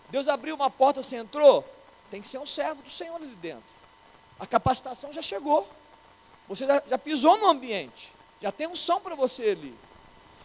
Deus 0.09 0.27
abriu 0.27 0.55
uma 0.55 0.69
porta, 0.69 1.03
você 1.03 1.17
entrou? 1.17 1.63
Tem 2.09 2.21
que 2.21 2.27
ser 2.27 2.37
um 2.37 2.45
servo 2.45 2.81
do 2.81 2.89
Senhor 2.89 3.15
ali 3.15 3.27
dentro. 3.35 3.75
A 4.39 4.45
capacitação 4.45 5.11
já 5.11 5.21
chegou. 5.21 5.67
Você 6.47 6.65
já, 6.65 6.81
já 6.87 6.97
pisou 6.97 7.37
no 7.37 7.47
ambiente. 7.47 8.11
Já 8.41 8.51
tem 8.51 8.67
unção 8.67 9.01
para 9.01 9.15
você 9.15 9.49
ali. 9.49 9.73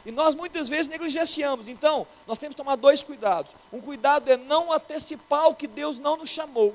E 0.04 0.10
nós 0.10 0.34
muitas 0.34 0.68
vezes 0.68 0.88
negligenciamos. 0.88 1.68
Então, 1.68 2.06
nós 2.26 2.38
temos 2.38 2.54
que 2.54 2.62
tomar 2.62 2.76
dois 2.76 3.02
cuidados. 3.02 3.54
Um 3.72 3.80
cuidado 3.80 4.30
é 4.30 4.36
não 4.36 4.72
antecipar 4.72 5.48
o 5.48 5.54
que 5.54 5.66
Deus 5.66 5.98
não 5.98 6.16
nos 6.16 6.30
chamou. 6.30 6.74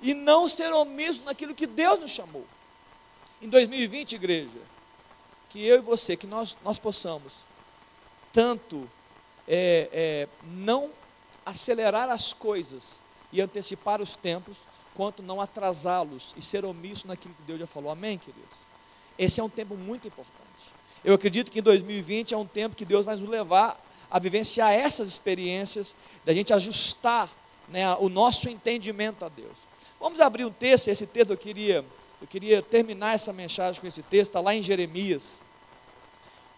E 0.00 0.14
não 0.14 0.48
ser 0.48 0.72
omisso 0.72 1.22
naquilo 1.24 1.54
que 1.54 1.66
Deus 1.66 2.00
nos 2.00 2.10
chamou. 2.10 2.44
Em 3.40 3.48
2020, 3.48 4.14
igreja, 4.14 4.58
que 5.50 5.64
eu 5.64 5.76
e 5.76 5.80
você, 5.80 6.16
que 6.16 6.26
nós, 6.26 6.56
nós 6.64 6.78
possamos 6.78 7.44
tanto 8.32 8.88
é, 9.46 9.88
é, 9.92 10.28
não 10.44 10.90
acelerar 11.44 12.08
as 12.08 12.32
coisas 12.32 12.94
e 13.32 13.40
antecipar 13.40 14.00
os 14.00 14.16
tempos, 14.16 14.58
quanto 14.94 15.22
não 15.22 15.40
atrasá-los 15.40 16.34
e 16.36 16.42
ser 16.42 16.64
omisso 16.64 17.06
naquilo 17.06 17.34
que 17.34 17.42
Deus 17.42 17.60
já 17.60 17.66
falou. 17.66 17.90
Amém, 17.90 18.18
queridos? 18.18 18.50
Esse 19.18 19.40
é 19.40 19.44
um 19.44 19.48
tempo 19.48 19.74
muito 19.76 20.08
importante. 20.08 20.42
Eu 21.04 21.14
acredito 21.14 21.50
que 21.50 21.58
em 21.58 21.62
2020 21.62 22.34
é 22.34 22.36
um 22.36 22.46
tempo 22.46 22.76
que 22.76 22.84
Deus 22.84 23.04
vai 23.04 23.16
nos 23.16 23.28
levar 23.28 23.80
a 24.10 24.18
vivenciar 24.18 24.72
essas 24.72 25.08
experiências, 25.08 25.94
da 26.24 26.34
gente 26.34 26.52
ajustar 26.52 27.30
né, 27.68 27.94
o 27.96 28.08
nosso 28.08 28.48
entendimento 28.48 29.24
a 29.24 29.28
Deus. 29.28 29.58
Vamos 29.98 30.20
abrir 30.20 30.44
um 30.44 30.52
texto, 30.52 30.88
esse 30.88 31.06
texto 31.06 31.30
eu 31.30 31.36
queria, 31.36 31.84
eu 32.20 32.26
queria 32.28 32.60
terminar 32.60 33.14
essa 33.14 33.32
mensagem 33.32 33.80
com 33.80 33.86
esse 33.86 34.02
texto, 34.02 34.30
está 34.30 34.40
lá 34.40 34.54
em 34.54 34.62
Jeremias. 34.62 35.38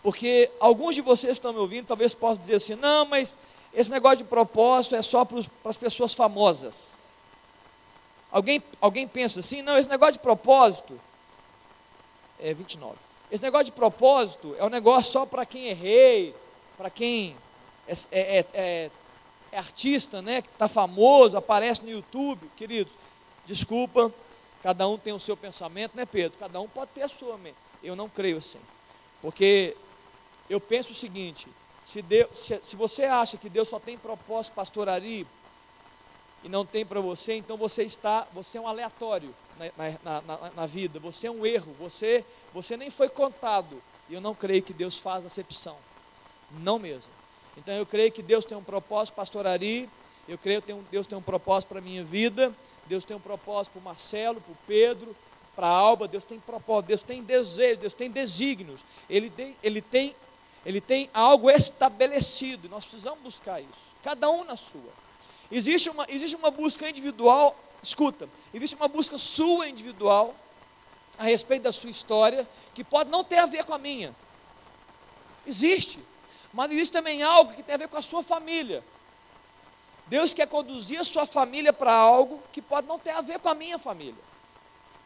Porque 0.02 0.50
alguns 0.58 0.96
de 0.96 1.00
vocês 1.00 1.34
estão 1.34 1.52
me 1.52 1.58
ouvindo, 1.60 1.86
talvez 1.86 2.12
possam 2.12 2.38
dizer 2.38 2.56
assim, 2.56 2.74
não, 2.74 3.06
mas 3.06 3.36
esse 3.72 3.90
negócio 3.90 4.18
de 4.18 4.24
propósito 4.24 4.96
é 4.96 5.02
só 5.02 5.24
para 5.24 5.40
as 5.64 5.76
pessoas 5.76 6.12
famosas. 6.12 6.96
Alguém, 8.34 8.60
alguém 8.80 9.06
pensa 9.06 9.38
assim, 9.38 9.62
não, 9.62 9.78
esse 9.78 9.88
negócio 9.88 10.14
de 10.14 10.18
propósito 10.18 11.00
é 12.40 12.52
29. 12.52 12.96
Esse 13.30 13.40
negócio 13.40 13.66
de 13.66 13.70
propósito 13.72 14.56
é 14.58 14.64
um 14.64 14.68
negócio 14.68 15.12
só 15.12 15.24
para 15.24 15.46
quem 15.46 15.68
é 15.68 15.72
rei, 15.72 16.34
para 16.76 16.90
quem 16.90 17.36
é, 17.86 17.92
é, 17.92 18.38
é, 18.38 18.46
é, 18.52 18.90
é 19.52 19.56
artista, 19.56 20.20
né, 20.20 20.42
que 20.42 20.48
está 20.48 20.66
famoso, 20.66 21.36
aparece 21.36 21.82
no 21.84 21.90
YouTube. 21.90 22.50
Queridos, 22.56 22.94
desculpa, 23.46 24.12
cada 24.64 24.88
um 24.88 24.98
tem 24.98 25.12
o 25.12 25.20
seu 25.20 25.36
pensamento, 25.36 25.96
né, 25.96 26.04
Pedro? 26.04 26.36
Cada 26.36 26.60
um 26.60 26.68
pode 26.68 26.90
ter 26.90 27.02
a 27.02 27.08
sua 27.08 27.38
mente. 27.38 27.56
Eu 27.84 27.94
não 27.94 28.08
creio 28.08 28.38
assim. 28.38 28.58
Porque 29.22 29.76
eu 30.50 30.58
penso 30.58 30.90
o 30.90 30.94
seguinte: 30.94 31.46
se, 31.84 32.02
Deus, 32.02 32.36
se, 32.36 32.58
se 32.64 32.74
você 32.74 33.04
acha 33.04 33.36
que 33.36 33.48
Deus 33.48 33.68
só 33.68 33.78
tem 33.78 33.96
propósito 33.96 34.54
pastoraria 34.54 35.24
e 36.44 36.48
não 36.48 36.64
tem 36.66 36.84
para 36.84 37.00
você, 37.00 37.34
então 37.34 37.56
você 37.56 37.82
está, 37.84 38.28
você 38.34 38.58
é 38.58 38.60
um 38.60 38.68
aleatório 38.68 39.34
na, 39.58 39.88
na, 40.04 40.20
na, 40.20 40.50
na, 40.50 40.66
vida, 40.66 41.00
você 41.00 41.26
é 41.26 41.30
um 41.30 41.46
erro, 41.46 41.74
você, 41.78 42.22
você 42.52 42.76
nem 42.76 42.90
foi 42.90 43.08
contado. 43.08 43.82
E 44.10 44.14
eu 44.14 44.20
não 44.20 44.34
creio 44.34 44.62
que 44.62 44.74
Deus 44.74 44.98
faz 44.98 45.24
acepção. 45.24 45.76
Não 46.60 46.78
mesmo. 46.78 47.10
Então 47.56 47.74
eu 47.74 47.86
creio 47.86 48.12
que 48.12 48.22
Deus 48.22 48.44
tem 48.44 48.56
um 48.58 48.62
propósito 48.62 49.14
pastoraria, 49.14 49.88
eu 50.28 50.36
creio 50.36 50.60
que 50.60 50.72
Deus 50.90 51.06
tem 51.06 51.16
um 51.16 51.22
propósito 51.22 51.70
para 51.70 51.78
a 51.78 51.82
minha 51.82 52.04
vida, 52.04 52.54
Deus 52.86 53.04
tem 53.04 53.16
um 53.16 53.20
propósito 53.20 53.72
para 53.72 53.80
o 53.80 53.82
Marcelo, 53.82 54.38
para 54.38 54.52
o 54.52 54.56
Pedro, 54.66 55.16
para 55.56 55.66
a 55.66 55.70
Alba, 55.70 56.06
Deus 56.06 56.24
tem 56.24 56.38
propósito, 56.38 56.88
Deus 56.88 57.02
tem 57.02 57.22
desejo, 57.22 57.80
Deus 57.80 57.94
tem 57.94 58.10
desígnios, 58.10 58.84
Ele 59.08 59.30
tem, 59.30 59.56
ele 59.62 59.80
tem, 59.80 60.14
ele 60.66 60.80
tem 60.80 61.08
algo 61.14 61.48
estabelecido, 61.48 62.68
nós 62.68 62.84
precisamos 62.84 63.20
buscar 63.20 63.62
isso, 63.62 63.94
cada 64.02 64.28
um 64.28 64.44
na 64.44 64.56
sua. 64.56 65.03
Existe 65.50 65.90
uma, 65.90 66.06
existe 66.08 66.36
uma 66.36 66.50
busca 66.50 66.88
individual, 66.88 67.56
escuta, 67.82 68.28
existe 68.52 68.76
uma 68.76 68.88
busca 68.88 69.18
sua 69.18 69.68
individual 69.68 70.34
a 71.18 71.24
respeito 71.24 71.62
da 71.62 71.72
sua 71.72 71.90
história, 71.90 72.48
que 72.74 72.82
pode 72.82 73.10
não 73.10 73.22
ter 73.22 73.38
a 73.38 73.46
ver 73.46 73.64
com 73.64 73.74
a 73.74 73.78
minha. 73.78 74.14
Existe. 75.46 76.00
Mas 76.52 76.70
existe 76.72 76.92
também 76.92 77.22
algo 77.22 77.52
que 77.52 77.62
tem 77.62 77.74
a 77.74 77.78
ver 77.78 77.88
com 77.88 77.96
a 77.96 78.02
sua 78.02 78.22
família. 78.22 78.82
Deus 80.06 80.34
quer 80.34 80.46
conduzir 80.46 81.00
a 81.00 81.04
sua 81.04 81.26
família 81.26 81.72
para 81.72 81.92
algo 81.92 82.42
que 82.52 82.60
pode 82.60 82.86
não 82.86 82.98
ter 82.98 83.10
a 83.10 83.20
ver 83.20 83.38
com 83.38 83.48
a 83.48 83.54
minha 83.54 83.78
família. 83.78 84.22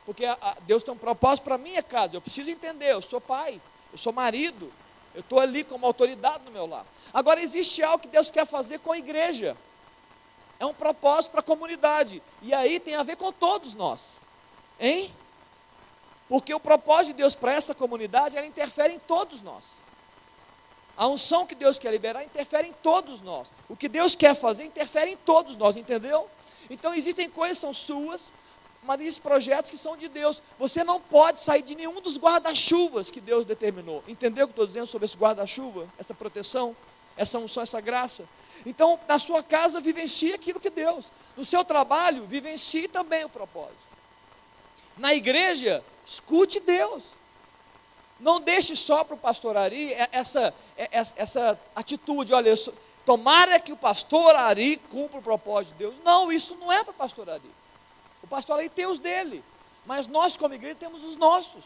Porque 0.05 0.25
a, 0.25 0.37
a, 0.41 0.57
Deus 0.63 0.83
tem 0.83 0.93
um 0.93 0.99
propósito 0.99 1.45
para 1.45 1.55
a 1.55 1.59
minha 1.59 1.83
casa. 1.83 2.17
Eu 2.17 2.21
preciso 2.21 2.51
entender, 2.51 2.93
eu 2.93 3.03
sou 3.03 3.21
pai, 3.21 3.61
eu 3.93 3.99
sou 3.99 4.13
marido, 4.13 4.73
eu 5.15 5.21
estou 5.21 5.41
ali 5.41 5.63
como 5.65 5.87
autoridade 5.87 6.45
no 6.45 6.51
meu 6.51 6.67
lar. 6.67 6.87
Agora 7.13 7.41
existe 7.41 7.83
algo 7.83 7.99
que 7.99 8.09
Deus 8.09 8.31
quer 8.31 8.47
fazer 8.47 8.79
com 8.81 8.93
a 8.93 8.99
igreja 8.99 9.57
é 10.61 10.67
um 10.67 10.75
propósito 10.75 11.31
para 11.31 11.41
a 11.41 11.45
comunidade. 11.45 12.23
E 12.43 12.53
aí 12.53 12.81
tem 12.81 12.95
a 12.95 13.03
ver 13.03 13.17
com 13.17 13.33
todos 13.33 13.75
nós. 13.75 14.21
Hein? 14.81 15.13
Porque 16.29 16.53
o 16.53 16.61
propósito 16.61 17.13
de 17.13 17.19
Deus 17.19 17.35
para 17.35 17.53
essa 17.53 17.75
comunidade, 17.75 18.37
ela 18.37 18.47
interfere 18.47 18.95
em 18.95 18.99
todos 18.99 19.41
nós. 19.41 19.65
A 20.97 21.07
unção 21.07 21.47
que 21.47 21.55
Deus 21.55 21.79
quer 21.79 21.93
liberar 21.93 22.25
interfere 22.25 22.69
em 22.69 22.73
todos 22.73 23.23
nós. 23.23 23.51
O 23.69 23.77
que 23.77 23.89
Deus 23.89 24.17
quer 24.17 24.35
fazer 24.35 24.65
interfere 24.65 25.13
em 25.13 25.17
todos 25.17 25.57
nós, 25.57 25.77
entendeu? 25.77 26.29
Então 26.69 26.93
existem 26.93 27.31
coisas 27.31 27.59
que 27.59 27.61
são 27.61 27.73
suas, 27.73 28.33
mas 28.83 29.01
existem 29.01 29.23
projetos 29.23 29.71
que 29.71 29.79
são 29.79 29.97
de 29.97 30.09
Deus. 30.09 30.43
Você 30.59 30.83
não 30.83 31.01
pode 31.01 31.41
sair 31.41 31.63
de 31.63 31.77
nenhum 31.77 32.01
dos 32.01 32.19
guarda-chuvas 32.19 33.13
que 33.13 33.21
Deus 33.21 33.45
determinou. 33.45 34.03
Entendeu 34.09 34.45
o 34.45 34.49
que 34.49 34.53
estou 34.53 34.67
dizendo 34.67 34.87
sobre 34.87 35.07
esse 35.07 35.17
guarda-chuva, 35.17 35.87
essa 35.99 36.15
proteção? 36.15 36.75
essa 37.19 37.39
unção, 37.39 37.63
essa 37.63 37.81
graça. 37.81 38.25
Então, 38.67 38.99
na 39.09 39.19
sua 39.19 39.43
casa, 39.43 39.81
vivencie 39.81 40.35
aquilo 40.35 40.61
que 40.61 40.71
Deus. 40.71 41.11
No 41.37 41.45
seu 41.45 41.65
trabalho, 41.65 42.27
vivencie 42.27 42.89
também 42.89 43.25
o 43.25 43.29
propósito. 43.29 43.89
Na 44.97 45.15
igreja, 45.15 45.85
escute 46.05 46.61
Deus. 46.61 47.05
Não 48.19 48.41
deixe 48.41 48.75
só 48.75 49.05
para 49.05 49.15
o 49.15 49.19
pastor 49.19 49.57
Ari 49.57 49.93
essa, 50.11 50.53
essa, 50.77 51.15
essa 51.17 51.61
atitude, 51.75 52.35
olha, 52.35 52.57
sou, 52.57 52.75
tomara 53.07 53.61
que 53.61 53.73
o 53.73 53.77
pastor 53.77 54.35
Ari 54.35 54.77
cumpra 54.91 55.21
o 55.21 55.23
propósito 55.23 55.75
de 55.75 55.79
Deus. 55.79 55.97
Não, 56.05 56.33
isso 56.33 56.57
não 56.57 56.73
é 56.73 56.83
para 56.83 56.91
o 56.91 56.95
pastor 56.95 57.31
Ari. 57.31 57.51
O 58.23 58.27
pastor 58.27 58.59
Ari 58.59 58.69
tem 58.69 58.87
os 58.87 58.99
dele, 58.99 59.45
mas 59.87 60.09
nós 60.09 60.37
como 60.37 60.55
igreja 60.55 60.75
temos 60.75 61.05
os 61.05 61.15
nossos. 61.15 61.65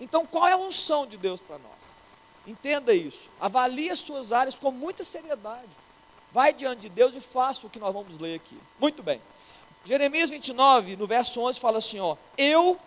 Então, 0.00 0.26
qual 0.26 0.48
é 0.48 0.52
a 0.52 0.56
unção 0.56 1.06
de 1.06 1.16
Deus 1.16 1.40
para 1.40 1.58
nós? 1.58 1.90
Entenda 2.46 2.92
isso. 2.92 3.28
Avalie 3.38 3.90
as 3.90 4.00
suas 4.00 4.32
áreas 4.32 4.58
com 4.58 4.72
muita 4.72 5.04
seriedade. 5.04 5.68
Vai 6.32 6.52
diante 6.52 6.82
de 6.82 6.88
Deus 6.88 7.14
e 7.14 7.20
faça 7.20 7.66
o 7.66 7.70
que 7.70 7.78
nós 7.78 7.92
vamos 7.92 8.18
ler 8.18 8.36
aqui. 8.36 8.56
Muito 8.78 9.02
bem. 9.02 9.20
Jeremias 9.84 10.30
29, 10.30 10.96
no 10.96 11.06
verso 11.06 11.40
11, 11.40 11.58
fala 11.58 11.78
assim: 11.78 11.98
ó, 11.98 12.16
Eu 12.36 12.78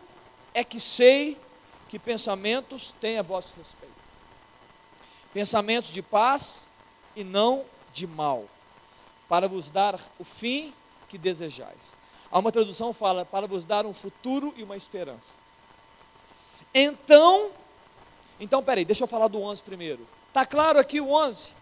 é 0.53 0.63
que 0.63 0.79
sei 0.79 1.37
que 1.89 1.99
pensamentos 1.99 2.93
têm 2.99 3.17
a 3.17 3.21
vosso 3.21 3.53
respeito. 3.57 3.93
Pensamentos 5.33 5.91
de 5.91 6.01
paz 6.01 6.69
e 7.15 7.23
não 7.23 7.65
de 7.91 8.07
mal, 8.07 8.45
para 9.27 9.47
vos 9.47 9.69
dar 9.69 9.99
o 10.19 10.23
fim 10.23 10.73
que 11.09 11.17
desejais. 11.17 11.97
Há 12.31 12.39
uma 12.39 12.51
tradução 12.51 12.93
fala 12.93 13.25
para 13.25 13.47
vos 13.47 13.65
dar 13.65 13.85
um 13.85 13.93
futuro 13.93 14.53
e 14.57 14.63
uma 14.63 14.77
esperança. 14.77 15.35
Então 16.73 17.51
então, 18.39 18.63
peraí, 18.63 18.83
deixa 18.83 19.03
eu 19.03 19.07
falar 19.07 19.27
do 19.27 19.41
11 19.41 19.63
primeiro. 19.63 20.07
Está 20.27 20.45
claro 20.45 20.79
aqui 20.79 20.99
o 20.99 21.11
11? 21.11 21.53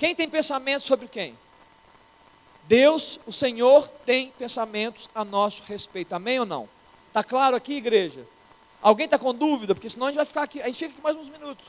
Quem 0.00 0.14
tem 0.14 0.26
pensamentos 0.26 0.86
sobre 0.86 1.06
quem? 1.06 1.38
Deus, 2.62 3.20
o 3.26 3.32
Senhor, 3.32 3.86
tem 4.06 4.30
pensamentos 4.30 5.10
a 5.14 5.22
nosso 5.26 5.62
respeito. 5.64 6.14
Amém 6.14 6.40
ou 6.40 6.46
não? 6.46 6.66
Está 7.08 7.22
claro 7.22 7.54
aqui, 7.54 7.74
igreja? 7.74 8.26
Alguém 8.80 9.04
está 9.04 9.18
com 9.18 9.34
dúvida? 9.34 9.74
Porque 9.74 9.90
senão 9.90 10.06
a 10.06 10.08
gente 10.08 10.16
vai 10.16 10.24
ficar 10.24 10.44
aqui, 10.44 10.62
a 10.62 10.68
gente 10.68 10.78
fica 10.78 10.92
aqui 10.92 11.02
mais 11.02 11.18
uns 11.18 11.28
minutos. 11.28 11.66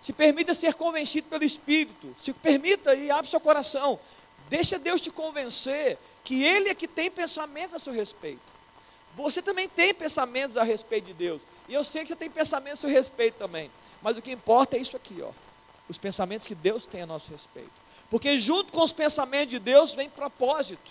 Se 0.00 0.14
permita 0.14 0.54
ser 0.54 0.72
convencido 0.72 1.28
pelo 1.28 1.44
Espírito. 1.44 2.16
Se 2.18 2.32
permita 2.32 2.94
e 2.94 3.10
abre 3.10 3.28
seu 3.28 3.38
coração. 3.38 4.00
Deixa 4.48 4.78
Deus 4.78 4.98
te 4.98 5.10
convencer 5.10 5.98
que 6.24 6.42
Ele 6.42 6.70
é 6.70 6.74
que 6.74 6.88
tem 6.88 7.10
pensamentos 7.10 7.74
a 7.74 7.78
seu 7.78 7.92
respeito. 7.92 8.40
Você 9.14 9.42
também 9.42 9.68
tem 9.68 9.92
pensamentos 9.92 10.56
a 10.56 10.62
respeito 10.62 11.04
de 11.04 11.12
Deus. 11.12 11.42
E 11.68 11.74
eu 11.74 11.84
sei 11.84 12.00
que 12.00 12.08
você 12.08 12.16
tem 12.16 12.30
pensamentos 12.30 12.78
a 12.78 12.88
seu 12.88 12.90
respeito 12.90 13.34
também. 13.34 13.70
Mas 14.00 14.16
o 14.16 14.22
que 14.22 14.30
importa 14.30 14.78
é 14.78 14.80
isso 14.80 14.96
aqui, 14.96 15.20
ó. 15.20 15.32
Os 15.88 15.98
pensamentos 15.98 16.46
que 16.46 16.54
Deus 16.54 16.86
tem 16.86 17.02
a 17.02 17.06
nosso 17.06 17.30
respeito. 17.30 17.70
Porque 18.10 18.38
junto 18.38 18.72
com 18.72 18.82
os 18.82 18.92
pensamentos 18.92 19.50
de 19.50 19.58
Deus 19.58 19.92
vem 19.92 20.08
propósito. 20.08 20.90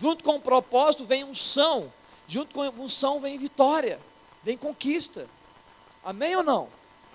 Junto 0.00 0.24
com 0.24 0.36
o 0.36 0.40
propósito 0.40 1.04
vem 1.04 1.24
unção. 1.24 1.92
Junto 2.26 2.54
com 2.54 2.62
a 2.62 2.70
unção 2.70 3.20
vem 3.20 3.38
vitória, 3.38 4.00
vem 4.42 4.56
conquista. 4.56 5.26
Amém 6.02 6.34
ou 6.36 6.42
não? 6.42 6.68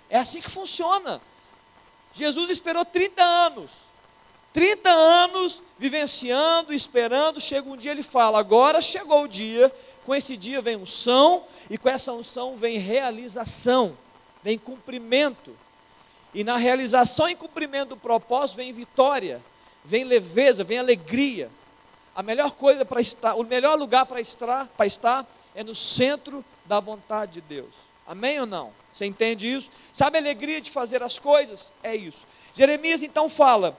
É 0.10 0.18
assim 0.18 0.42
que 0.42 0.50
funciona. 0.50 1.22
Jesus 2.14 2.50
esperou 2.50 2.86
30 2.86 3.24
anos. 3.24 3.72
30 4.52 4.90
anos 4.90 5.62
vivenciando, 5.78 6.74
esperando, 6.74 7.40
chega 7.40 7.70
um 7.70 7.78
dia 7.78 7.92
ele 7.92 8.04
fala: 8.04 8.40
agora 8.40 8.82
chegou 8.82 9.24
o 9.24 9.28
dia, 9.28 9.74
com 10.06 10.16
esse 10.16 10.36
dia 10.36 10.62
vem 10.62 10.76
unção, 10.76 11.44
e 11.70 11.78
com 11.78 11.88
essa 11.88 12.12
unção 12.12 12.58
vem 12.58 12.80
realização, 12.80 13.96
vem 14.44 14.58
cumprimento. 14.58 15.56
E 16.34 16.44
na 16.44 16.58
realização 16.58 17.28
e 17.30 17.36
cumprimento 17.36 17.90
do 17.90 17.98
propósito 17.98 18.58
vem 18.58 18.72
vitória, 18.72 19.42
vem 19.84 20.04
leveza, 20.04 20.64
vem 20.64 20.78
alegria. 20.78 21.50
A 22.16 22.22
melhor 22.22 22.52
coisa 22.52 22.86
para 22.86 23.02
estar, 23.02 23.36
o 23.36 23.44
melhor 23.44 23.78
lugar 23.78 24.06
para 24.06 24.22
estar, 24.22 24.68
para 24.78 24.86
estar 24.86 25.26
é 25.56 25.64
no 25.64 25.74
centro 25.74 26.44
da 26.66 26.80
vontade 26.80 27.34
de 27.34 27.42
Deus. 27.42 27.74
Amém 28.06 28.40
ou 28.40 28.46
não? 28.46 28.72
Você 28.92 29.06
entende 29.06 29.52
isso? 29.52 29.70
Sabe 29.94 30.18
a 30.18 30.22
alegria 30.22 30.60
de 30.60 30.72
fazer 30.72 31.02
as 31.04 31.18
coisas? 31.20 31.72
É 31.82 31.96
isso. 31.96 32.26
Jeremias 32.54 33.04
então 33.04 33.30
fala: 33.30 33.78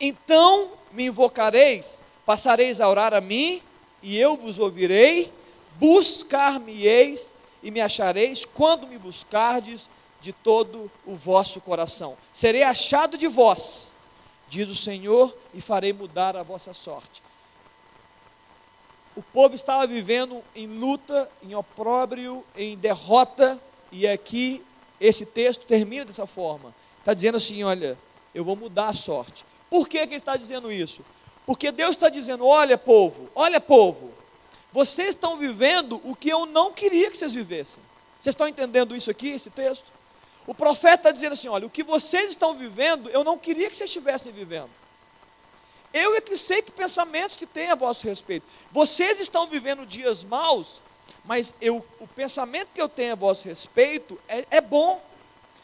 Então 0.00 0.72
me 0.92 1.06
invocareis, 1.06 2.00
passareis 2.24 2.80
a 2.80 2.88
orar 2.88 3.14
a 3.14 3.20
mim, 3.20 3.62
e 4.02 4.18
eu 4.18 4.36
vos 4.36 4.58
ouvirei, 4.58 5.32
buscar-me-eis 5.76 7.32
e 7.62 7.70
me 7.70 7.80
achareis 7.80 8.44
quando 8.44 8.86
me 8.86 8.98
buscardes 8.98 9.88
de 10.26 10.32
todo 10.32 10.90
o 11.06 11.14
vosso 11.14 11.60
coração. 11.60 12.16
Serei 12.32 12.64
achado 12.64 13.16
de 13.16 13.28
vós, 13.28 13.92
diz 14.48 14.68
o 14.68 14.74
Senhor, 14.74 15.32
e 15.54 15.60
farei 15.60 15.92
mudar 15.92 16.34
a 16.34 16.42
vossa 16.42 16.74
sorte. 16.74 17.22
O 19.14 19.22
povo 19.22 19.54
estava 19.54 19.86
vivendo 19.86 20.42
em 20.52 20.66
luta, 20.66 21.30
em 21.44 21.54
opróbrio, 21.54 22.44
em 22.56 22.76
derrota, 22.76 23.56
e 23.92 24.04
aqui 24.04 24.64
esse 25.00 25.24
texto 25.24 25.64
termina 25.64 26.04
dessa 26.04 26.26
forma. 26.26 26.74
Está 26.98 27.14
dizendo 27.14 27.36
assim: 27.36 27.62
olha, 27.62 27.96
eu 28.34 28.44
vou 28.44 28.56
mudar 28.56 28.88
a 28.88 28.94
sorte. 28.94 29.44
Por 29.70 29.88
que, 29.88 30.04
que 30.08 30.14
ele 30.14 30.16
está 30.16 30.36
dizendo 30.36 30.72
isso? 30.72 31.02
Porque 31.46 31.70
Deus 31.70 31.92
está 31.92 32.08
dizendo: 32.08 32.44
olha, 32.44 32.76
povo, 32.76 33.30
olha, 33.32 33.60
povo, 33.60 34.10
vocês 34.72 35.10
estão 35.10 35.36
vivendo 35.36 36.00
o 36.02 36.16
que 36.16 36.28
eu 36.28 36.46
não 36.46 36.72
queria 36.72 37.12
que 37.12 37.16
vocês 37.16 37.32
vivessem. 37.32 37.78
Vocês 38.20 38.32
estão 38.32 38.48
entendendo 38.48 38.96
isso 38.96 39.08
aqui, 39.08 39.28
esse 39.28 39.50
texto? 39.50 39.95
O 40.46 40.54
profeta 40.54 40.94
está 40.94 41.10
dizendo 41.10 41.32
assim: 41.32 41.48
olha, 41.48 41.66
o 41.66 41.70
que 41.70 41.82
vocês 41.82 42.30
estão 42.30 42.54
vivendo, 42.54 43.10
eu 43.10 43.24
não 43.24 43.36
queria 43.36 43.68
que 43.68 43.76
vocês 43.76 43.90
estivessem 43.90 44.32
vivendo. 44.32 44.70
Eu 45.92 46.14
é 46.14 46.20
que 46.20 46.36
sei 46.36 46.62
que 46.62 46.70
pensamentos 46.70 47.36
que 47.36 47.46
têm 47.46 47.70
a 47.70 47.74
vosso 47.74 48.06
respeito. 48.06 48.46
Vocês 48.70 49.18
estão 49.18 49.46
vivendo 49.46 49.86
dias 49.86 50.22
maus, 50.22 50.80
mas 51.24 51.54
eu, 51.60 51.84
o 51.98 52.06
pensamento 52.06 52.68
que 52.74 52.80
eu 52.80 52.88
tenho 52.88 53.12
a 53.12 53.16
vosso 53.16 53.48
respeito 53.48 54.20
é, 54.28 54.46
é 54.50 54.60
bom. 54.60 55.02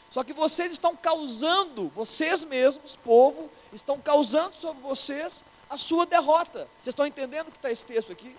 Só 0.09 0.23
que 0.23 0.33
vocês 0.33 0.71
estão 0.73 0.95
causando, 0.95 1.89
vocês 1.89 2.43
mesmos, 2.43 2.95
povo, 2.95 3.49
estão 3.71 3.99
causando 3.99 4.55
sobre 4.55 4.81
vocês 4.81 5.43
a 5.69 5.77
sua 5.77 6.05
derrota. 6.05 6.67
Vocês 6.81 6.93
estão 6.93 7.05
entendendo 7.05 7.47
o 7.47 7.51
que 7.51 7.57
está 7.57 7.71
esse 7.71 7.85
texto 7.85 8.11
aqui? 8.11 8.35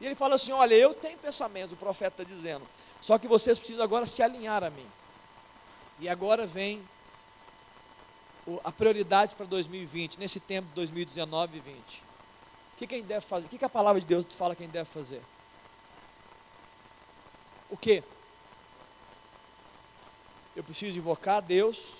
E 0.00 0.06
ele 0.06 0.14
fala 0.14 0.34
assim: 0.34 0.52
olha, 0.52 0.74
eu 0.74 0.94
tenho 0.94 1.16
pensamentos, 1.18 1.72
o 1.72 1.76
profeta 1.76 2.22
está 2.22 2.34
dizendo, 2.34 2.66
só 3.00 3.18
que 3.18 3.28
vocês 3.28 3.58
precisam 3.58 3.84
agora 3.84 4.06
se 4.06 4.22
alinhar 4.22 4.64
a 4.64 4.70
mim. 4.70 4.86
E 6.02 6.08
agora 6.08 6.48
vem 6.48 6.82
a 8.64 8.72
prioridade 8.72 9.36
para 9.36 9.46
2020, 9.46 10.18
nesse 10.18 10.40
tempo 10.40 10.66
de 10.70 10.74
2019 10.74 11.58
e 11.58 11.60
20. 11.60 11.76
O 11.76 12.76
que, 12.76 12.92
a 12.92 12.98
gente 12.98 13.06
deve 13.06 13.24
fazer? 13.24 13.46
O 13.46 13.48
que, 13.48 13.56
que 13.56 13.64
a 13.64 13.68
palavra 13.68 14.00
de 14.00 14.06
Deus 14.08 14.26
fala 14.30 14.56
que 14.56 14.64
a 14.64 14.66
gente 14.66 14.72
deve 14.72 14.90
fazer? 14.90 15.22
O 17.70 17.76
que? 17.76 18.02
Eu 20.56 20.64
preciso 20.64 20.98
invocar 20.98 21.36
a 21.36 21.40
Deus. 21.40 21.98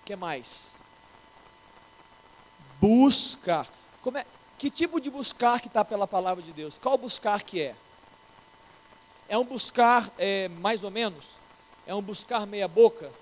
O 0.00 0.06
que 0.06 0.16
mais? 0.16 0.72
Buscar. 2.80 3.68
Como 4.00 4.16
é, 4.16 4.24
que 4.56 4.70
tipo 4.70 4.98
de 4.98 5.10
buscar 5.10 5.60
que 5.60 5.66
está 5.66 5.84
pela 5.84 6.06
palavra 6.06 6.42
de 6.42 6.54
Deus? 6.54 6.78
Qual 6.78 6.96
buscar 6.96 7.42
que 7.42 7.60
é? 7.60 7.76
É 9.28 9.36
um 9.36 9.44
buscar 9.44 10.10
é, 10.16 10.48
mais 10.48 10.82
ou 10.82 10.90
menos? 10.90 11.26
É 11.86 11.94
um 11.94 12.00
buscar 12.00 12.46
meia 12.46 12.66
boca? 12.66 13.12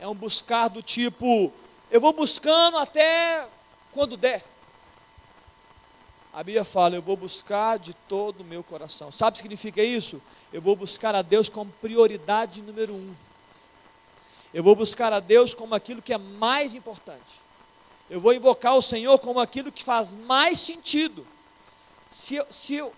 É 0.00 0.08
um 0.08 0.14
buscar 0.14 0.68
do 0.68 0.82
tipo, 0.82 1.52
eu 1.90 2.00
vou 2.00 2.12
buscando 2.12 2.78
até 2.78 3.46
quando 3.92 4.16
der. 4.16 4.42
A 6.32 6.42
Bíblia 6.42 6.64
fala, 6.64 6.94
eu 6.94 7.02
vou 7.02 7.18
buscar 7.18 7.78
de 7.78 7.92
todo 8.08 8.40
o 8.40 8.44
meu 8.44 8.64
coração. 8.64 9.12
Sabe 9.12 9.30
o 9.30 9.32
que 9.34 9.42
significa 9.42 9.82
isso? 9.82 10.22
Eu 10.52 10.62
vou 10.62 10.74
buscar 10.74 11.14
a 11.14 11.20
Deus 11.20 11.50
como 11.50 11.70
prioridade 11.82 12.62
número 12.62 12.94
um. 12.94 13.14
Eu 14.54 14.64
vou 14.64 14.74
buscar 14.74 15.12
a 15.12 15.20
Deus 15.20 15.52
como 15.52 15.74
aquilo 15.74 16.00
que 16.00 16.14
é 16.14 16.18
mais 16.18 16.74
importante. 16.74 17.40
Eu 18.08 18.20
vou 18.20 18.32
invocar 18.32 18.76
o 18.76 18.82
Senhor 18.82 19.18
como 19.18 19.38
aquilo 19.38 19.70
que 19.70 19.84
faz 19.84 20.14
mais 20.14 20.58
sentido. 20.58 21.26
Se, 22.08 22.42
se 22.48 22.74
eu, 22.76 22.92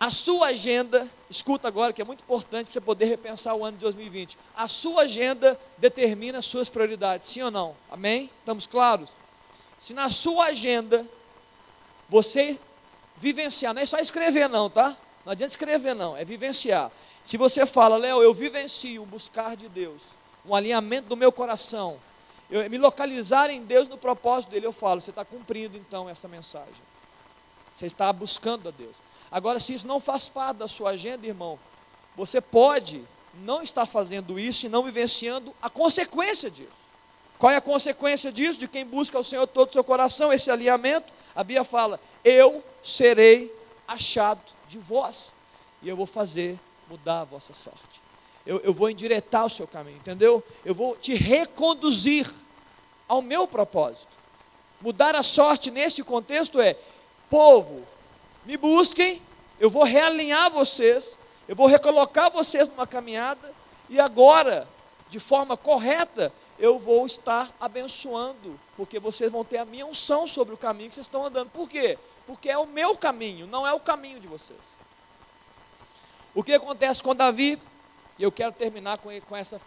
a 0.00 0.10
sua 0.10 0.46
agenda, 0.46 1.06
escuta 1.28 1.68
agora 1.68 1.92
que 1.92 2.00
é 2.00 2.04
muito 2.06 2.22
importante 2.22 2.64
para 2.64 2.72
você 2.72 2.80
poder 2.80 3.04
repensar 3.04 3.54
o 3.54 3.62
ano 3.62 3.76
de 3.76 3.82
2020. 3.82 4.38
A 4.56 4.66
sua 4.66 5.02
agenda 5.02 5.60
determina 5.76 6.38
as 6.38 6.46
suas 6.46 6.70
prioridades, 6.70 7.28
sim 7.28 7.42
ou 7.42 7.50
não? 7.50 7.76
Amém? 7.90 8.30
Estamos 8.38 8.66
claros? 8.66 9.10
Se 9.78 9.92
na 9.92 10.10
sua 10.10 10.46
agenda 10.46 11.06
você 12.08 12.58
vivenciar, 13.18 13.74
não 13.74 13.82
é 13.82 13.84
só 13.84 13.98
escrever 13.98 14.48
não, 14.48 14.70
tá? 14.70 14.96
Não 15.22 15.32
adianta 15.32 15.52
escrever 15.52 15.94
não, 15.94 16.16
é 16.16 16.24
vivenciar. 16.24 16.90
Se 17.22 17.36
você 17.36 17.66
fala, 17.66 17.98
Léo, 17.98 18.22
eu 18.22 18.32
vivencio 18.32 19.04
buscar 19.04 19.54
de 19.54 19.68
Deus, 19.68 20.00
um 20.46 20.54
alinhamento 20.54 21.08
do 21.08 21.16
meu 21.16 21.30
coração, 21.30 21.98
eu 22.50 22.68
me 22.70 22.78
localizar 22.78 23.50
em 23.50 23.62
Deus 23.62 23.86
no 23.86 23.98
propósito 23.98 24.50
dele, 24.50 24.64
eu 24.64 24.72
falo, 24.72 24.98
você 24.98 25.10
está 25.10 25.26
cumprindo 25.26 25.76
então 25.76 26.08
essa 26.08 26.26
mensagem. 26.26 26.90
Você 27.74 27.84
está 27.84 28.10
buscando 28.12 28.68
a 28.70 28.72
Deus. 28.72 28.96
Agora, 29.30 29.60
se 29.60 29.74
isso 29.74 29.86
não 29.86 30.00
faz 30.00 30.28
parte 30.28 30.58
da 30.58 30.68
sua 30.68 30.90
agenda, 30.90 31.26
irmão, 31.26 31.58
você 32.16 32.40
pode 32.40 33.04
não 33.42 33.62
estar 33.62 33.86
fazendo 33.86 34.38
isso 34.38 34.66
e 34.66 34.68
não 34.68 34.82
vivenciando 34.82 35.54
a 35.62 35.70
consequência 35.70 36.50
disso. 36.50 36.90
Qual 37.38 37.50
é 37.50 37.56
a 37.56 37.60
consequência 37.60 38.30
disso? 38.30 38.58
De 38.58 38.68
quem 38.68 38.84
busca 38.84 39.18
o 39.18 39.24
Senhor 39.24 39.46
todo 39.46 39.70
o 39.70 39.72
seu 39.72 39.84
coração, 39.84 40.32
esse 40.32 40.50
alinhamento? 40.50 41.12
A 41.34 41.42
Bíblia 41.42 41.64
fala: 41.64 42.00
Eu 42.24 42.62
serei 42.82 43.54
achado 43.86 44.42
de 44.68 44.78
vós, 44.78 45.32
e 45.82 45.88
eu 45.88 45.96
vou 45.96 46.06
fazer 46.06 46.58
mudar 46.88 47.20
a 47.20 47.24
vossa 47.24 47.54
sorte. 47.54 48.00
Eu, 48.44 48.58
eu 48.60 48.74
vou 48.74 48.90
endireitar 48.90 49.46
o 49.46 49.50
seu 49.50 49.66
caminho, 49.66 49.96
entendeu? 49.96 50.42
Eu 50.64 50.74
vou 50.74 50.96
te 50.96 51.14
reconduzir 51.14 52.30
ao 53.08 53.22
meu 53.22 53.46
propósito. 53.46 54.08
Mudar 54.80 55.14
a 55.14 55.22
sorte 55.22 55.70
nesse 55.70 56.02
contexto 56.02 56.60
é: 56.60 56.76
povo, 57.30 57.82
me 58.44 58.56
busquem, 58.56 59.20
eu 59.58 59.68
vou 59.68 59.84
realinhar 59.84 60.50
vocês, 60.50 61.18
eu 61.46 61.54
vou 61.54 61.66
recolocar 61.66 62.30
vocês 62.30 62.68
numa 62.68 62.86
caminhada, 62.86 63.52
e 63.88 63.98
agora, 63.98 64.68
de 65.08 65.18
forma 65.18 65.56
correta, 65.56 66.32
eu 66.58 66.78
vou 66.78 67.06
estar 67.06 67.50
abençoando, 67.58 68.58
porque 68.76 68.98
vocês 68.98 69.32
vão 69.32 69.44
ter 69.44 69.58
a 69.58 69.64
minha 69.64 69.86
unção 69.86 70.26
sobre 70.26 70.54
o 70.54 70.58
caminho 70.58 70.90
que 70.90 70.94
vocês 70.94 71.06
estão 71.06 71.24
andando. 71.24 71.50
Por 71.50 71.68
quê? 71.68 71.98
Porque 72.26 72.50
é 72.50 72.58
o 72.58 72.66
meu 72.66 72.96
caminho, 72.96 73.46
não 73.46 73.66
é 73.66 73.72
o 73.72 73.80
caminho 73.80 74.20
de 74.20 74.28
vocês. 74.28 74.58
O 76.34 76.44
que 76.44 76.52
acontece 76.52 77.02
com 77.02 77.14
Davi? 77.14 77.58
E 78.18 78.22
eu 78.22 78.30
quero 78.30 78.52
terminar 78.52 78.98
com, 78.98 79.08
com 79.22 79.36
essa. 79.36 79.60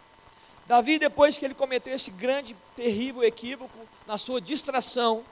Davi, 0.66 0.98
depois 0.98 1.36
que 1.36 1.44
ele 1.44 1.54
cometeu 1.54 1.94
esse 1.94 2.10
grande, 2.10 2.56
terrível 2.74 3.22
equívoco, 3.22 3.76
na 4.06 4.16
sua 4.16 4.40
distração, 4.40 5.24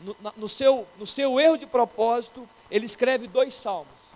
no, 0.00 0.16
no, 0.36 0.48
seu, 0.48 0.86
no 0.98 1.06
seu 1.06 1.38
erro 1.38 1.56
de 1.56 1.66
propósito, 1.66 2.48
ele 2.70 2.86
escreve 2.86 3.26
dois 3.26 3.54
salmos. 3.54 4.10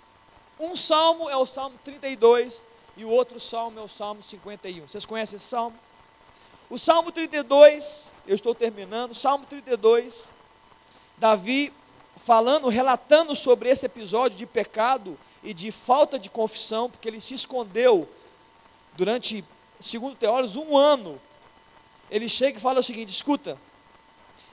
Um 0.59 0.77
salmo 0.77 1.29
é 1.29 1.37
o 1.37 1.47
Salmo 1.47 1.79
32 1.85 2.65
e 2.97 3.05
o 3.05 3.11
outro 3.11 3.41
salmo 3.41 3.79
é 3.79 3.83
o 3.83 3.89
Salmo 3.89 4.23
51. 4.23 4.89
Vocês 4.89 5.05
conhecem 5.05 5.37
esse 5.37 5.47
salmo? 5.47 5.77
O 6.71 6.79
Salmo 6.79 7.13
32, 7.13 8.05
eu 8.27 8.35
estou 8.35 8.55
terminando, 8.55 9.15
Salmo 9.15 9.45
32, 9.47 10.25
Davi 11.19 11.73
falando, 12.17 12.69
relatando 12.69 13.35
sobre 13.37 13.69
esse 13.69 13.85
episódio 13.85 14.39
de 14.39 14.47
pecado 14.47 15.19
e 15.43 15.53
de 15.53 15.71
falta 15.71 16.19
de 16.19 16.31
confissão, 16.31 16.89
porque 16.89 17.09
ele 17.09 17.21
se 17.21 17.35
escondeu 17.35 18.09
durante, 18.97 19.45
segundo 19.81 20.17
teólogos, 20.17 20.57
um 20.57 20.77
ano. 20.77 21.21
Ele 22.11 22.29
chega 22.29 22.59
e 22.59 22.61
fala 22.61 22.81
o 22.81 22.83
seguinte: 22.83 23.11
escuta, 23.11 23.59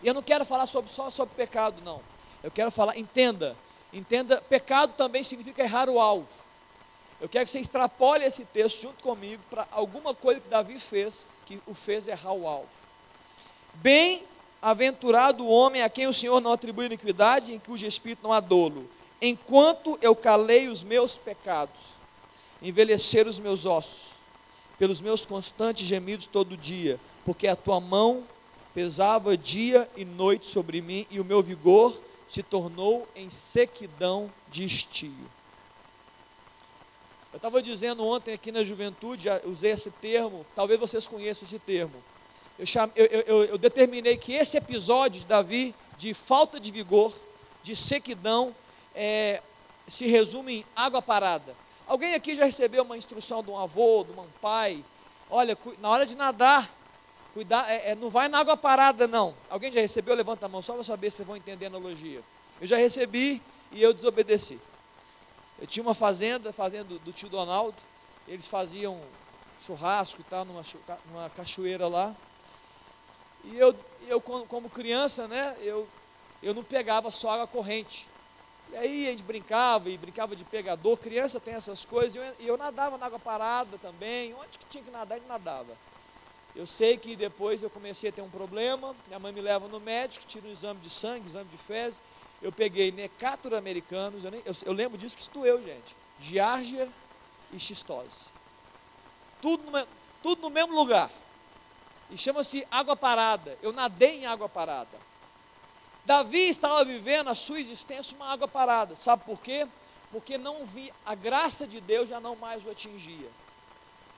e 0.04 0.08
eu 0.08 0.14
não 0.14 0.22
quero 0.22 0.46
falar 0.46 0.66
sobre, 0.66 0.92
só 0.92 1.10
sobre 1.10 1.36
pecado, 1.36 1.82
não. 1.84 2.02
Eu 2.44 2.52
quero 2.52 2.72
falar, 2.72 2.98
entenda, 2.98 3.56
entenda, 3.94 4.42
pecado 4.42 4.94
também 4.96 5.24
significa 5.24 5.64
errar 5.64 5.90
o 5.90 6.00
alvo. 6.00 6.28
Eu 7.20 7.30
quero 7.30 7.46
que 7.46 7.52
você 7.52 7.60
extrapole 7.60 8.26
esse 8.26 8.44
texto 8.46 8.82
junto 8.82 9.04
comigo 9.04 9.44
para 9.50 9.68
alguma 9.72 10.14
coisa 10.14 10.40
que 10.42 10.50
Davi 10.50 10.80
fez 10.80 11.26
que 11.46 11.60
o 11.68 11.74
fez 11.74 12.08
errar 12.08 12.34
o 12.34 12.48
alvo. 12.48 12.70
Bem 13.76 14.26
Aventurado 14.62 15.44
o 15.44 15.50
homem 15.50 15.82
a 15.82 15.90
quem 15.90 16.06
o 16.06 16.14
Senhor 16.14 16.40
não 16.40 16.54
atribui 16.54 16.86
iniquidade, 16.86 17.52
em 17.52 17.58
cujo 17.58 17.86
espírito 17.86 18.22
não 18.22 18.32
há 18.32 18.40
dolo. 18.40 18.88
Enquanto 19.20 19.98
eu 20.02 20.16
calei 20.16 20.68
os 20.68 20.84
meus 20.84 21.18
pecados, 21.18 21.96
envelheceram 22.62 23.30
os 23.30 23.40
meus 23.40 23.66
ossos, 23.66 24.12
pelos 24.78 25.02
meus 25.02 25.26
constantes 25.26 25.88
gemidos 25.88 26.28
todo 26.28 26.56
dia, 26.56 27.00
porque 27.26 27.48
a 27.48 27.56
tua 27.56 27.80
mão 27.80 28.24
pesava 28.74 29.38
dia 29.38 29.90
e 29.96 30.06
noite 30.06 30.48
sobre 30.48 30.82
mim, 30.82 31.06
e 31.10 31.20
o 31.20 31.26
meu 31.26 31.42
vigor 31.42 31.96
se 32.28 32.42
tornou 32.42 33.08
em 33.16 33.30
sequidão 33.30 34.32
de 34.50 34.64
estio. 34.64 35.30
Eu 37.34 37.38
estava 37.38 37.62
dizendo 37.62 38.06
ontem 38.06 38.34
aqui 38.34 38.52
na 38.52 38.64
juventude, 38.64 39.28
usei 39.46 39.72
esse 39.72 39.90
termo, 39.92 40.46
talvez 40.56 40.80
vocês 40.80 41.08
conheçam 41.08 41.48
esse 41.48 41.60
termo. 41.60 41.94
Eu, 42.60 42.66
chame, 42.66 42.92
eu, 42.96 43.06
eu, 43.06 43.44
eu 43.46 43.58
determinei 43.58 44.18
que 44.18 44.34
esse 44.34 44.58
episódio 44.58 45.22
de 45.22 45.28
Davi, 45.28 45.74
de 45.98 46.14
falta 46.14 46.60
de 46.60 46.72
vigor, 46.72 47.14
de 47.64 47.76
sequidão, 47.76 48.56
é, 48.94 49.42
se 49.88 50.08
resume 50.08 50.58
em 50.58 50.66
água 50.76 51.02
parada. 51.02 51.56
Alguém 51.88 52.14
aqui 52.14 52.36
já 52.36 52.46
recebeu 52.46 52.84
uma 52.84 52.98
instrução 52.98 53.44
de 53.44 53.50
um 53.50 53.58
avô, 53.58 54.06
de 54.06 54.12
um 54.18 54.26
pai? 54.42 54.84
Olha, 55.30 55.58
na 55.80 55.90
hora 55.90 56.06
de 56.06 56.16
nadar, 56.16 56.70
cuidar, 57.34 57.70
é, 57.70 57.92
é, 57.92 57.96
não 57.96 58.10
vai 58.10 58.28
na 58.28 58.40
água 58.40 58.58
parada, 58.58 59.08
não. 59.08 59.34
Alguém 59.50 59.72
já 59.72 59.82
recebeu? 59.82 60.16
Levanta 60.16 60.46
a 60.46 60.50
mão, 60.50 60.62
só 60.62 60.74
para 60.74 60.84
saber 60.84 61.10
se 61.10 61.18
vocês 61.18 61.28
vão 61.28 61.38
entender 61.38 61.66
a 61.66 61.70
analogia. 61.70 62.22
Eu 62.60 62.68
já 62.68 62.78
recebi 62.78 63.42
e 63.72 63.82
eu 63.82 63.94
desobedeci. 63.94 64.60
Eu 65.60 65.68
tinha 65.68 65.84
uma 65.84 65.94
fazenda, 65.94 66.52
fazenda 66.52 66.86
do, 66.86 67.00
do 67.00 67.12
tio 67.12 67.30
Donaldo, 67.30 67.78
eles 68.28 68.48
faziam 68.48 69.00
churrasco 69.66 70.22
e 70.22 70.24
tal, 70.24 70.46
numa, 70.46 70.64
numa 71.12 71.30
cachoeira 71.30 71.88
lá. 71.88 72.16
E 73.44 73.58
eu, 73.58 73.76
eu, 74.08 74.22
como 74.22 74.70
criança, 74.70 75.28
né, 75.28 75.56
eu, 75.62 75.88
eu 76.42 76.54
não 76.54 76.64
pegava 76.64 77.12
só 77.12 77.32
água 77.32 77.48
corrente. 77.48 78.08
E 78.72 78.76
aí 78.76 79.08
a 79.08 79.12
gente 79.12 79.24
brincava 79.24 79.90
e 79.90 79.98
brincava 79.98 80.36
de 80.36 80.44
pegador, 80.44 80.98
criança 80.98 81.40
tem 81.40 81.54
essas 81.54 81.84
coisas, 81.84 82.16
e 82.16 82.18
eu, 82.18 82.52
eu 82.52 82.58
nadava 82.58 82.98
na 82.98 83.06
água 83.06 83.20
parada 83.20 83.78
também, 83.80 84.34
onde 84.34 84.58
que 84.58 84.66
tinha 84.66 84.84
que 84.84 84.92
nadar, 84.92 85.18
ele 85.18 85.28
nadava. 85.28 85.76
Eu 86.56 86.68
sei 86.68 86.98
que 86.98 87.16
depois 87.16 87.64
eu 87.64 87.70
comecei 87.70 88.10
a 88.10 88.14
ter 88.14 88.22
um 88.22 88.30
problema, 88.30 88.96
minha 89.08 89.20
mãe 89.20 89.32
me 89.32 89.42
leva 89.42 89.68
no 89.68 89.80
médico, 89.80 90.26
tira 90.26 90.48
um 90.48 90.52
exame 90.52 90.80
de 90.82 90.90
sangue, 90.90 91.28
exame 91.28 91.50
de 91.50 91.58
fezes, 91.58 92.00
eu 92.42 92.52
peguei 92.52 92.92
necator 92.92 93.54
americanos, 93.54 94.24
eu, 94.24 94.32
nem, 94.32 94.42
eu, 94.46 94.56
eu, 94.66 94.74
lembro 94.74 94.98
disso 94.98 95.16
que 95.16 95.22
isso 95.22 95.32
doeu, 95.32 95.62
gente. 95.62 95.96
Giardia 96.20 96.90
e 97.54 97.60
xistose. 97.60 98.26
Tudo 99.42 99.70
no, 99.70 99.88
tudo 100.24 100.42
no 100.42 100.50
mesmo 100.50 100.76
lugar. 100.76 101.10
E 102.10 102.18
chama-se 102.18 102.68
água 102.70 102.96
parada. 102.96 103.58
Eu 103.62 103.72
nadei 103.72 104.20
em 104.20 104.26
água 104.26 104.50
parada. 104.50 105.00
Davi 106.04 106.50
estava 106.50 106.84
vivendo 106.84 107.30
a 107.30 107.36
sua 107.36 107.60
existência 107.60 108.16
uma 108.16 108.32
água 108.32 108.48
parada. 108.48 108.96
Sabe 108.96 109.24
por 109.24 109.40
quê? 109.40 109.68
Porque 110.12 110.38
não 110.38 110.66
vi 110.66 110.92
a 111.06 111.14
graça 111.16 111.68
de 111.68 111.80
Deus 111.80 112.10
já 112.10 112.20
não 112.20 112.36
mais 112.36 112.66
o 112.66 112.72
atingia. 112.72 113.30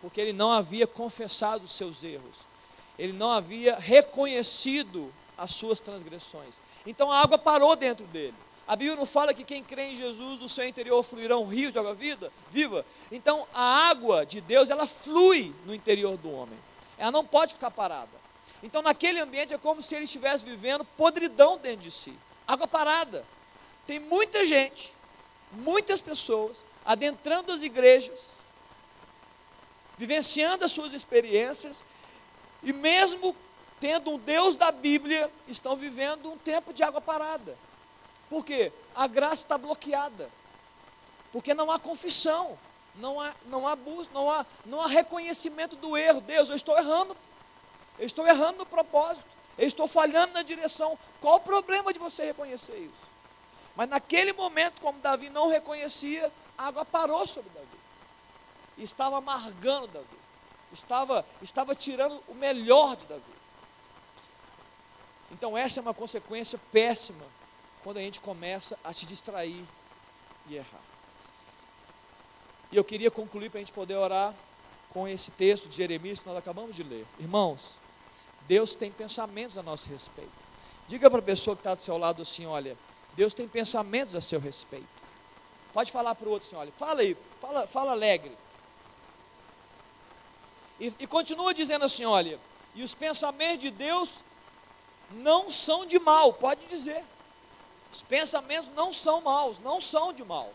Porque 0.03 0.19
ele 0.19 0.33
não 0.33 0.51
havia 0.51 0.85
confessado 0.85 1.63
os 1.63 1.71
seus 1.71 2.03
erros. 2.03 2.45
Ele 2.99 3.13
não 3.13 3.31
havia 3.31 3.77
reconhecido 3.77 5.09
as 5.37 5.55
suas 5.55 5.79
transgressões. 5.79 6.59
Então 6.85 7.09
a 7.09 7.21
água 7.21 7.37
parou 7.37 7.73
dentro 7.77 8.05
dele. 8.07 8.35
A 8.67 8.75
Bíblia 8.75 8.97
não 8.97 9.05
fala 9.05 9.33
que 9.33 9.45
quem 9.45 9.63
crê 9.63 9.91
em 9.91 9.95
Jesus, 9.95 10.39
do 10.39 10.49
seu 10.49 10.67
interior 10.67 11.01
fluirão 11.03 11.47
rios 11.47 11.71
de 11.71 11.79
água 11.79 11.93
vida, 11.93 12.29
viva. 12.51 12.85
Então 13.13 13.47
a 13.53 13.87
água 13.87 14.25
de 14.25 14.41
Deus, 14.41 14.69
ela 14.69 14.85
flui 14.85 15.55
no 15.65 15.73
interior 15.73 16.17
do 16.17 16.29
homem. 16.29 16.59
Ela 16.97 17.11
não 17.11 17.23
pode 17.23 17.53
ficar 17.53 17.71
parada. 17.71 18.11
Então 18.61 18.81
naquele 18.81 19.21
ambiente 19.21 19.53
é 19.53 19.57
como 19.57 19.81
se 19.81 19.95
ele 19.95 20.03
estivesse 20.03 20.43
vivendo 20.43 20.83
podridão 20.83 21.57
dentro 21.57 21.79
de 21.79 21.91
si. 21.91 22.13
Água 22.45 22.67
parada. 22.67 23.25
Tem 23.87 24.01
muita 24.01 24.45
gente, 24.45 24.91
muitas 25.53 26.01
pessoas 26.01 26.65
adentrando 26.85 27.53
as 27.53 27.61
igrejas, 27.61 28.42
vivenciando 29.97 30.65
as 30.65 30.71
suas 30.71 30.93
experiências 30.93 31.83
e 32.61 32.71
mesmo 32.73 33.35
tendo 33.79 34.11
um 34.11 34.17
Deus 34.17 34.55
da 34.55 34.71
Bíblia, 34.71 35.29
estão 35.45 35.75
vivendo 35.75 36.31
um 36.31 36.37
tempo 36.37 36.71
de 36.73 36.81
água 36.81 37.01
parada. 37.01 37.57
Por 38.29 38.45
quê? 38.45 38.71
A 38.95 39.07
graça 39.07 39.43
está 39.43 39.57
bloqueada. 39.57 40.29
Porque 41.33 41.53
não 41.53 41.69
há 41.69 41.77
confissão, 41.77 42.57
não 42.95 43.19
há, 43.19 43.33
não 43.47 43.67
há, 43.67 43.77
não 44.13 44.31
há, 44.31 44.45
não 44.65 44.81
há 44.81 44.87
reconhecimento 44.87 45.75
do 45.75 45.97
erro. 45.97 46.21
Deus, 46.21 46.49
eu 46.49 46.55
estou 46.55 46.77
errando, 46.77 47.17
eu 47.99 48.05
estou 48.05 48.25
errando 48.25 48.59
no 48.59 48.65
propósito, 48.65 49.25
eu 49.57 49.67
estou 49.67 49.85
falhando 49.85 50.33
na 50.33 50.43
direção. 50.43 50.97
Qual 51.19 51.35
o 51.35 51.41
problema 51.41 51.91
de 51.91 51.99
você 51.99 52.23
reconhecer 52.23 52.77
isso? 52.77 53.13
Mas 53.75 53.89
naquele 53.89 54.31
momento, 54.31 54.79
como 54.79 54.99
Davi 54.99 55.29
não 55.29 55.49
reconhecia, 55.49 56.31
a 56.57 56.67
água 56.67 56.85
parou 56.85 57.27
sobre 57.27 57.49
Davi. 57.49 57.82
Estava 58.77 59.17
amargando 59.17 59.87
Davi. 59.87 60.23
Estava, 60.71 61.25
estava 61.41 61.75
tirando 61.75 62.21
o 62.27 62.33
melhor 62.33 62.95
de 62.95 63.05
Davi. 63.05 63.23
Então, 65.31 65.57
essa 65.57 65.79
é 65.79 65.81
uma 65.81 65.93
consequência 65.93 66.59
péssima 66.71 67.25
quando 67.83 67.97
a 67.97 68.01
gente 68.01 68.19
começa 68.19 68.77
a 68.83 68.93
se 68.93 69.05
distrair 69.05 69.63
e 70.47 70.55
errar. 70.55 70.81
E 72.71 72.77
eu 72.77 72.83
queria 72.83 73.11
concluir 73.11 73.49
para 73.49 73.59
a 73.59 73.61
gente 73.61 73.73
poder 73.73 73.95
orar 73.95 74.33
com 74.89 75.07
esse 75.07 75.31
texto 75.31 75.67
de 75.67 75.75
Jeremias 75.75 76.19
que 76.19 76.27
nós 76.27 76.37
acabamos 76.37 76.75
de 76.75 76.83
ler. 76.83 77.05
Irmãos, 77.19 77.75
Deus 78.47 78.75
tem 78.75 78.91
pensamentos 78.91 79.57
a 79.57 79.63
nosso 79.63 79.89
respeito. 79.89 80.31
Diga 80.87 81.09
para 81.09 81.19
a 81.19 81.23
pessoa 81.23 81.55
que 81.55 81.61
está 81.61 81.73
do 81.73 81.79
seu 81.79 81.97
lado 81.97 82.21
assim: 82.21 82.45
olha, 82.45 82.77
Deus 83.15 83.33
tem 83.33 83.47
pensamentos 83.47 84.15
a 84.15 84.21
seu 84.21 84.39
respeito. 84.39 84.87
Pode 85.73 85.91
falar 85.91 86.13
para 86.15 86.27
o 86.27 86.31
outro 86.31 86.47
assim: 86.47 86.55
olha, 86.55 86.71
fala 86.71 87.01
aí, 87.01 87.17
fala, 87.41 87.67
fala 87.67 87.91
alegre. 87.91 88.31
E, 90.83 90.93
e 90.99 91.07
continua 91.07 91.53
dizendo 91.53 91.85
assim: 91.85 92.03
olha, 92.03 92.37
e 92.75 92.83
os 92.83 92.93
pensamentos 92.93 93.59
de 93.59 93.71
Deus 93.71 94.15
não 95.13 95.49
são 95.49 95.85
de 95.85 95.97
mal, 95.97 96.33
pode 96.33 96.65
dizer. 96.65 97.01
Os 97.89 98.01
pensamentos 98.01 98.69
não 98.75 98.91
são 98.91 99.21
maus, 99.21 99.59
não 99.59 99.79
são 99.79 100.11
de 100.11 100.25
mal. 100.25 100.51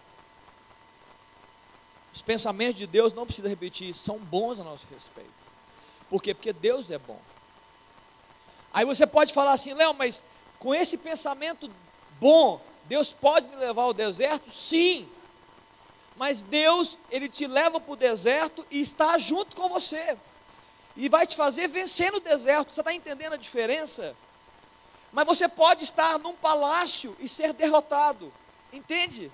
Os 2.12 2.20
pensamentos 2.20 2.76
de 2.76 2.87
Deus, 2.87 3.14
não 3.14 3.24
precisa 3.24 3.49
repetir, 3.49 3.95
são 3.95 4.18
bons 4.18 4.61
a 4.61 4.64
nosso 4.64 4.85
respeito. 4.93 5.31
Por 6.11 6.22
quê? 6.22 6.35
Porque 6.35 6.53
Deus 6.53 6.91
é 6.91 6.99
bom. 6.99 7.20
Aí 8.70 8.85
você 8.85 9.07
pode 9.07 9.33
falar 9.33 9.53
assim, 9.53 9.72
Léo, 9.72 9.95
mas 9.95 10.22
com 10.59 10.74
esse 10.74 10.99
pensamento 10.99 11.70
bom, 12.20 12.61
Deus 12.85 13.14
pode 13.14 13.47
me 13.49 13.57
levar 13.57 13.83
ao 13.83 13.95
deserto? 13.95 14.51
Sim. 14.51 15.09
Mas 16.18 16.42
Deus, 16.42 16.98
Ele 17.10 17.28
te 17.28 17.46
leva 17.46 17.78
para 17.78 17.92
o 17.92 17.96
deserto 17.96 18.66
e 18.70 18.80
está 18.80 19.16
junto 19.18 19.56
com 19.56 19.68
você. 19.68 20.18
E 20.96 21.08
vai 21.08 21.26
te 21.26 21.36
fazer 21.36 21.68
vencer 21.68 22.10
no 22.10 22.18
deserto. 22.18 22.74
Você 22.74 22.80
está 22.80 22.92
entendendo 22.92 23.34
a 23.34 23.36
diferença? 23.36 24.16
Mas 25.12 25.24
você 25.24 25.48
pode 25.48 25.84
estar 25.84 26.18
num 26.18 26.34
palácio 26.34 27.16
e 27.20 27.28
ser 27.28 27.52
derrotado. 27.52 28.32
Entende? 28.72 29.30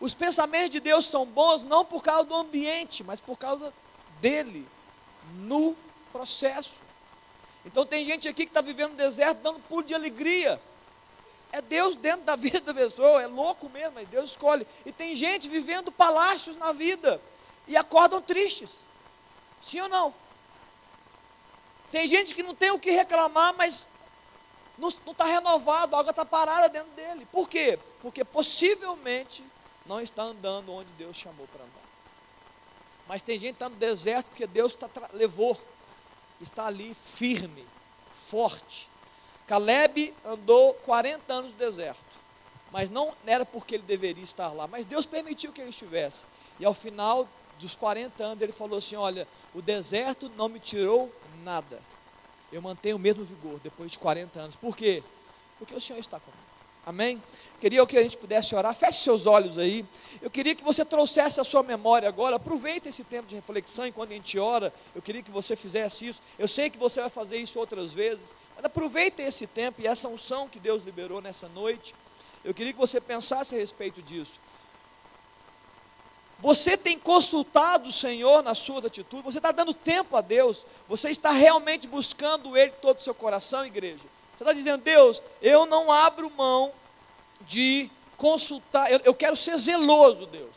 Os 0.00 0.14
pensamentos 0.14 0.70
de 0.70 0.80
Deus 0.80 1.04
são 1.06 1.26
bons 1.26 1.62
não 1.62 1.84
por 1.84 2.02
causa 2.02 2.24
do 2.24 2.34
ambiente, 2.34 3.04
mas 3.04 3.20
por 3.20 3.36
causa 3.36 3.72
dele, 4.20 4.66
no 5.34 5.76
processo. 6.10 6.80
Então 7.66 7.84
tem 7.84 8.02
gente 8.02 8.26
aqui 8.28 8.44
que 8.44 8.50
está 8.50 8.62
vivendo 8.62 8.92
no 8.92 8.96
deserto 8.96 9.42
dando 9.42 9.60
pulo 9.60 9.82
de 9.82 9.94
alegria. 9.94 10.60
É 11.52 11.62
Deus 11.62 11.96
dentro 11.96 12.24
da 12.24 12.34
vida 12.36 12.60
da 12.60 12.74
pessoa, 12.74 13.22
é 13.22 13.26
louco 13.26 13.68
mesmo, 13.68 13.92
mas 13.94 14.08
Deus 14.08 14.30
escolhe. 14.30 14.66
E 14.84 14.92
tem 14.92 15.14
gente 15.14 15.48
vivendo 15.48 15.90
palácios 15.92 16.56
na 16.56 16.72
vida 16.72 17.20
e 17.66 17.76
acordam 17.76 18.20
tristes. 18.20 18.80
Sim 19.60 19.80
ou 19.80 19.88
não? 19.88 20.14
Tem 21.90 22.06
gente 22.06 22.34
que 22.34 22.42
não 22.42 22.54
tem 22.54 22.70
o 22.70 22.78
que 22.78 22.90
reclamar, 22.90 23.54
mas 23.56 23.88
não 24.76 24.88
está 24.88 25.24
renovado, 25.24 25.96
a 25.96 26.00
água 26.00 26.10
está 26.10 26.24
parada 26.24 26.68
dentro 26.68 26.90
dele. 26.92 27.26
Por 27.32 27.48
quê? 27.48 27.78
Porque 28.02 28.24
possivelmente 28.24 29.42
não 29.86 30.00
está 30.00 30.24
andando 30.24 30.72
onde 30.72 30.90
Deus 30.92 31.16
chamou 31.16 31.46
para 31.48 31.62
andar. 31.62 31.86
Mas 33.08 33.22
tem 33.22 33.38
gente 33.38 33.52
que 33.52 33.56
está 33.56 33.68
no 33.68 33.76
deserto 33.76 34.26
porque 34.26 34.46
Deus 34.46 34.74
tá, 34.74 34.88
levou, 35.12 35.58
está 36.40 36.66
ali 36.66 36.94
firme, 36.94 37.64
forte. 38.14 38.88
Caleb 39.46 40.12
andou 40.24 40.74
40 40.74 41.32
anos 41.32 41.52
no 41.52 41.58
deserto, 41.58 42.04
mas 42.72 42.90
não 42.90 43.14
era 43.26 43.44
porque 43.44 43.76
ele 43.76 43.84
deveria 43.84 44.24
estar 44.24 44.48
lá, 44.48 44.66
mas 44.66 44.86
Deus 44.86 45.06
permitiu 45.06 45.52
que 45.52 45.60
ele 45.60 45.70
estivesse. 45.70 46.24
E 46.58 46.64
ao 46.64 46.74
final 46.74 47.28
dos 47.58 47.76
40 47.76 48.24
anos 48.24 48.42
ele 48.42 48.52
falou 48.52 48.78
assim: 48.78 48.96
Olha, 48.96 49.26
o 49.54 49.62
deserto 49.62 50.30
não 50.36 50.48
me 50.48 50.58
tirou 50.58 51.12
nada 51.44 51.80
eu 52.52 52.62
mantenho 52.62 52.96
o 52.96 52.98
mesmo 52.98 53.24
vigor 53.24 53.58
depois 53.62 53.90
de 53.90 53.98
40 53.98 54.38
anos. 54.38 54.56
Por 54.56 54.76
quê? 54.76 55.02
Porque 55.58 55.74
o 55.74 55.80
Senhor 55.80 55.98
está 55.98 56.20
comigo. 56.20 56.42
Amém? 56.84 57.20
Queria 57.60 57.84
que 57.84 57.98
a 57.98 58.02
gente 58.02 58.16
pudesse 58.16 58.54
orar. 58.54 58.72
Feche 58.72 59.00
seus 59.00 59.26
olhos 59.26 59.58
aí. 59.58 59.84
Eu 60.22 60.30
queria 60.30 60.54
que 60.54 60.62
você 60.62 60.84
trouxesse 60.84 61.40
a 61.40 61.44
sua 61.44 61.64
memória 61.64 62.08
agora. 62.08 62.36
Aproveite 62.36 62.88
esse 62.88 63.02
tempo 63.02 63.26
de 63.26 63.34
reflexão 63.34 63.86
enquanto 63.86 64.12
a 64.12 64.14
gente 64.14 64.38
ora. 64.38 64.72
Eu 64.94 65.02
queria 65.02 65.20
que 65.20 65.30
você 65.30 65.56
fizesse 65.56 66.06
isso. 66.06 66.22
Eu 66.38 66.46
sei 66.46 66.70
que 66.70 66.78
você 66.78 67.00
vai 67.00 67.10
fazer 67.10 67.38
isso 67.38 67.58
outras 67.58 67.92
vezes. 67.92 68.32
Mas 68.56 68.64
aproveite 68.64 69.22
esse 69.22 69.46
tempo 69.46 69.82
e 69.82 69.86
essa 69.86 70.08
unção 70.08 70.48
que 70.48 70.58
Deus 70.58 70.82
liberou 70.82 71.20
nessa 71.20 71.48
noite. 71.48 71.94
Eu 72.42 72.54
queria 72.54 72.72
que 72.72 72.78
você 72.78 73.00
pensasse 73.00 73.54
a 73.54 73.58
respeito 73.58 74.00
disso. 74.00 74.40
Você 76.38 76.76
tem 76.76 76.98
consultado 76.98 77.88
o 77.88 77.92
Senhor 77.92 78.42
nas 78.42 78.58
suas 78.58 78.84
atitudes, 78.84 79.24
você 79.24 79.38
está 79.38 79.52
dando 79.52 79.72
tempo 79.72 80.16
a 80.16 80.20
Deus, 80.20 80.66
você 80.86 81.08
está 81.08 81.30
realmente 81.30 81.88
buscando 81.88 82.56
Ele 82.56 82.72
todo 82.72 82.98
o 82.98 83.02
seu 83.02 83.14
coração, 83.14 83.64
igreja. 83.64 84.04
Você 84.36 84.44
está 84.44 84.52
dizendo, 84.52 84.82
Deus, 84.82 85.22
eu 85.40 85.64
não 85.64 85.90
abro 85.90 86.30
mão 86.30 86.72
de 87.40 87.90
consultar, 88.18 88.92
eu, 88.92 89.00
eu 89.04 89.14
quero 89.14 89.36
ser 89.36 89.56
zeloso, 89.56 90.26
Deus. 90.26 90.54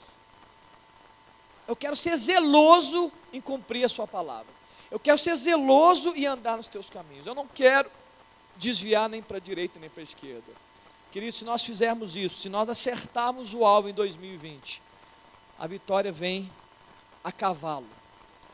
Eu 1.65 1.75
quero 1.75 1.95
ser 1.95 2.17
zeloso 2.17 3.11
em 3.31 3.39
cumprir 3.39 3.85
a 3.85 3.89
Sua 3.89 4.07
palavra. 4.07 4.58
Eu 4.91 4.99
quero 4.99 5.17
ser 5.17 5.35
zeloso 5.35 6.13
e 6.15 6.25
andar 6.25 6.57
nos 6.57 6.67
teus 6.67 6.89
caminhos. 6.89 7.25
Eu 7.25 7.35
não 7.35 7.47
quero 7.47 7.89
desviar 8.57 9.07
nem 9.07 9.21
para 9.21 9.37
a 9.37 9.39
direita 9.39 9.79
nem 9.79 9.89
para 9.89 10.01
a 10.01 10.03
esquerda. 10.03 10.51
Querido, 11.11 11.35
se 11.35 11.45
nós 11.45 11.63
fizermos 11.63 12.15
isso, 12.15 12.41
se 12.41 12.49
nós 12.49 12.69
acertarmos 12.69 13.53
o 13.53 13.65
alvo 13.65 13.89
em 13.89 13.93
2020, 13.93 14.81
a 15.57 15.65
vitória 15.65 16.11
vem 16.11 16.49
a 17.23 17.31
cavalo. 17.31 17.87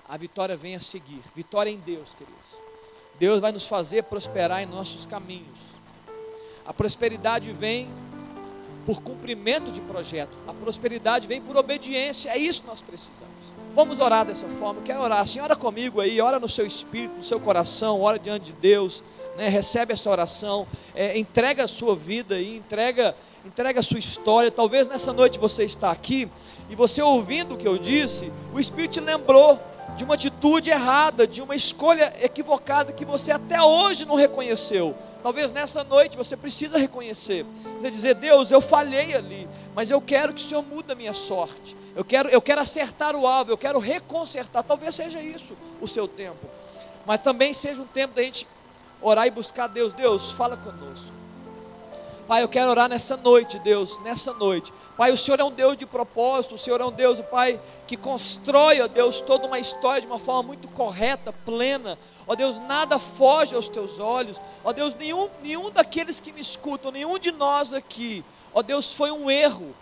A 0.07 0.17
vitória 0.17 0.55
vem 0.55 0.75
a 0.75 0.79
seguir. 0.79 1.21
Vitória 1.35 1.69
em 1.69 1.77
Deus, 1.77 2.13
queridos. 2.13 2.65
Deus 3.17 3.41
vai 3.41 3.51
nos 3.51 3.67
fazer 3.67 4.03
prosperar 4.03 4.61
em 4.61 4.65
nossos 4.65 5.05
caminhos. 5.05 5.59
A 6.65 6.73
prosperidade 6.73 7.51
vem 7.51 7.89
por 8.85 9.01
cumprimento 9.01 9.71
de 9.71 9.81
projeto. 9.81 10.37
A 10.47 10.53
prosperidade 10.53 11.27
vem 11.27 11.41
por 11.41 11.57
obediência. 11.57 12.29
É 12.29 12.37
isso 12.37 12.61
que 12.61 12.67
nós 12.67 12.81
precisamos. 12.81 13.54
Vamos 13.75 13.99
orar 13.99 14.23
dessa 14.23 14.47
forma. 14.47 14.81
Quero 14.83 15.01
orar. 15.01 15.19
Assim, 15.19 15.41
ora 15.41 15.53
comigo 15.53 15.99
aí, 15.99 16.21
ora 16.21 16.39
no 16.39 16.47
seu 16.47 16.65
espírito, 16.65 17.17
no 17.17 17.23
seu 17.23 17.41
coração, 17.41 17.99
ora 17.99 18.17
diante 18.17 18.45
de 18.45 18.53
Deus. 18.53 19.03
Né? 19.37 19.49
Recebe 19.49 19.91
essa 19.91 20.09
oração. 20.09 20.65
É, 20.95 21.19
entrega 21.19 21.65
a 21.65 21.67
sua 21.67 21.93
vida 21.93 22.35
aí, 22.35 22.55
entrega, 22.55 23.13
entrega 23.45 23.81
a 23.81 23.83
sua 23.83 23.99
história. 23.99 24.49
Talvez 24.49 24.87
nessa 24.87 25.11
noite 25.11 25.37
você 25.37 25.65
está 25.65 25.91
aqui 25.91 26.29
e 26.69 26.75
você 26.75 27.01
ouvindo 27.01 27.55
o 27.55 27.57
que 27.57 27.67
eu 27.67 27.77
disse, 27.77 28.31
o 28.53 28.61
Espírito 28.61 28.93
te 28.93 29.01
lembrou 29.01 29.59
de 29.97 30.05
uma 30.05 30.13
atitude 30.13 30.69
errada, 30.69 31.27
de 31.27 31.41
uma 31.41 31.53
escolha 31.53 32.13
equivocada 32.21 32.93
que 32.93 33.03
você 33.03 33.29
até 33.29 33.61
hoje 33.61 34.05
não 34.05 34.15
reconheceu. 34.15 34.95
Talvez 35.25 35.51
nessa 35.51 35.83
noite 35.83 36.15
você 36.15 36.37
precisa 36.37 36.77
reconhecer. 36.77 37.47
Você 37.79 37.89
dizer, 37.89 38.13
Deus, 38.13 38.51
eu 38.51 38.61
falhei 38.61 39.15
ali, 39.15 39.49
mas 39.73 39.89
eu 39.89 39.99
quero 39.99 40.31
que 40.31 40.39
o 40.39 40.47
Senhor 40.47 40.61
mude 40.61 40.91
a 40.91 40.93
minha 40.93 41.15
sorte. 41.15 41.75
Eu 41.95 42.05
quero, 42.05 42.29
eu 42.29 42.39
quero 42.39 42.61
acertar 42.61 43.15
o 43.15 43.25
alvo, 43.25 43.49
eu 43.49 43.57
quero 43.57 43.79
reconsertar. 43.79 44.63
Talvez 44.63 44.93
seja 44.93 45.19
isso 45.19 45.57
o 45.81 45.87
seu 45.87 46.07
tempo. 46.07 46.47
Mas 47.07 47.21
também 47.21 47.53
seja 47.53 47.81
um 47.81 47.87
tempo 47.87 48.13
da 48.13 48.21
gente 48.21 48.47
orar 49.01 49.25
e 49.25 49.31
buscar 49.31 49.65
Deus. 49.65 49.93
Deus, 49.93 50.29
fala 50.29 50.57
conosco. 50.57 51.11
Pai, 52.27 52.41
eu 52.41 52.49
quero 52.49 52.71
orar 52.71 52.89
nessa 52.89 53.15
noite, 53.15 53.59
Deus, 53.59 53.99
nessa 53.99 54.33
noite. 54.33 54.73
Pai, 54.97 55.11
o 55.11 55.17
Senhor 55.17 55.39
é 55.39 55.43
um 55.43 55.51
Deus 55.51 55.77
de 55.77 55.85
propósito, 55.85 56.55
o 56.55 56.57
Senhor 56.57 56.81
é 56.81 56.85
um 56.85 56.91
Deus, 56.91 57.21
Pai, 57.29 57.59
que 57.85 57.95
constrói, 57.95 58.81
ó 58.81 58.87
Deus, 58.87 59.21
toda 59.21 59.45
uma 59.45 59.59
história 59.59 60.01
de 60.01 60.07
uma 60.07 60.17
forma 60.17 60.41
muito 60.41 60.67
correta, 60.69 61.31
plena. 61.31 61.99
Ó 62.25 62.33
Deus, 62.33 62.59
nada 62.61 62.97
foge 62.97 63.55
aos 63.55 63.69
teus 63.69 63.99
olhos. 63.99 64.41
Ó 64.63 64.73
Deus, 64.73 64.95
nenhum, 64.95 65.29
nenhum 65.43 65.69
daqueles 65.69 66.19
que 66.19 66.31
me 66.31 66.41
escutam, 66.41 66.91
nenhum 66.91 67.19
de 67.19 67.31
nós 67.31 67.73
aqui, 67.73 68.25
ó 68.55 68.63
Deus, 68.63 68.93
foi 68.93 69.11
um 69.11 69.29
erro. 69.29 69.75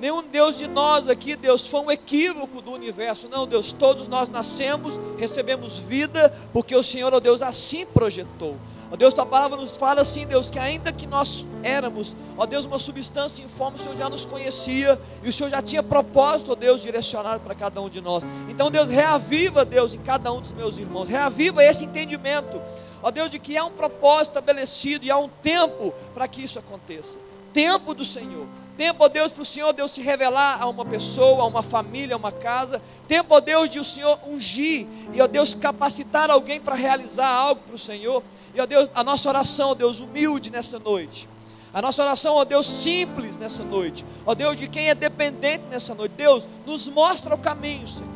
Nenhum 0.00 0.22
Deus 0.22 0.58
de 0.58 0.66
nós 0.66 1.08
aqui, 1.08 1.36
Deus, 1.36 1.68
foi 1.68 1.80
um 1.80 1.90
equívoco 1.90 2.60
do 2.60 2.72
universo. 2.72 3.28
Não, 3.28 3.46
Deus, 3.46 3.72
todos 3.72 4.08
nós 4.08 4.28
nascemos, 4.28 4.98
recebemos 5.16 5.78
vida, 5.78 6.32
porque 6.52 6.74
o 6.74 6.82
Senhor, 6.82 7.14
ó 7.14 7.20
Deus, 7.20 7.42
assim 7.42 7.86
projetou. 7.86 8.56
Ó 8.90 8.96
Deus, 8.96 9.14
tua 9.14 9.24
palavra 9.24 9.56
nos 9.56 9.76
fala 9.76 10.02
assim, 10.02 10.26
Deus, 10.26 10.50
que 10.50 10.58
ainda 10.58 10.92
que 10.92 11.06
nós 11.06 11.46
éramos, 11.62 12.14
ó 12.36 12.44
Deus, 12.44 12.66
uma 12.66 12.78
substância 12.78 13.42
informe, 13.42 13.76
o 13.76 13.80
Senhor 13.80 13.96
já 13.96 14.08
nos 14.08 14.24
conhecia 14.26 15.00
e 15.22 15.28
o 15.28 15.32
Senhor 15.32 15.48
já 15.48 15.62
tinha 15.62 15.82
propósito, 15.82 16.52
ó 16.52 16.54
Deus, 16.54 16.82
direcionado 16.82 17.40
para 17.40 17.54
cada 17.54 17.80
um 17.80 17.88
de 17.88 18.00
nós. 18.00 18.24
Então, 18.48 18.70
Deus, 18.70 18.90
reaviva, 18.90 19.64
Deus, 19.64 19.94
em 19.94 20.00
cada 20.00 20.32
um 20.32 20.40
dos 20.40 20.52
meus 20.52 20.76
irmãos, 20.76 21.08
reaviva 21.08 21.64
esse 21.64 21.84
entendimento, 21.84 22.60
ó 23.02 23.10
Deus, 23.10 23.30
de 23.30 23.38
que 23.38 23.56
há 23.56 23.64
um 23.64 23.72
propósito 23.72 24.32
estabelecido 24.32 25.06
e 25.06 25.10
há 25.10 25.16
um 25.16 25.28
tempo 25.28 25.94
para 26.12 26.28
que 26.28 26.42
isso 26.44 26.58
aconteça. 26.58 27.16
Tempo 27.54 27.94
do 27.94 28.04
Senhor. 28.04 28.46
Tempo, 28.76 29.04
ó 29.04 29.08
Deus, 29.08 29.30
para 29.30 29.42
o 29.42 29.44
Senhor, 29.44 29.72
Deus, 29.72 29.92
se 29.92 30.02
revelar 30.02 30.60
a 30.60 30.66
uma 30.66 30.84
pessoa, 30.84 31.44
a 31.44 31.46
uma 31.46 31.62
família, 31.62 32.16
a 32.16 32.18
uma 32.18 32.32
casa. 32.32 32.82
Tempo, 33.06 33.32
ó 33.32 33.40
Deus, 33.40 33.70
de 33.70 33.78
o 33.78 33.84
Senhor 33.84 34.18
ungir 34.26 34.88
e, 35.12 35.22
ó 35.22 35.28
Deus, 35.28 35.54
capacitar 35.54 36.28
alguém 36.28 36.60
para 36.60 36.74
realizar 36.74 37.28
algo 37.28 37.62
para 37.64 37.76
o 37.76 37.78
Senhor. 37.78 38.22
E, 38.52 38.60
ó 38.60 38.66
Deus, 38.66 38.90
a 38.92 39.04
nossa 39.04 39.28
oração, 39.28 39.70
ó 39.70 39.74
Deus, 39.74 40.00
humilde 40.00 40.50
nessa 40.50 40.80
noite. 40.80 41.28
A 41.72 41.80
nossa 41.80 42.02
oração, 42.02 42.34
ó 42.34 42.44
Deus, 42.44 42.66
simples 42.66 43.36
nessa 43.36 43.62
noite. 43.62 44.04
Ó 44.26 44.34
Deus, 44.34 44.56
de 44.56 44.66
quem 44.66 44.88
é 44.88 44.94
dependente 44.94 45.64
nessa 45.70 45.94
noite. 45.94 46.12
Deus, 46.16 46.48
nos 46.66 46.88
mostra 46.88 47.32
o 47.36 47.38
caminho, 47.38 47.86
Senhor. 47.86 48.10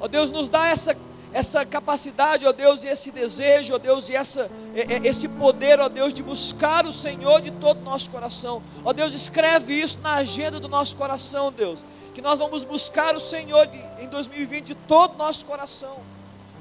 Ó 0.00 0.08
Deus, 0.08 0.32
nos 0.32 0.48
dá 0.48 0.66
essa, 0.66 0.96
essa 1.32 1.64
capacidade, 1.64 2.46
ó 2.46 2.52
Deus, 2.52 2.84
e 2.84 2.88
esse 2.88 3.10
desejo, 3.10 3.74
ó 3.74 3.78
Deus, 3.78 4.08
e 4.08 4.16
essa, 4.16 4.50
esse 5.02 5.28
poder, 5.28 5.80
ó 5.80 5.88
Deus, 5.88 6.12
de 6.12 6.22
buscar 6.22 6.86
o 6.86 6.92
Senhor 6.92 7.40
de 7.40 7.50
todo 7.50 7.80
o 7.80 7.84
nosso 7.84 8.10
coração. 8.10 8.62
Ó 8.84 8.92
Deus, 8.92 9.14
escreve 9.14 9.74
isso 9.74 9.98
na 10.02 10.14
agenda 10.14 10.60
do 10.60 10.68
nosso 10.68 10.94
coração, 10.96 11.50
Deus. 11.50 11.84
Que 12.14 12.20
nós 12.20 12.38
vamos 12.38 12.64
buscar 12.64 13.16
o 13.16 13.20
Senhor 13.20 13.68
em 14.00 14.08
2020 14.08 14.64
de 14.64 14.74
todo 14.74 15.14
o 15.14 15.18
nosso 15.18 15.46
coração. 15.46 15.96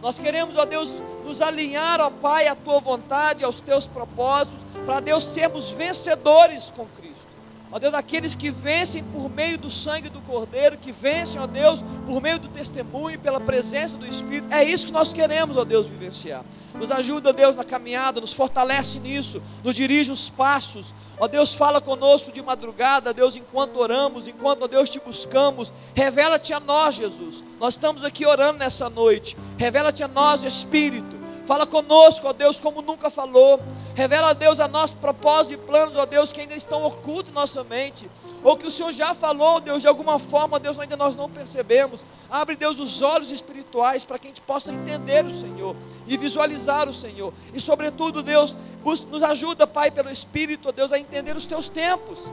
Nós 0.01 0.17
queremos, 0.17 0.57
ó 0.57 0.65
Deus, 0.65 1.01
nos 1.24 1.41
alinhar, 1.41 1.99
ó 2.01 2.09
Pai, 2.09 2.47
à 2.47 2.55
tua 2.55 2.80
vontade, 2.80 3.43
aos 3.43 3.59
teus 3.59 3.86
propósitos, 3.86 4.61
para 4.86 4.99
Deus 4.99 5.24
sermos 5.24 5.69
vencedores 5.72 6.72
com 6.76 6.86
Cristo. 6.88 7.31
Ó 7.72 7.80
Deus, 7.80 7.93
aqueles 7.93 8.36
que 8.36 8.51
vencem 8.51 9.01
por 9.01 9.30
meio 9.30 9.57
do 9.57 9.72
sangue 9.72 10.09
do 10.09 10.19
Cordeiro, 10.22 10.78
que 10.78 10.91
vencem, 10.91 11.39
ó 11.39 11.47
Deus, 11.47 11.82
por 12.05 12.22
meio 12.22 12.38
do 12.38 12.49
testemunho, 12.49 13.17
pela 13.17 13.39
presença 13.39 13.95
do 13.95 14.05
Espírito. 14.05 14.51
É 14.51 14.61
isso 14.61 14.88
que 14.88 14.91
nós 14.91 15.13
queremos, 15.13 15.55
ó 15.55 15.63
Deus, 15.63 15.88
vivenciar. 15.88 16.43
Nos 16.76 16.91
ajuda, 16.91 17.32
Deus, 17.32 17.55
na 17.55 17.63
caminhada, 17.63 18.19
nos 18.19 18.34
fortalece 18.34 18.99
nisso, 18.99 19.41
nos 19.63 19.74
dirige 19.74 20.11
os 20.11 20.30
passos. 20.30 20.93
Ó 21.17 21.30
Deus, 21.30 21.53
fala 21.53 21.80
conosco 21.80 22.30
de 22.32 22.41
madrugada, 22.41 23.13
Deus, 23.13 23.38
enquanto 23.38 23.78
oramos, 23.78 24.28
enquanto, 24.28 24.63
ó 24.63 24.67
Deus, 24.67 24.89
te 24.89 24.99
buscamos. 24.99 25.72
Revela-te 25.95 26.53
a 26.53 26.59
nós, 26.59 26.95
Jesus. 26.95 27.41
Nós 27.57 27.76
estamos 27.76 28.03
aqui 28.03 28.26
orando 28.26 28.59
nessa 28.59 28.89
noite. 28.89 29.38
Revela-te 29.57 30.03
a 30.03 30.09
nós, 30.09 30.43
Espírito. 30.43 31.20
Fala 31.52 31.68
conosco, 31.68 32.30
ó 32.30 32.32
Deus, 32.32 32.62
como 32.62 32.82
nunca 32.82 33.10
falou. 33.10 33.60
Revela, 33.93 34.30
a 34.30 34.34
Deus, 34.34 34.58
a 34.62 34.70
nossos 34.70 34.95
propósitos 34.95 35.62
e 35.62 35.68
planos, 35.68 35.97
ó 35.97 36.06
Deus, 36.06 36.32
que 36.32 36.39
ainda 36.39 36.56
estão 36.56 36.82
ocultos 36.86 37.30
em 37.30 37.34
nossa 37.34 37.62
mente. 37.62 38.10
Ou 38.41 38.56
que 38.56 38.66
o 38.66 38.72
Senhor 38.72 38.89
já 38.93 39.14
falou, 39.14 39.60
Deus, 39.60 39.82
de 39.82 39.88
alguma 39.89 40.18
forma, 40.18 40.62
Deus, 40.62 40.80
ainda 40.80 40.95
nós 40.95 41.14
não 41.14 41.30
percebemos. 41.30 42.06
Abre, 42.30 42.56
Deus, 42.56 42.80
os 42.80 43.02
olhos 43.02 43.34
espirituais 43.34 44.06
para 44.06 44.18
que 44.18 44.28
a 44.28 44.30
gente 44.30 44.39
possa 44.39 44.72
entender 44.72 45.26
o 45.26 45.30
Senhor 45.30 45.76
e 46.08 46.16
visualizar 46.16 46.88
o 46.88 46.93
Senhor. 46.93 47.34
E, 47.54 47.60
sobretudo, 47.60 48.24
Deus, 48.24 48.58
nos 49.10 49.22
ajuda, 49.22 49.68
Pai, 49.68 49.91
pelo 49.91 50.10
Espírito, 50.10 50.70
ó 50.70 50.72
Deus, 50.72 50.93
a 50.93 50.99
entender 50.99 51.36
os 51.36 51.45
teus 51.45 51.68
tempos. 51.68 52.32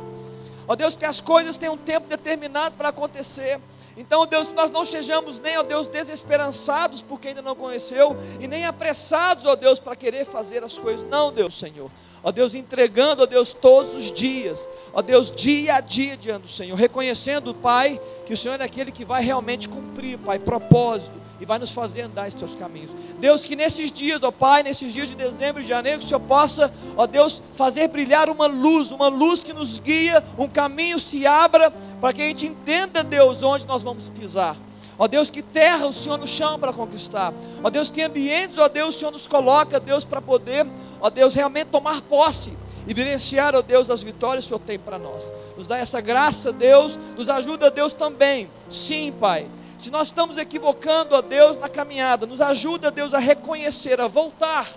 Ó 0.68 0.76
Deus, 0.76 0.96
que 0.96 1.04
as 1.04 1.20
coisas 1.20 1.56
têm 1.56 1.68
um 1.68 1.76
tempo 1.76 2.06
determinado 2.06 2.76
para 2.76 2.90
acontecer. 2.90 3.58
Então, 3.98 4.24
Deus, 4.26 4.52
nós 4.52 4.70
não 4.70 4.84
sejamos 4.84 5.40
nem, 5.40 5.58
ó 5.58 5.64
Deus, 5.64 5.88
desesperançados 5.88 7.02
porque 7.02 7.28
ainda 7.28 7.42
não 7.42 7.56
conheceu, 7.56 8.16
e 8.38 8.46
nem 8.46 8.64
apressados, 8.64 9.44
ó 9.44 9.56
Deus, 9.56 9.80
para 9.80 9.96
querer 9.96 10.24
fazer 10.24 10.62
as 10.62 10.78
coisas. 10.78 11.04
Não, 11.10 11.32
Deus, 11.32 11.58
Senhor. 11.58 11.90
Ó 12.22 12.32
Deus, 12.32 12.54
entregando, 12.54 13.22
ó 13.22 13.26
Deus, 13.26 13.52
todos 13.52 13.94
os 13.94 14.12
dias, 14.12 14.68
ó 14.92 15.00
Deus, 15.00 15.30
dia 15.30 15.76
a 15.76 15.80
dia 15.80 16.16
diante 16.16 16.42
do 16.42 16.48
Senhor, 16.48 16.76
reconhecendo, 16.76 17.54
Pai, 17.54 18.00
que 18.26 18.32
o 18.32 18.36
Senhor 18.36 18.60
é 18.60 18.64
aquele 18.64 18.90
que 18.90 19.04
vai 19.04 19.22
realmente 19.22 19.68
cumprir, 19.68 20.18
Pai, 20.18 20.38
propósito 20.38 21.28
e 21.40 21.44
vai 21.44 21.58
nos 21.58 21.70
fazer 21.70 22.02
andar 22.02 22.28
em 22.28 22.32
teus 22.32 22.54
caminhos. 22.54 22.90
Deus, 23.20 23.44
que 23.44 23.54
nesses 23.54 23.92
dias, 23.92 24.22
ó 24.22 24.30
Pai, 24.30 24.62
nesses 24.62 24.92
dias 24.92 25.08
de 25.08 25.14
dezembro 25.14 25.60
e 25.60 25.62
de 25.62 25.68
janeiro, 25.68 26.00
que 26.00 26.04
o 26.04 26.08
Senhor 26.08 26.20
possa, 26.20 26.72
ó 26.96 27.06
Deus, 27.06 27.40
fazer 27.54 27.88
brilhar 27.88 28.28
uma 28.28 28.46
luz, 28.46 28.90
uma 28.90 29.08
luz 29.08 29.44
que 29.44 29.52
nos 29.52 29.78
guia, 29.78 30.22
um 30.36 30.48
caminho 30.48 30.98
se 30.98 31.26
abra, 31.26 31.70
para 32.00 32.12
que 32.12 32.22
a 32.22 32.26
gente 32.26 32.46
entenda, 32.46 33.04
Deus, 33.04 33.42
onde 33.42 33.66
nós 33.66 33.82
vamos 33.82 34.10
pisar. 34.10 34.56
Ó 34.98 35.06
Deus, 35.06 35.30
que 35.30 35.42
terra 35.42 35.86
o 35.86 35.92
Senhor 35.92 36.18
nos 36.18 36.30
chama 36.30 36.58
para 36.58 36.72
conquistar. 36.72 37.32
Ó 37.62 37.70
Deus, 37.70 37.90
que 37.90 38.02
ambientes, 38.02 38.58
ó 38.58 38.68
Deus, 38.68 38.96
o 38.96 38.98
Senhor 38.98 39.12
nos 39.12 39.28
coloca, 39.28 39.78
Deus, 39.78 40.04
para 40.04 40.20
poder, 40.20 40.66
ó 41.00 41.08
Deus, 41.08 41.34
realmente 41.34 41.68
tomar 41.68 42.00
posse 42.02 42.52
e 42.86 42.92
vivenciar, 42.92 43.54
ó 43.54 43.62
Deus, 43.62 43.90
as 43.90 44.02
vitórias 44.02 44.44
que 44.44 44.52
o 44.52 44.56
Senhor 44.56 44.66
tem 44.66 44.78
para 44.78 44.98
nós. 44.98 45.32
Nos 45.56 45.66
dá 45.66 45.78
essa 45.78 46.00
graça, 46.00 46.52
Deus, 46.52 46.98
nos 47.16 47.28
ajuda, 47.28 47.70
Deus, 47.70 47.94
também. 47.94 48.50
Sim, 48.68 49.12
Pai 49.12 49.46
se 49.78 49.92
nós 49.92 50.08
estamos 50.08 50.36
equivocando, 50.36 51.14
ó 51.14 51.22
Deus, 51.22 51.56
na 51.56 51.68
caminhada, 51.68 52.26
nos 52.26 52.40
ajuda, 52.40 52.90
Deus, 52.90 53.14
a 53.14 53.18
reconhecer, 53.18 54.00
a 54.00 54.08
voltar. 54.08 54.68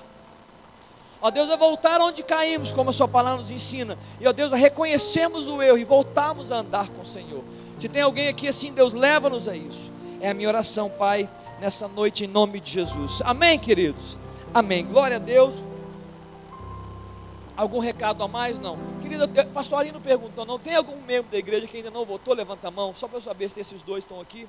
Ó 1.19 1.31
Deus, 1.31 1.49
a 1.49 1.55
voltar 1.55 1.99
onde 2.01 2.21
caímos, 2.21 2.71
como 2.71 2.91
a 2.91 2.93
Sua 2.93 3.07
palavra 3.07 3.39
nos 3.39 3.49
ensina. 3.49 3.97
E 4.19 4.27
ó 4.27 4.31
Deus, 4.31 4.53
a 4.53 4.55
reconhecermos 4.55 5.47
o 5.47 5.59
erro 5.59 5.79
e 5.79 5.83
voltarmos 5.83 6.51
a 6.51 6.57
andar 6.57 6.87
com 6.89 7.01
o 7.01 7.05
Senhor. 7.05 7.43
Se 7.79 7.89
tem 7.89 8.03
alguém 8.03 8.27
aqui 8.27 8.47
assim, 8.47 8.71
Deus, 8.71 8.93
leva-nos 8.93 9.47
a 9.47 9.55
isso. 9.55 9.89
É 10.21 10.29
a 10.29 10.33
minha 10.35 10.47
oração, 10.47 10.87
Pai, 10.87 11.27
nessa 11.59 11.87
noite, 11.87 12.25
em 12.25 12.27
nome 12.27 12.59
de 12.59 12.69
Jesus. 12.69 13.23
Amém, 13.25 13.57
queridos? 13.57 14.15
Amém. 14.53 14.85
Glória 14.85 15.15
a 15.17 15.19
Deus. 15.19 15.55
Algum 17.57 17.79
recado 17.79 18.23
a 18.23 18.27
mais? 18.27 18.59
Não. 18.59 18.77
Querida, 19.01 19.27
pastor 19.45 19.79
Arino 19.79 19.99
perguntou, 19.99 20.45
não 20.45 20.59
tem 20.59 20.75
algum 20.75 20.95
membro 21.07 21.31
da 21.31 21.39
igreja 21.39 21.65
que 21.65 21.77
ainda 21.77 21.89
não 21.89 22.05
votou? 22.05 22.35
Levanta 22.35 22.67
a 22.67 22.71
mão, 22.71 22.93
só 22.93 23.07
para 23.07 23.17
eu 23.17 23.21
saber 23.21 23.49
se 23.49 23.59
esses 23.59 23.81
dois 23.81 24.03
estão 24.03 24.21
aqui. 24.21 24.47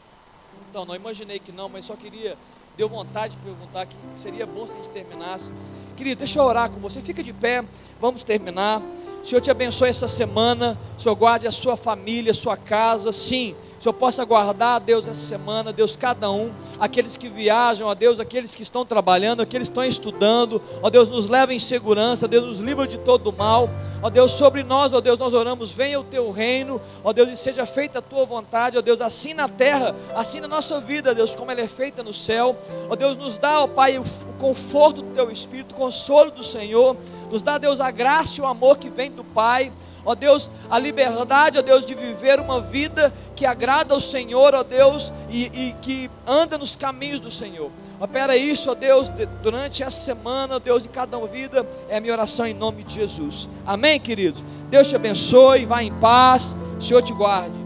Então, 0.69 0.85
não 0.85 0.95
imaginei 0.95 1.39
que 1.39 1.51
não, 1.51 1.71
mas 1.71 1.87
só 1.87 1.97
queria, 1.97 2.37
deu 2.77 2.87
vontade 2.87 3.37
de 3.37 3.43
perguntar 3.43 3.87
que 3.87 3.97
seria 4.15 4.45
bom 4.45 4.67
se 4.67 4.75
a 4.75 4.77
gente 4.77 4.91
terminasse. 4.91 5.51
Querido, 5.97 6.19
deixa 6.19 6.39
eu 6.39 6.45
orar 6.45 6.71
com 6.71 6.81
você. 6.81 7.01
Fica 7.01 7.23
de 7.23 7.33
pé, 7.33 7.65
vamos 7.99 8.25
terminar. 8.25 8.83
Senhor 9.25 9.41
te 9.41 9.51
abençoe 9.51 9.89
essa 9.89 10.07
semana. 10.07 10.79
Senhor 10.99 11.15
guarde 11.15 11.47
a 11.47 11.53
sua 11.53 11.79
família, 11.79 12.33
a 12.33 12.35
sua 12.35 12.59
casa. 12.59 13.11
Sim, 13.11 13.57
o 13.83 13.91
Senhor 13.91 13.95
possa 13.95 14.25
guardar, 14.25 14.79
Deus, 14.79 15.09
essa 15.09 15.27
semana, 15.27 15.73
Deus, 15.73 15.97
cada 15.97 16.31
um, 16.31 16.53
aqueles 16.79 17.17
que 17.17 17.29
viajam, 17.29 17.89
ó 17.89 17.95
Deus, 17.97 18.21
aqueles 18.21 18.55
que 18.55 18.63
estão 18.63 18.87
trabalhando, 18.87 19.41
aqueles 19.41 19.67
que 19.69 19.73
estão 19.73 19.85
estudando, 19.85 20.63
ó 20.81 20.89
Deus, 20.89 21.11
nos 21.11 21.29
leva 21.29 21.53
em 21.53 21.59
segurança, 21.59 22.29
Deus, 22.29 22.47
nos 22.47 22.61
livra 22.61 22.87
de 22.87 22.97
todo 22.97 23.33
mal, 23.33 23.69
ó 24.01 24.09
Deus, 24.09 24.31
sobre 24.31 24.63
nós, 24.63 24.93
ó 24.93 25.01
Deus, 25.01 25.19
nós 25.19 25.35
oramos, 25.35 25.73
venha 25.73 25.99
o 25.99 26.05
teu 26.05 26.31
reino, 26.31 26.81
ó 27.03 27.13
Deus, 27.13 27.29
e 27.31 27.37
seja 27.37 27.67
feita 27.67 27.99
a 27.99 28.03
tua 28.03 28.25
vontade, 28.25 28.79
ó 28.79 28.81
Deus, 28.81 29.01
assim 29.01 29.35
na 29.35 29.49
terra, 29.49 29.97
assim 30.15 30.39
na 30.39 30.47
nossa 30.47 30.81
vida, 30.81 31.13
Deus, 31.13 31.35
como 31.35 31.51
ela 31.51 31.61
é 31.61 31.67
feita 31.67 32.05
no 32.05 32.15
céu, 32.15 32.57
ó 32.89 32.95
Deus, 32.95 33.17
nos 33.17 33.37
dá, 33.37 33.65
ó 33.65 33.67
Pai, 33.67 33.99
o 33.99 34.05
conforto 34.39 35.03
do 35.03 35.13
teu 35.13 35.29
Espírito, 35.29 35.75
o 35.75 35.77
consolo 35.77 36.31
do 36.31 36.45
Senhor, 36.45 36.97
nos 37.33 37.43
dá, 37.43 37.59
Deus, 37.59 37.81
a 37.81 37.91
graça 37.91 38.41
e 38.41 38.45
o 38.45 38.47
amor 38.47 38.79
que 38.79 38.89
vem 38.89 39.11
do 39.11 39.25
Pai, 39.25 39.73
ó 40.05 40.15
Deus, 40.15 40.51
a 40.71 40.79
liberdade, 40.79 41.59
ó 41.59 41.63
Deus, 41.63 41.85
de 41.85 41.95
viver 41.95 42.41
uma 42.41 42.61
vida 42.61 43.13
que 43.37 43.47
agrada 43.47 43.95
ao 43.95 44.01
Senhor, 44.01 44.55
ó 44.55 44.63
Deus, 44.63 45.13
e, 45.31 45.45
e 45.47 45.77
que 45.81 46.11
anda 46.27 46.59
nos 46.59 46.75
caminhos 46.77 47.21
do 47.21 47.31
Senhor. 47.31 47.71
Opera 48.01 48.37
isso, 48.37 48.71
ó 48.71 48.75
Deus, 48.75 49.09
durante 49.43 49.83
essa 49.83 50.05
semana, 50.05 50.57
ó 50.57 50.59
Deus, 50.59 50.85
em 50.85 50.89
cada 50.89 51.19
vida, 51.27 51.67
é 51.89 51.99
a 51.99 52.01
minha 52.01 52.13
oração 52.13 52.47
em 52.47 52.55
nome 52.55 52.83
de 52.83 52.95
Jesus. 52.95 53.49
Amém, 53.65 54.01
queridos? 54.01 54.43
Deus 54.69 54.89
te 54.89 54.97
abençoe, 54.97 55.65
vá 55.65 55.83
em 55.83 55.93
paz, 55.95 56.55
Senhor 56.81 57.03
te 57.03 57.13
guarde. 57.13 57.62